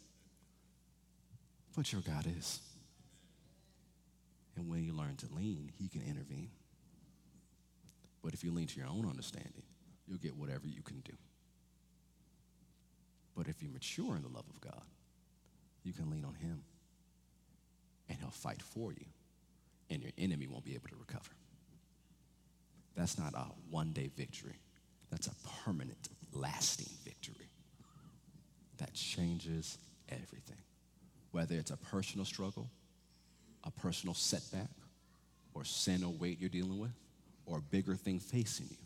But 1.75 1.91
your 1.91 2.01
God 2.01 2.25
is. 2.37 2.59
And 4.57 4.67
when 4.67 4.83
you 4.83 4.93
learn 4.93 5.15
to 5.17 5.27
lean, 5.33 5.71
He 5.77 5.87
can 5.87 6.01
intervene. 6.01 6.49
But 8.23 8.33
if 8.33 8.43
you 8.43 8.51
lean 8.51 8.67
to 8.67 8.79
your 8.79 8.89
own 8.89 9.07
understanding, 9.07 9.63
you'll 10.07 10.17
get 10.17 10.35
whatever 10.35 10.67
you 10.67 10.81
can 10.81 10.99
do. 11.01 11.13
But 13.35 13.47
if 13.47 13.61
you 13.61 13.69
mature 13.69 14.15
in 14.15 14.23
the 14.23 14.29
love 14.29 14.45
of 14.49 14.59
God, 14.59 14.81
you 15.83 15.93
can 15.93 16.09
lean 16.09 16.25
on 16.25 16.33
Him 16.33 16.63
and 18.09 18.17
He'll 18.17 18.29
fight 18.29 18.61
for 18.61 18.91
you, 18.91 19.05
and 19.89 20.01
your 20.01 20.11
enemy 20.17 20.47
won't 20.47 20.65
be 20.65 20.73
able 20.73 20.89
to 20.89 20.95
recover. 20.95 21.31
That's 22.95 23.19
not 23.19 23.35
a 23.35 23.45
one 23.69 23.91
day 23.91 24.09
victory, 24.17 24.59
that's 25.11 25.27
a 25.27 25.35
permanent, 25.63 26.09
lasting 26.33 26.89
victory 27.05 27.49
that 28.77 28.93
changes 28.93 29.77
everything. 30.09 30.57
Whether 31.31 31.55
it's 31.55 31.71
a 31.71 31.77
personal 31.77 32.25
struggle, 32.25 32.71
a 33.63 33.71
personal 33.71 34.13
setback, 34.13 34.69
or 35.53 35.63
sin 35.63 36.03
or 36.03 36.11
weight 36.13 36.39
you're 36.39 36.49
dealing 36.49 36.79
with, 36.79 36.93
or 37.45 37.57
a 37.57 37.61
bigger 37.61 37.95
thing 37.95 38.19
facing 38.19 38.67
you, 38.69 38.77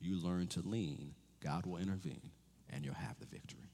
you 0.00 0.22
learn 0.22 0.46
to 0.48 0.60
lean, 0.60 1.14
God 1.42 1.66
will 1.66 1.78
intervene, 1.78 2.30
and 2.70 2.84
you'll 2.84 2.94
have 2.94 3.18
the 3.18 3.26
victory. 3.26 3.70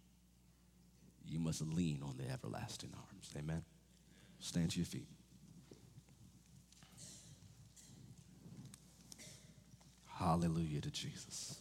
You 1.27 1.39
must 1.39 1.63
lean 1.63 2.03
on 2.03 2.17
the 2.17 2.31
everlasting 2.31 2.91
arms. 2.95 3.31
Amen. 3.37 3.63
Stand 4.39 4.71
to 4.73 4.79
your 4.79 4.87
feet. 4.87 5.09
Hallelujah 10.07 10.81
to 10.83 10.91
Jesus. 10.91 11.59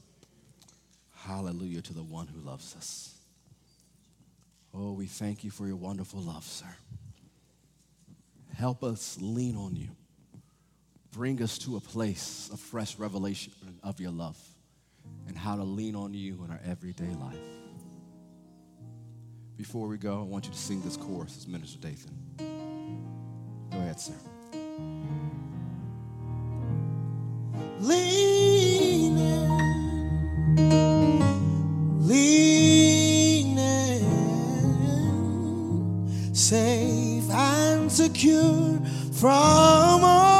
Hallelujah 1.16 1.82
to 1.82 1.93
the 1.93 2.03
one 2.03 2.28
who 2.28 2.39
loves 2.41 2.76
us. 2.76 3.16
Oh, 4.74 4.93
we 4.93 5.05
thank 5.05 5.43
you 5.43 5.51
for 5.51 5.68
your 5.68 5.76
wonderful 5.76 6.22
love, 6.22 6.43
sir. 6.43 6.68
Help 8.62 8.84
us 8.84 9.18
lean 9.20 9.57
on 9.57 9.76
you. 9.76 9.88
Bring 11.12 11.41
us 11.41 11.57
to 11.57 11.78
a 11.78 11.80
place 11.80 12.47
of 12.53 12.59
fresh 12.59 12.95
revelation 12.99 13.51
of 13.82 13.99
your 13.99 14.12
love 14.12 14.38
and 15.28 15.36
how 15.36 15.55
to 15.55 15.64
lean 15.64 15.95
on 15.95 16.14
you 16.14 16.43
in 16.45 16.51
our 16.51 16.59
everyday 16.64 17.12
life. 17.16 17.39
Before 19.57 19.88
we 19.88 19.97
go, 19.97 20.20
I 20.20 20.24
want 20.26 20.45
you 20.45 20.51
to 20.51 20.57
sing 20.59 20.80
this 20.84 20.95
chorus 20.95 21.36
as 21.38 21.47
Minister 21.47 21.80
Dathan. 21.80 22.16
Go 23.72 23.80
ahead, 23.80 23.99
sir. 23.99 24.14
Leaning, 27.80 28.30
secure 38.01 38.79
from 39.11 40.03
all 40.03 40.30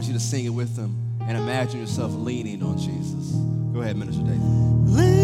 want 0.00 0.08
you 0.08 0.14
to 0.14 0.20
sing 0.20 0.46
it 0.46 0.48
with 0.48 0.76
them 0.76 0.96
and 1.28 1.36
imagine 1.36 1.78
yourself 1.78 2.10
leaning 2.14 2.62
on 2.62 2.78
Jesus. 2.78 3.32
Go 3.74 3.82
ahead, 3.82 3.98
Minister 3.98 4.22
Dathan. 4.22 5.19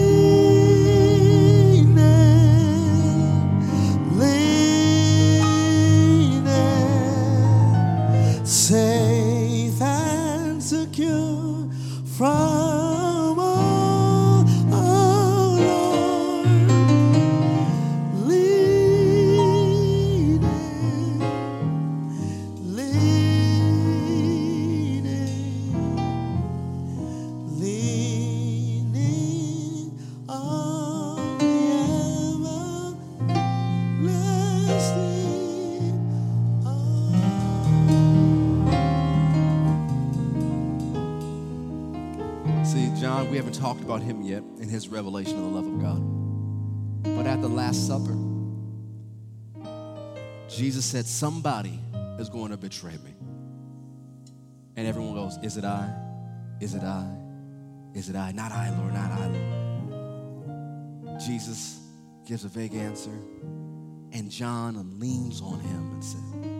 Yet 44.86 44.98
in 44.98 45.04
his 45.04 45.04
revelation 45.04 45.36
of 45.38 45.42
the 45.42 45.50
love 45.50 45.66
of 45.66 45.80
God. 45.80 46.00
But 47.16 47.26
at 47.26 47.40
the 47.40 47.48
Last 47.48 47.86
Supper, 47.86 48.16
Jesus 50.48 50.84
said, 50.84 51.06
Somebody 51.06 51.80
is 52.18 52.28
going 52.28 52.50
to 52.50 52.56
betray 52.56 52.96
me. 53.04 53.14
And 54.76 54.86
everyone 54.86 55.14
goes, 55.14 55.38
Is 55.42 55.56
it 55.56 55.64
I? 55.64 55.92
Is 56.60 56.74
it 56.74 56.82
I? 56.82 57.06
Is 57.94 58.08
it 58.08 58.16
I? 58.16 58.32
Not 58.32 58.52
I, 58.52 58.70
Lord, 58.78 58.94
not 58.94 59.10
I, 59.10 59.26
Lord. 59.28 61.20
Jesus 61.20 61.80
gives 62.26 62.44
a 62.44 62.48
vague 62.48 62.74
answer, 62.74 63.16
and 64.12 64.30
John 64.30 64.98
leans 64.98 65.40
on 65.40 65.60
him 65.60 65.92
and 65.92 66.04
says, 66.04 66.55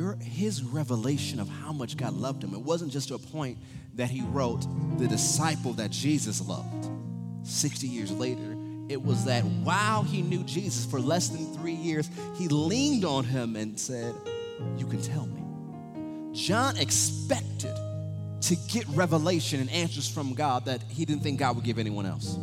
your 0.00 0.16
his 0.22 0.62
revelation 0.62 1.40
of 1.40 1.48
how 1.48 1.72
much 1.72 1.96
God 1.96 2.14
loved 2.14 2.42
him. 2.42 2.54
It 2.54 2.60
wasn't 2.60 2.90
just 2.90 3.08
to 3.08 3.14
a 3.14 3.18
point 3.18 3.58
that 3.96 4.08
he 4.08 4.22
wrote 4.22 4.66
the 4.98 5.06
disciple 5.06 5.74
that 5.74 5.90
Jesus 5.90 6.40
loved. 6.40 6.88
60 7.42 7.86
years 7.86 8.10
later, 8.10 8.56
it 8.88 9.02
was 9.02 9.26
that 9.26 9.42
while 9.42 10.02
he 10.02 10.22
knew 10.22 10.42
Jesus 10.44 10.86
for 10.86 11.00
less 11.00 11.28
than 11.28 11.52
three 11.54 11.74
years, 11.74 12.08
he 12.36 12.48
leaned 12.48 13.04
on 13.04 13.24
him 13.24 13.56
and 13.56 13.78
said, 13.78 14.14
You 14.78 14.86
can 14.86 15.02
tell 15.02 15.26
me. 15.26 16.32
John 16.32 16.78
expected 16.78 17.76
to 18.42 18.56
get 18.68 18.86
revelation 18.88 19.60
and 19.60 19.70
answers 19.70 20.08
from 20.08 20.32
God 20.32 20.64
that 20.64 20.82
he 20.88 21.04
didn't 21.04 21.22
think 21.22 21.38
God 21.38 21.56
would 21.56 21.64
give 21.64 21.78
anyone 21.78 22.06
else. 22.06 22.38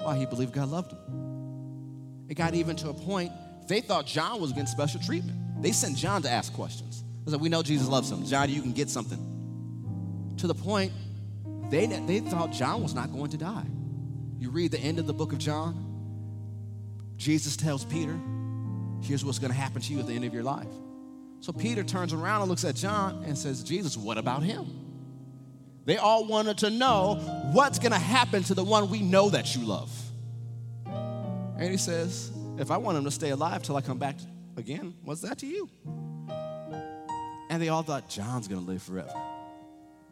Why? 0.00 0.16
He 0.16 0.24
believed 0.24 0.54
God 0.54 0.70
loved 0.70 0.92
him. 0.92 2.26
It 2.30 2.34
got 2.34 2.54
even 2.54 2.74
to 2.76 2.88
a 2.88 2.94
point 2.94 3.32
they 3.68 3.82
thought 3.82 4.06
John 4.06 4.40
was 4.40 4.52
getting 4.52 4.66
special 4.66 5.00
treatment. 5.00 5.37
They 5.60 5.72
sent 5.72 5.96
John 5.96 6.22
to 6.22 6.30
ask 6.30 6.52
questions. 6.52 7.04
They 7.24 7.32
said, 7.32 7.40
We 7.40 7.48
know 7.48 7.62
Jesus 7.62 7.88
loves 7.88 8.10
him. 8.10 8.24
John, 8.24 8.48
you 8.48 8.62
can 8.62 8.72
get 8.72 8.88
something. 8.88 10.34
To 10.38 10.46
the 10.46 10.54
point, 10.54 10.92
they, 11.70 11.86
they 11.86 12.20
thought 12.20 12.52
John 12.52 12.82
was 12.82 12.94
not 12.94 13.12
going 13.12 13.30
to 13.30 13.36
die. 13.36 13.66
You 14.38 14.50
read 14.50 14.70
the 14.70 14.78
end 14.78 14.98
of 14.98 15.06
the 15.06 15.12
book 15.12 15.32
of 15.32 15.38
John, 15.38 15.84
Jesus 17.16 17.56
tells 17.56 17.84
Peter, 17.84 18.18
Here's 19.02 19.24
what's 19.24 19.38
going 19.38 19.52
to 19.52 19.56
happen 19.58 19.80
to 19.82 19.92
you 19.92 20.00
at 20.00 20.06
the 20.06 20.12
end 20.12 20.24
of 20.24 20.34
your 20.34 20.42
life. 20.42 20.66
So 21.40 21.52
Peter 21.52 21.84
turns 21.84 22.12
around 22.12 22.42
and 22.42 22.50
looks 22.50 22.64
at 22.64 22.74
John 22.74 23.22
and 23.24 23.38
says, 23.38 23.62
Jesus, 23.62 23.96
what 23.96 24.18
about 24.18 24.42
him? 24.42 24.66
They 25.84 25.96
all 25.96 26.26
wanted 26.26 26.58
to 26.58 26.70
know 26.70 27.14
what's 27.52 27.78
going 27.78 27.92
to 27.92 27.98
happen 27.98 28.42
to 28.44 28.54
the 28.54 28.64
one 28.64 28.90
we 28.90 29.00
know 29.00 29.30
that 29.30 29.54
you 29.54 29.64
love. 29.64 29.90
And 30.86 31.70
he 31.70 31.76
says, 31.76 32.30
If 32.58 32.70
I 32.70 32.76
want 32.76 32.98
him 32.98 33.04
to 33.04 33.10
stay 33.10 33.30
alive 33.30 33.62
till 33.62 33.76
I 33.76 33.80
come 33.80 33.98
back 33.98 34.16
again, 34.58 34.94
what's 35.04 35.22
that 35.22 35.38
to 35.38 35.46
you? 35.46 35.70
And 37.48 37.62
they 37.62 37.68
all 37.68 37.82
thought, 37.82 38.10
John's 38.10 38.48
going 38.48 38.60
to 38.60 38.70
live 38.70 38.82
forever. 38.82 39.12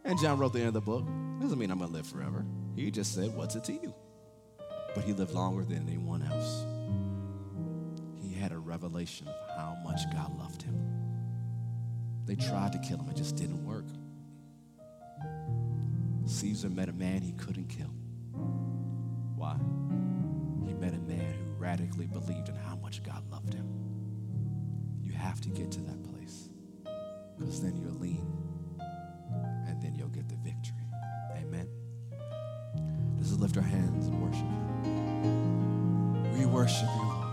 And 0.05 0.18
John 0.18 0.38
wrote 0.38 0.53
the 0.53 0.61
end 0.61 0.68
of 0.68 0.74
the 0.74 0.80
book. 0.80 1.05
Doesn't 1.40 1.59
mean 1.59 1.70
I'm 1.70 1.78
going 1.78 1.90
to 1.90 1.97
live 1.97 2.07
forever. 2.07 2.47
He 2.76 2.90
just 2.90 3.14
said, 3.14 3.34
What's 3.34 3.57
it 3.57 3.64
to 3.64 3.72
you? 3.72 3.92
But 4.94 5.05
he 5.05 5.12
lived 5.12 5.32
longer 5.32 5.64
than 5.64 5.86
anyone 5.88 6.22
else. 6.22 6.64
He 8.22 8.32
had 8.32 8.53
a 8.53 8.59
revelation 8.59 9.28
of 9.28 9.34
how 9.57 9.76
much 9.84 10.01
God 10.12 10.38
loved 10.38 10.62
him. 10.62 10.80
They 12.24 12.36
tried 12.36 12.72
to 12.72 12.78
kill 12.78 12.99
him, 12.99 13.11
it 13.11 13.16
just 13.16 13.36
didn't 13.36 13.64
work. 13.64 13.84
Caesar 16.24 16.70
met 16.70 16.88
a 16.88 16.92
man 16.92 17.22
he 17.22 17.32
couldn't 17.32 17.68
kill. 17.68 17.92
Why? 19.36 19.57
He 20.66 20.74
met 20.74 20.94
a 20.94 20.99
man 20.99 21.34
who 21.34 21.53
radically 21.59 22.07
believed 22.07 22.49
in 22.49 22.57
how 22.57 22.76
much 22.76 23.03
God 23.03 23.22
loved 23.30 23.55
him. 23.55 23.65
Have 25.16 25.40
to 25.40 25.48
get 25.48 25.70
to 25.72 25.80
that 25.80 26.02
place 26.04 26.48
because 27.36 27.60
then 27.60 27.76
you'll 27.76 27.98
lean 27.98 28.24
and 29.66 29.82
then 29.82 29.94
you'll 29.94 30.08
get 30.08 30.28
the 30.28 30.36
victory. 30.36 30.86
Amen. 31.36 31.68
Let's 33.18 33.32
lift 33.32 33.56
our 33.56 33.62
hands 33.62 34.06
and 34.06 34.22
worship. 34.22 34.46
We 36.38 36.46
worship 36.46 36.88
you, 36.94 37.02
Lord. 37.02 37.26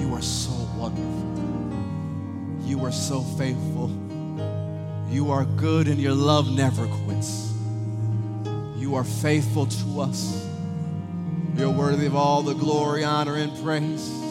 You 0.00 0.14
are 0.14 0.22
so 0.22 0.52
wonderful. 0.76 2.68
You 2.68 2.84
are 2.84 2.92
so 2.92 3.22
faithful. 3.22 3.90
You 5.08 5.30
are 5.30 5.44
good 5.44 5.88
and 5.88 5.98
your 5.98 6.14
love 6.14 6.52
never 6.52 6.86
quits. 7.04 7.52
You 8.76 8.94
are 8.94 9.04
faithful 9.04 9.66
to 9.66 10.00
us. 10.02 10.46
You're 11.56 11.70
worthy 11.70 12.06
of 12.06 12.14
all 12.14 12.42
the 12.42 12.54
glory, 12.54 13.02
honor, 13.02 13.36
and 13.36 13.52
praise. 13.64 14.29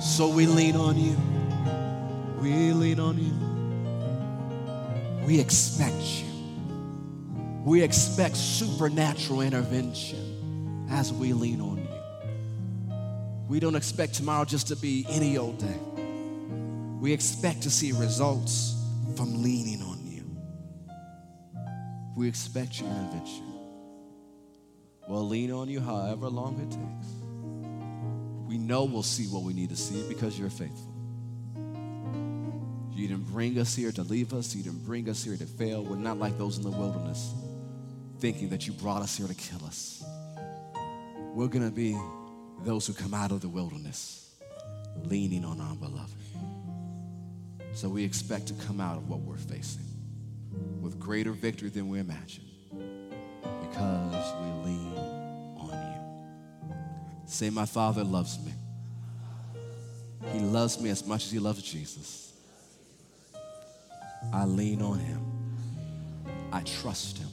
So 0.00 0.28
we 0.28 0.46
lean 0.46 0.76
on 0.76 0.96
you. 0.96 1.16
We 2.40 2.72
lean 2.72 3.00
on 3.00 3.18
you. 3.18 3.34
We 5.26 5.40
expect 5.40 6.00
you. 6.00 6.26
We 7.64 7.82
expect 7.82 8.36
supernatural 8.36 9.40
intervention 9.40 10.86
as 10.90 11.12
we 11.12 11.32
lean 11.32 11.60
on 11.60 11.78
you. 11.78 11.88
We 13.48 13.58
don't 13.58 13.74
expect 13.74 14.14
tomorrow 14.14 14.44
just 14.44 14.68
to 14.68 14.76
be 14.76 15.04
any 15.08 15.36
old 15.36 15.58
day. 15.58 15.78
We 17.00 17.12
expect 17.12 17.62
to 17.62 17.70
see 17.70 17.90
results 17.90 18.76
from 19.16 19.42
leaning 19.42 19.82
on 19.82 19.98
you. 20.06 20.24
We 22.16 22.28
expect 22.28 22.80
your 22.80 22.88
intervention. 22.88 23.52
We'll 25.08 25.26
lean 25.26 25.50
on 25.50 25.68
you 25.68 25.80
however 25.80 26.28
long 26.28 26.60
it 26.60 26.70
takes. 26.70 27.17
We 28.48 28.56
know 28.56 28.84
we'll 28.84 29.02
see 29.02 29.26
what 29.26 29.42
we 29.42 29.52
need 29.52 29.68
to 29.68 29.76
see 29.76 30.02
because 30.08 30.38
you're 30.38 30.48
faithful. 30.48 30.94
You 32.92 33.06
didn't 33.06 33.30
bring 33.30 33.58
us 33.58 33.76
here 33.76 33.92
to 33.92 34.02
leave 34.02 34.32
us, 34.32 34.54
you 34.56 34.62
didn't 34.62 34.84
bring 34.84 35.08
us 35.08 35.22
here 35.22 35.36
to 35.36 35.46
fail. 35.46 35.84
We're 35.84 35.96
not 35.96 36.18
like 36.18 36.38
those 36.38 36.56
in 36.56 36.64
the 36.64 36.70
wilderness 36.70 37.34
thinking 38.18 38.48
that 38.48 38.66
you 38.66 38.72
brought 38.72 39.02
us 39.02 39.16
here 39.16 39.28
to 39.28 39.34
kill 39.34 39.64
us. 39.66 40.02
We're 41.34 41.46
going 41.46 41.68
to 41.68 41.74
be 41.74 41.96
those 42.64 42.86
who 42.86 42.94
come 42.94 43.14
out 43.14 43.30
of 43.30 43.40
the 43.40 43.48
wilderness 43.48 44.34
leaning 45.04 45.44
on 45.44 45.60
our 45.60 45.74
beloved. 45.76 46.14
So 47.74 47.88
we 47.88 48.02
expect 48.02 48.48
to 48.48 48.54
come 48.54 48.80
out 48.80 48.96
of 48.96 49.08
what 49.08 49.20
we're 49.20 49.36
facing 49.36 49.84
with 50.80 50.98
greater 50.98 51.32
victory 51.32 51.68
than 51.68 51.88
we 51.88 52.00
imagine 52.00 52.44
because 53.60 54.32
we 54.40 54.70
lean. 54.70 54.97
Say, 57.28 57.50
My 57.50 57.66
Father 57.66 58.02
loves 58.02 58.38
me. 58.44 58.52
He 60.32 60.40
loves 60.40 60.80
me 60.80 60.88
as 60.88 61.06
much 61.06 61.26
as 61.26 61.30
He 61.30 61.38
loves 61.38 61.62
Jesus. 61.62 62.32
I 64.32 64.44
lean 64.46 64.80
on 64.80 64.98
Him. 64.98 65.20
I 66.50 66.62
trust 66.62 67.18
Him. 67.18 67.28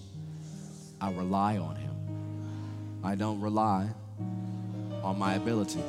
I 0.99 1.11
rely 1.11 1.57
on 1.57 1.77
Him. 1.77 1.95
I 3.03 3.15
don't 3.15 3.39
rely 3.39 3.89
on 5.01 5.17
my 5.17 5.35
ability, 5.35 5.81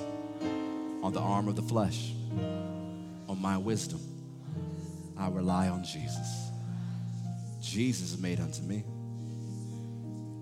on 1.02 1.12
the 1.12 1.20
arm 1.20 1.48
of 1.48 1.56
the 1.56 1.62
flesh, 1.62 2.12
on 3.28 3.40
my 3.40 3.58
wisdom. 3.58 4.00
I 5.18 5.28
rely 5.28 5.68
on 5.68 5.82
Jesus. 5.82 6.50
Jesus 7.60 8.16
made 8.18 8.38
unto 8.38 8.62
me 8.62 8.84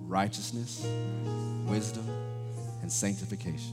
righteousness, 0.06 0.86
wisdom, 1.66 2.06
and 2.84 2.92
sanctification. 2.92 3.72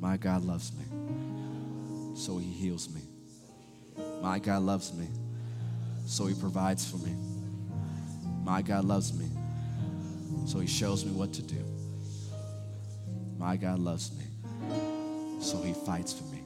My 0.00 0.16
God 0.16 0.46
loves 0.46 0.72
me, 0.72 0.86
so 2.16 2.38
he 2.38 2.50
heals 2.50 2.88
me. 2.88 3.02
My 4.22 4.38
God 4.38 4.62
loves 4.62 4.94
me, 4.94 5.06
so 6.06 6.24
he 6.24 6.34
provides 6.40 6.90
for 6.90 6.96
me. 6.96 7.14
My 8.42 8.62
God 8.62 8.86
loves 8.86 9.12
me, 9.12 9.28
so 10.46 10.58
he 10.58 10.66
shows 10.66 11.04
me 11.04 11.12
what 11.12 11.34
to 11.34 11.42
do. 11.42 11.62
My 13.36 13.58
God 13.58 13.78
loves 13.78 14.10
me, 14.16 14.24
so 15.38 15.60
he 15.60 15.74
fights 15.74 16.14
for 16.14 16.24
me. 16.32 16.44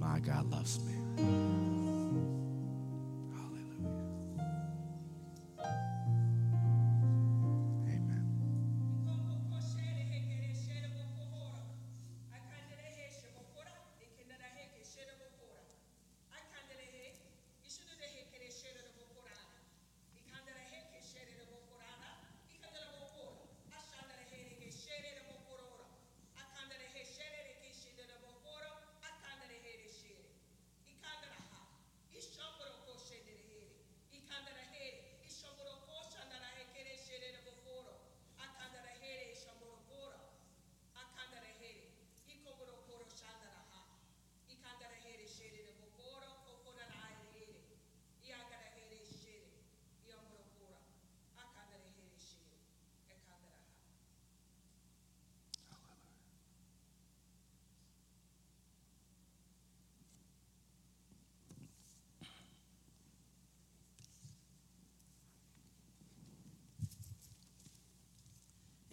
My 0.00 0.18
God 0.18 0.50
loves 0.50 0.80
me. 0.80 1.85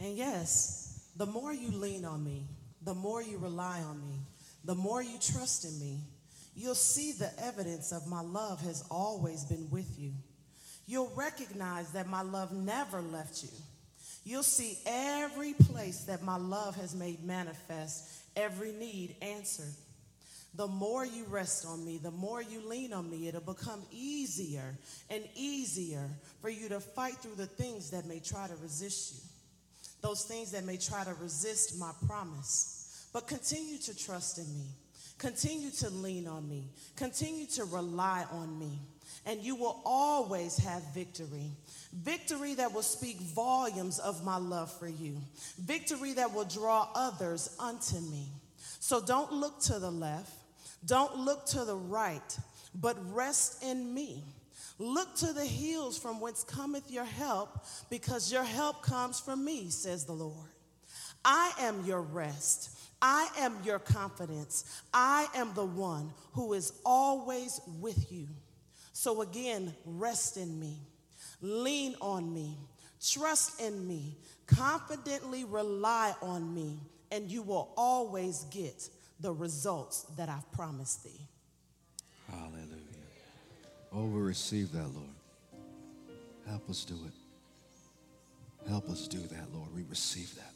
And 0.03 0.17
yes, 0.17 0.99
the 1.15 1.25
more 1.25 1.53
you 1.53 1.71
lean 1.71 2.03
on 2.03 2.25
me, 2.25 2.45
the 2.83 2.93
more 2.93 3.23
you 3.23 3.37
rely 3.37 3.79
on 3.79 4.05
me, 4.05 4.19
the 4.65 4.75
more 4.75 5.01
you 5.01 5.17
trust 5.17 5.63
in 5.63 5.79
me, 5.79 6.01
you'll 6.53 6.75
see 6.75 7.13
the 7.13 7.31
evidence 7.41 7.93
of 7.93 8.05
my 8.05 8.19
love 8.19 8.59
has 8.65 8.83
always 8.91 9.45
been 9.45 9.69
with 9.71 9.97
you. 9.97 10.11
You'll 10.87 11.11
recognize 11.15 11.89
that 11.93 12.09
my 12.09 12.21
love 12.21 12.51
never 12.51 13.01
left 13.01 13.43
you. 13.43 13.49
You'll 14.25 14.43
see 14.43 14.77
every 14.85 15.53
place 15.53 16.01
that 16.01 16.21
my 16.21 16.35
love 16.35 16.75
has 16.75 16.93
made 16.93 17.23
manifest, 17.23 18.03
every 18.35 18.73
need 18.73 19.15
answered. 19.21 19.73
The 20.55 20.67
more 20.67 21.05
you 21.05 21.23
rest 21.29 21.65
on 21.65 21.83
me, 21.85 21.97
the 21.97 22.11
more 22.11 22.41
you 22.41 22.67
lean 22.67 22.91
on 22.91 23.09
me, 23.09 23.29
it'll 23.29 23.39
become 23.39 23.81
easier 23.89 24.75
and 25.09 25.23
easier 25.33 26.09
for 26.41 26.49
you 26.49 26.67
to 26.69 26.81
fight 26.81 27.15
through 27.15 27.35
the 27.35 27.45
things 27.45 27.91
that 27.91 28.05
may 28.05 28.19
try 28.19 28.47
to 28.47 28.55
resist 28.57 29.13
you 29.13 29.32
those 30.03 30.25
things 30.25 30.51
that 30.51 30.65
may 30.65 30.77
try 30.77 31.03
to 31.03 31.13
resist 31.15 31.79
my 31.79 31.91
promise. 32.05 33.07
But 33.13 33.27
continue 33.27 33.77
to 33.79 33.97
trust 33.97 34.37
in 34.37 34.45
me. 34.53 34.65
Continue 35.17 35.71
to 35.71 35.89
lean 35.89 36.27
on 36.27 36.47
me. 36.47 36.65
Continue 36.95 37.47
to 37.47 37.63
rely 37.63 38.25
on 38.31 38.59
me. 38.59 38.79
And 39.25 39.41
you 39.41 39.55
will 39.55 39.81
always 39.85 40.57
have 40.57 40.83
victory. 40.93 41.51
Victory 41.93 42.55
that 42.55 42.73
will 42.73 42.81
speak 42.81 43.21
volumes 43.21 43.99
of 43.99 44.25
my 44.25 44.35
love 44.35 44.71
for 44.77 44.87
you. 44.87 45.17
Victory 45.57 46.13
that 46.13 46.33
will 46.33 46.43
draw 46.43 46.89
others 46.93 47.55
unto 47.57 47.99
me. 47.99 48.27
So 48.79 48.99
don't 48.99 49.31
look 49.31 49.61
to 49.61 49.79
the 49.79 49.91
left. 49.91 50.33
Don't 50.85 51.15
look 51.15 51.45
to 51.47 51.63
the 51.63 51.77
right, 51.77 52.37
but 52.75 52.97
rest 53.13 53.63
in 53.63 53.93
me. 53.93 54.23
Look 54.83 55.15
to 55.15 55.31
the 55.31 55.45
hills 55.45 55.97
from 55.97 56.19
whence 56.19 56.43
cometh 56.43 56.91
your 56.91 57.05
help, 57.05 57.65
because 57.89 58.29
your 58.29 58.43
help 58.43 58.83
comes 58.83 59.17
from 59.17 59.45
me, 59.45 59.69
says 59.69 60.03
the 60.03 60.11
Lord. 60.11 60.49
I 61.23 61.53
am 61.61 61.85
your 61.85 62.01
rest. 62.01 62.77
I 63.01 63.29
am 63.37 63.55
your 63.63 63.79
confidence. 63.79 64.81
I 64.93 65.27
am 65.35 65.53
the 65.53 65.63
one 65.63 66.11
who 66.33 66.51
is 66.51 66.73
always 66.85 67.61
with 67.79 68.11
you. 68.11 68.27
So 68.91 69.21
again, 69.21 69.73
rest 69.85 70.35
in 70.35 70.59
me, 70.59 70.79
lean 71.41 71.95
on 72.01 72.33
me, 72.33 72.57
trust 73.01 73.61
in 73.61 73.87
me, 73.87 74.17
confidently 74.47 75.45
rely 75.45 76.13
on 76.21 76.53
me, 76.53 76.77
and 77.09 77.31
you 77.31 77.41
will 77.41 77.71
always 77.77 78.43
get 78.51 78.89
the 79.21 79.31
results 79.31 80.01
that 80.17 80.27
I've 80.27 80.51
promised 80.51 81.05
thee. 81.05 81.27
Hallelujah. 82.29 82.72
Oh, 83.95 84.05
we 84.05 84.21
receive 84.21 84.71
that, 84.71 84.87
Lord. 84.93 85.07
Help 86.47 86.69
us 86.69 86.83
do 86.83 86.95
it. 87.05 87.13
Help 88.67 88.89
us 88.89 89.07
do 89.07 89.19
that, 89.19 89.53
Lord. 89.53 89.73
We 89.75 89.83
receive 89.83 90.33
that. 90.35 90.53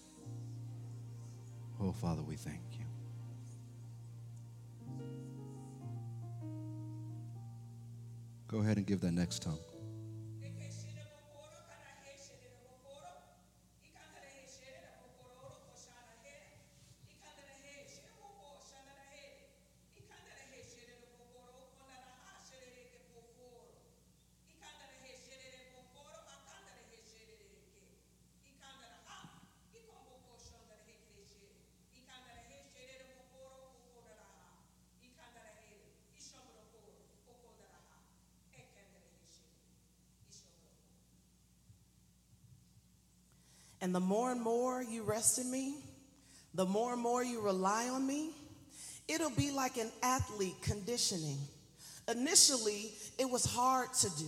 Oh, 1.80 1.92
Father, 1.92 2.24
we 2.24 2.36
thank 2.36 2.62
you. 2.74 2.86
Go 8.48 8.60
ahead 8.60 8.78
and 8.78 8.86
give 8.86 9.02
that 9.02 9.12
next 9.12 9.44
tongue. 9.44 9.60
And 43.88 43.96
the 43.96 44.02
more 44.02 44.34
and 44.34 44.42
more 44.42 44.84
you 44.84 45.02
rest 45.04 45.40
in 45.40 45.50
me, 45.50 45.78
the 46.54 46.66
more 46.66 46.92
and 46.92 47.02
more 47.02 47.24
you 47.24 47.40
rely 47.40 47.88
on 47.88 48.06
me, 48.06 48.32
it'll 49.08 49.30
be 49.30 49.50
like 49.50 49.78
an 49.78 49.90
athlete 50.04 50.58
conditioning. 50.62 51.38
Initially, 52.10 52.92
it 53.18 53.30
was 53.30 53.46
hard 53.46 53.94
to 54.02 54.10
do. 54.18 54.28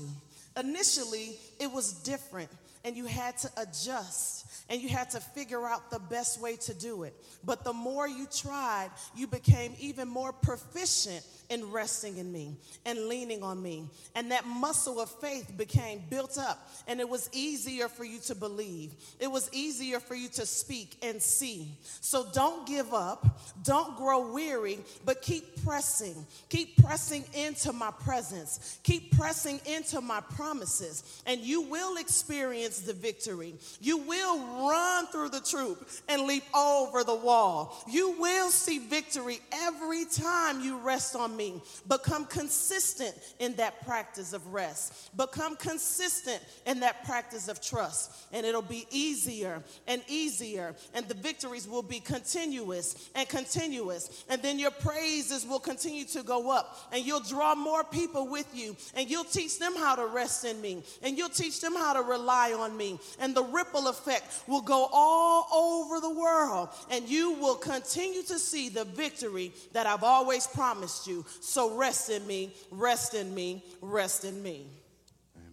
Initially, 0.58 1.38
it 1.60 1.70
was 1.70 1.92
different, 1.92 2.50
and 2.86 2.96
you 2.96 3.04
had 3.04 3.38
to 3.40 3.52
adjust 3.58 4.46
and 4.70 4.82
you 4.82 4.88
had 4.88 5.10
to 5.10 5.20
figure 5.20 5.66
out 5.66 5.92
the 5.92 6.00
best 6.00 6.40
way 6.40 6.56
to 6.56 6.74
do 6.74 7.04
it. 7.04 7.14
But 7.44 7.66
the 7.66 7.74
more 7.74 8.08
you 8.08 8.28
tried, 8.34 8.92
you 9.14 9.28
became 9.28 9.74
even 9.78 10.08
more 10.08 10.32
proficient 10.32 11.26
in 11.50 11.72
resting 11.72 12.18
in 12.18 12.32
me 12.32 12.56
and 12.86 13.08
leaning 13.08 13.44
on 13.44 13.62
me. 13.62 13.90
And 14.16 14.32
that 14.32 14.46
muscle 14.46 15.00
of 15.00 15.10
faith 15.10 15.52
became 15.58 16.04
built 16.10 16.38
up, 16.38 16.70
and 16.88 17.00
it 17.00 17.10
was 17.10 17.30
easier 17.34 17.88
for 17.88 18.04
you 18.04 18.20
to 18.28 18.36
believe. 18.36 18.94
It 19.20 19.32
was 19.32 19.50
easier 19.52 20.00
for 20.00 20.16
you 20.16 20.30
to 20.30 20.46
speak 20.46 20.98
and 21.02 21.22
see. 21.22 21.68
So 22.02 22.28
don't 22.34 22.68
give 22.68 22.94
up, 22.94 23.40
don't 23.64 23.98
grow 23.98 24.32
weary, 24.32 24.80
but 25.06 25.22
keep 25.22 25.64
pressing. 25.64 26.26
Keep 26.50 26.78
pressing 26.84 27.24
into 27.34 27.74
my 27.74 27.92
presence, 27.92 28.80
keep 28.84 29.16
pressing 29.18 29.60
into 29.66 30.02
my 30.02 30.22
promises, 30.22 31.22
and 31.26 31.42
you 31.42 31.62
will 31.62 31.98
experience 31.98 32.80
the 32.80 32.94
victory. 32.94 33.56
You 33.82 33.98
will 33.98 34.68
run 34.68 35.08
through 35.08 35.30
the 35.30 35.42
troop 35.42 35.88
and 36.08 36.24
leap 36.24 36.44
over 36.56 37.04
the 37.04 37.16
wall. 37.16 37.84
You 37.90 38.12
will 38.20 38.50
see 38.50 38.80
victory 38.80 39.40
every 39.52 40.06
time 40.06 40.62
you 40.62 40.78
rest 40.78 41.16
on 41.16 41.36
me. 41.36 41.39
Become 41.88 42.26
consistent 42.26 43.16
in 43.40 43.56
that 43.56 43.86
practice 43.86 44.34
of 44.34 44.46
rest. 44.54 45.16
Become 45.16 45.56
consistent 45.56 46.44
in 46.66 46.82
that 46.82 47.06
practice 47.06 47.48
of 47.48 47.62
trust. 47.62 48.12
And 48.34 48.46
it'll 48.46 48.62
be 48.62 48.86
easier 48.92 49.64
and 49.88 50.02
easier. 50.08 50.76
And 50.94 51.08
the 51.08 51.14
victories 51.14 51.68
will 51.68 51.82
be 51.82 52.00
continuous 52.00 53.10
and 53.16 53.28
continuous. 53.28 54.26
And 54.30 54.42
then 54.42 54.60
your 54.60 54.72
praises 54.72 55.46
will 55.46 55.60
continue 55.60 56.06
to 56.06 56.24
go 56.24 56.52
up. 56.52 56.90
And 56.92 57.06
you'll 57.06 57.22
draw 57.22 57.56
more 57.56 57.84
people 57.84 58.28
with 58.28 58.48
you. 58.54 58.76
And 58.96 59.10
you'll 59.10 59.24
teach 59.24 59.60
them 59.60 59.76
how 59.76 59.96
to 59.96 60.06
rest 60.06 60.46
in 60.46 60.60
me. 60.62 60.84
And 61.02 61.18
you'll 61.18 61.30
teach 61.30 61.62
them 61.62 61.74
how 61.74 61.94
to 61.94 62.02
rely 62.02 62.54
on 62.54 62.76
me. 62.76 63.00
And 63.20 63.34
the 63.34 63.44
ripple 63.44 63.88
effect 63.88 64.44
will 64.48 64.62
go 64.62 64.90
all 64.92 65.48
over 65.54 66.00
the 66.00 66.10
world. 66.10 66.70
And 66.92 67.08
you 67.08 67.34
will 67.34 67.56
continue 67.56 68.24
to 68.24 68.40
see 68.40 68.70
the 68.70 68.86
victory 68.86 69.54
that 69.74 69.88
I've 69.88 70.04
always 70.04 70.48
promised 70.48 71.08
you. 71.08 71.26
So 71.42 71.76
rest 71.76 72.10
in 72.10 72.26
me, 72.28 72.54
rest 72.72 73.14
in 73.14 73.34
me, 73.34 73.64
rest 73.82 74.24
in 74.26 74.42
me. 74.44 74.68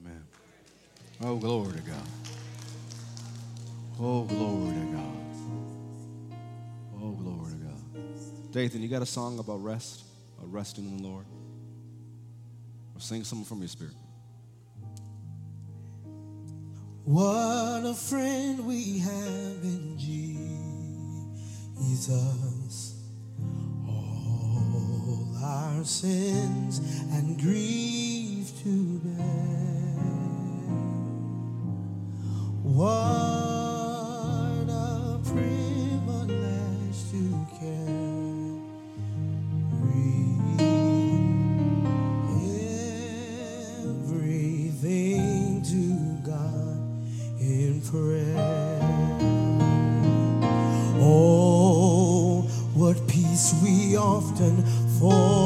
Amen. 0.00 0.24
Oh, 1.22 1.36
glory 1.36 1.74
to 1.74 1.82
God. 1.82 2.08
Oh, 3.98 4.24
glory 4.24 4.74
to 4.74 4.86
God. 4.92 5.16
Oh, 7.00 7.12
glory 7.12 7.52
to 7.52 7.58
God. 7.58 7.80
Dathan, 8.52 8.82
you 8.82 8.88
got 8.88 9.02
a 9.02 9.06
song 9.06 9.38
about 9.38 9.62
rest, 9.62 10.04
or 10.40 10.48
resting 10.48 10.84
in 10.86 10.98
the 10.98 11.02
Lord? 11.08 11.24
Or 12.94 13.00
sing 13.00 13.24
something 13.24 13.46
from 13.46 13.60
your 13.60 13.68
spirit. 13.68 13.94
What 17.04 17.84
a 17.84 17.94
friend 17.94 18.66
we 18.66 18.98
have 18.98 19.62
in 19.62 19.96
Jesus. 21.78 22.95
Our 25.42 25.84
sins 25.84 26.80
and 27.12 27.38
grief 27.38 28.50
to 28.62 28.98
bear. 29.04 29.22
What 32.62 32.86
a 34.68 35.20
privilege 35.24 36.98
to 37.10 37.46
carry 37.60 37.96
everything 44.02 45.62
to 45.62 45.84
God 46.28 46.78
in 47.40 47.80
prayer. 47.82 48.78
Oh, 50.98 52.42
what 52.74 52.96
peace 53.06 53.54
we 53.62 53.96
often 53.96 54.64
forfeit. 54.98 55.45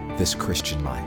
this 0.17 0.35
Christian 0.35 0.83
life. 0.83 1.05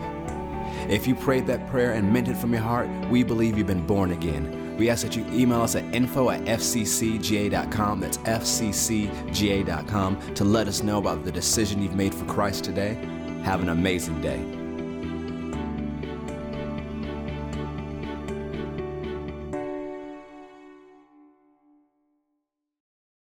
If 0.89 1.07
you 1.07 1.15
prayed 1.15 1.47
that 1.47 1.67
prayer 1.69 1.93
and 1.93 2.13
meant 2.13 2.29
it 2.29 2.37
from 2.37 2.53
your 2.53 2.63
heart, 2.63 2.89
we 3.09 3.23
believe 3.23 3.57
you've 3.57 3.67
been 3.67 3.87
born 3.87 4.13
again. 4.13 4.77
We 4.77 4.91
ask 4.91 5.03
that 5.03 5.17
you 5.17 5.25
email 5.33 5.63
us 5.63 5.77
at 5.77 5.95
info 5.95 6.31
at 6.31 6.43
fccga.com, 6.45 8.01
that's 8.01 8.19
fccga.com, 8.19 9.55
to 10.35 10.45
let 10.45 10.69
us 10.69 10.83
know 10.83 10.99
about 10.99 11.25
the 11.25 11.33
decision 11.33 11.81
you've 11.81 11.95
made 11.95 12.15
for 12.15 12.25
Christ 12.27 12.65
today. 12.65 12.95
Have 13.45 13.63
an 13.63 13.69
amazing 13.69 14.21
day. 14.21 14.64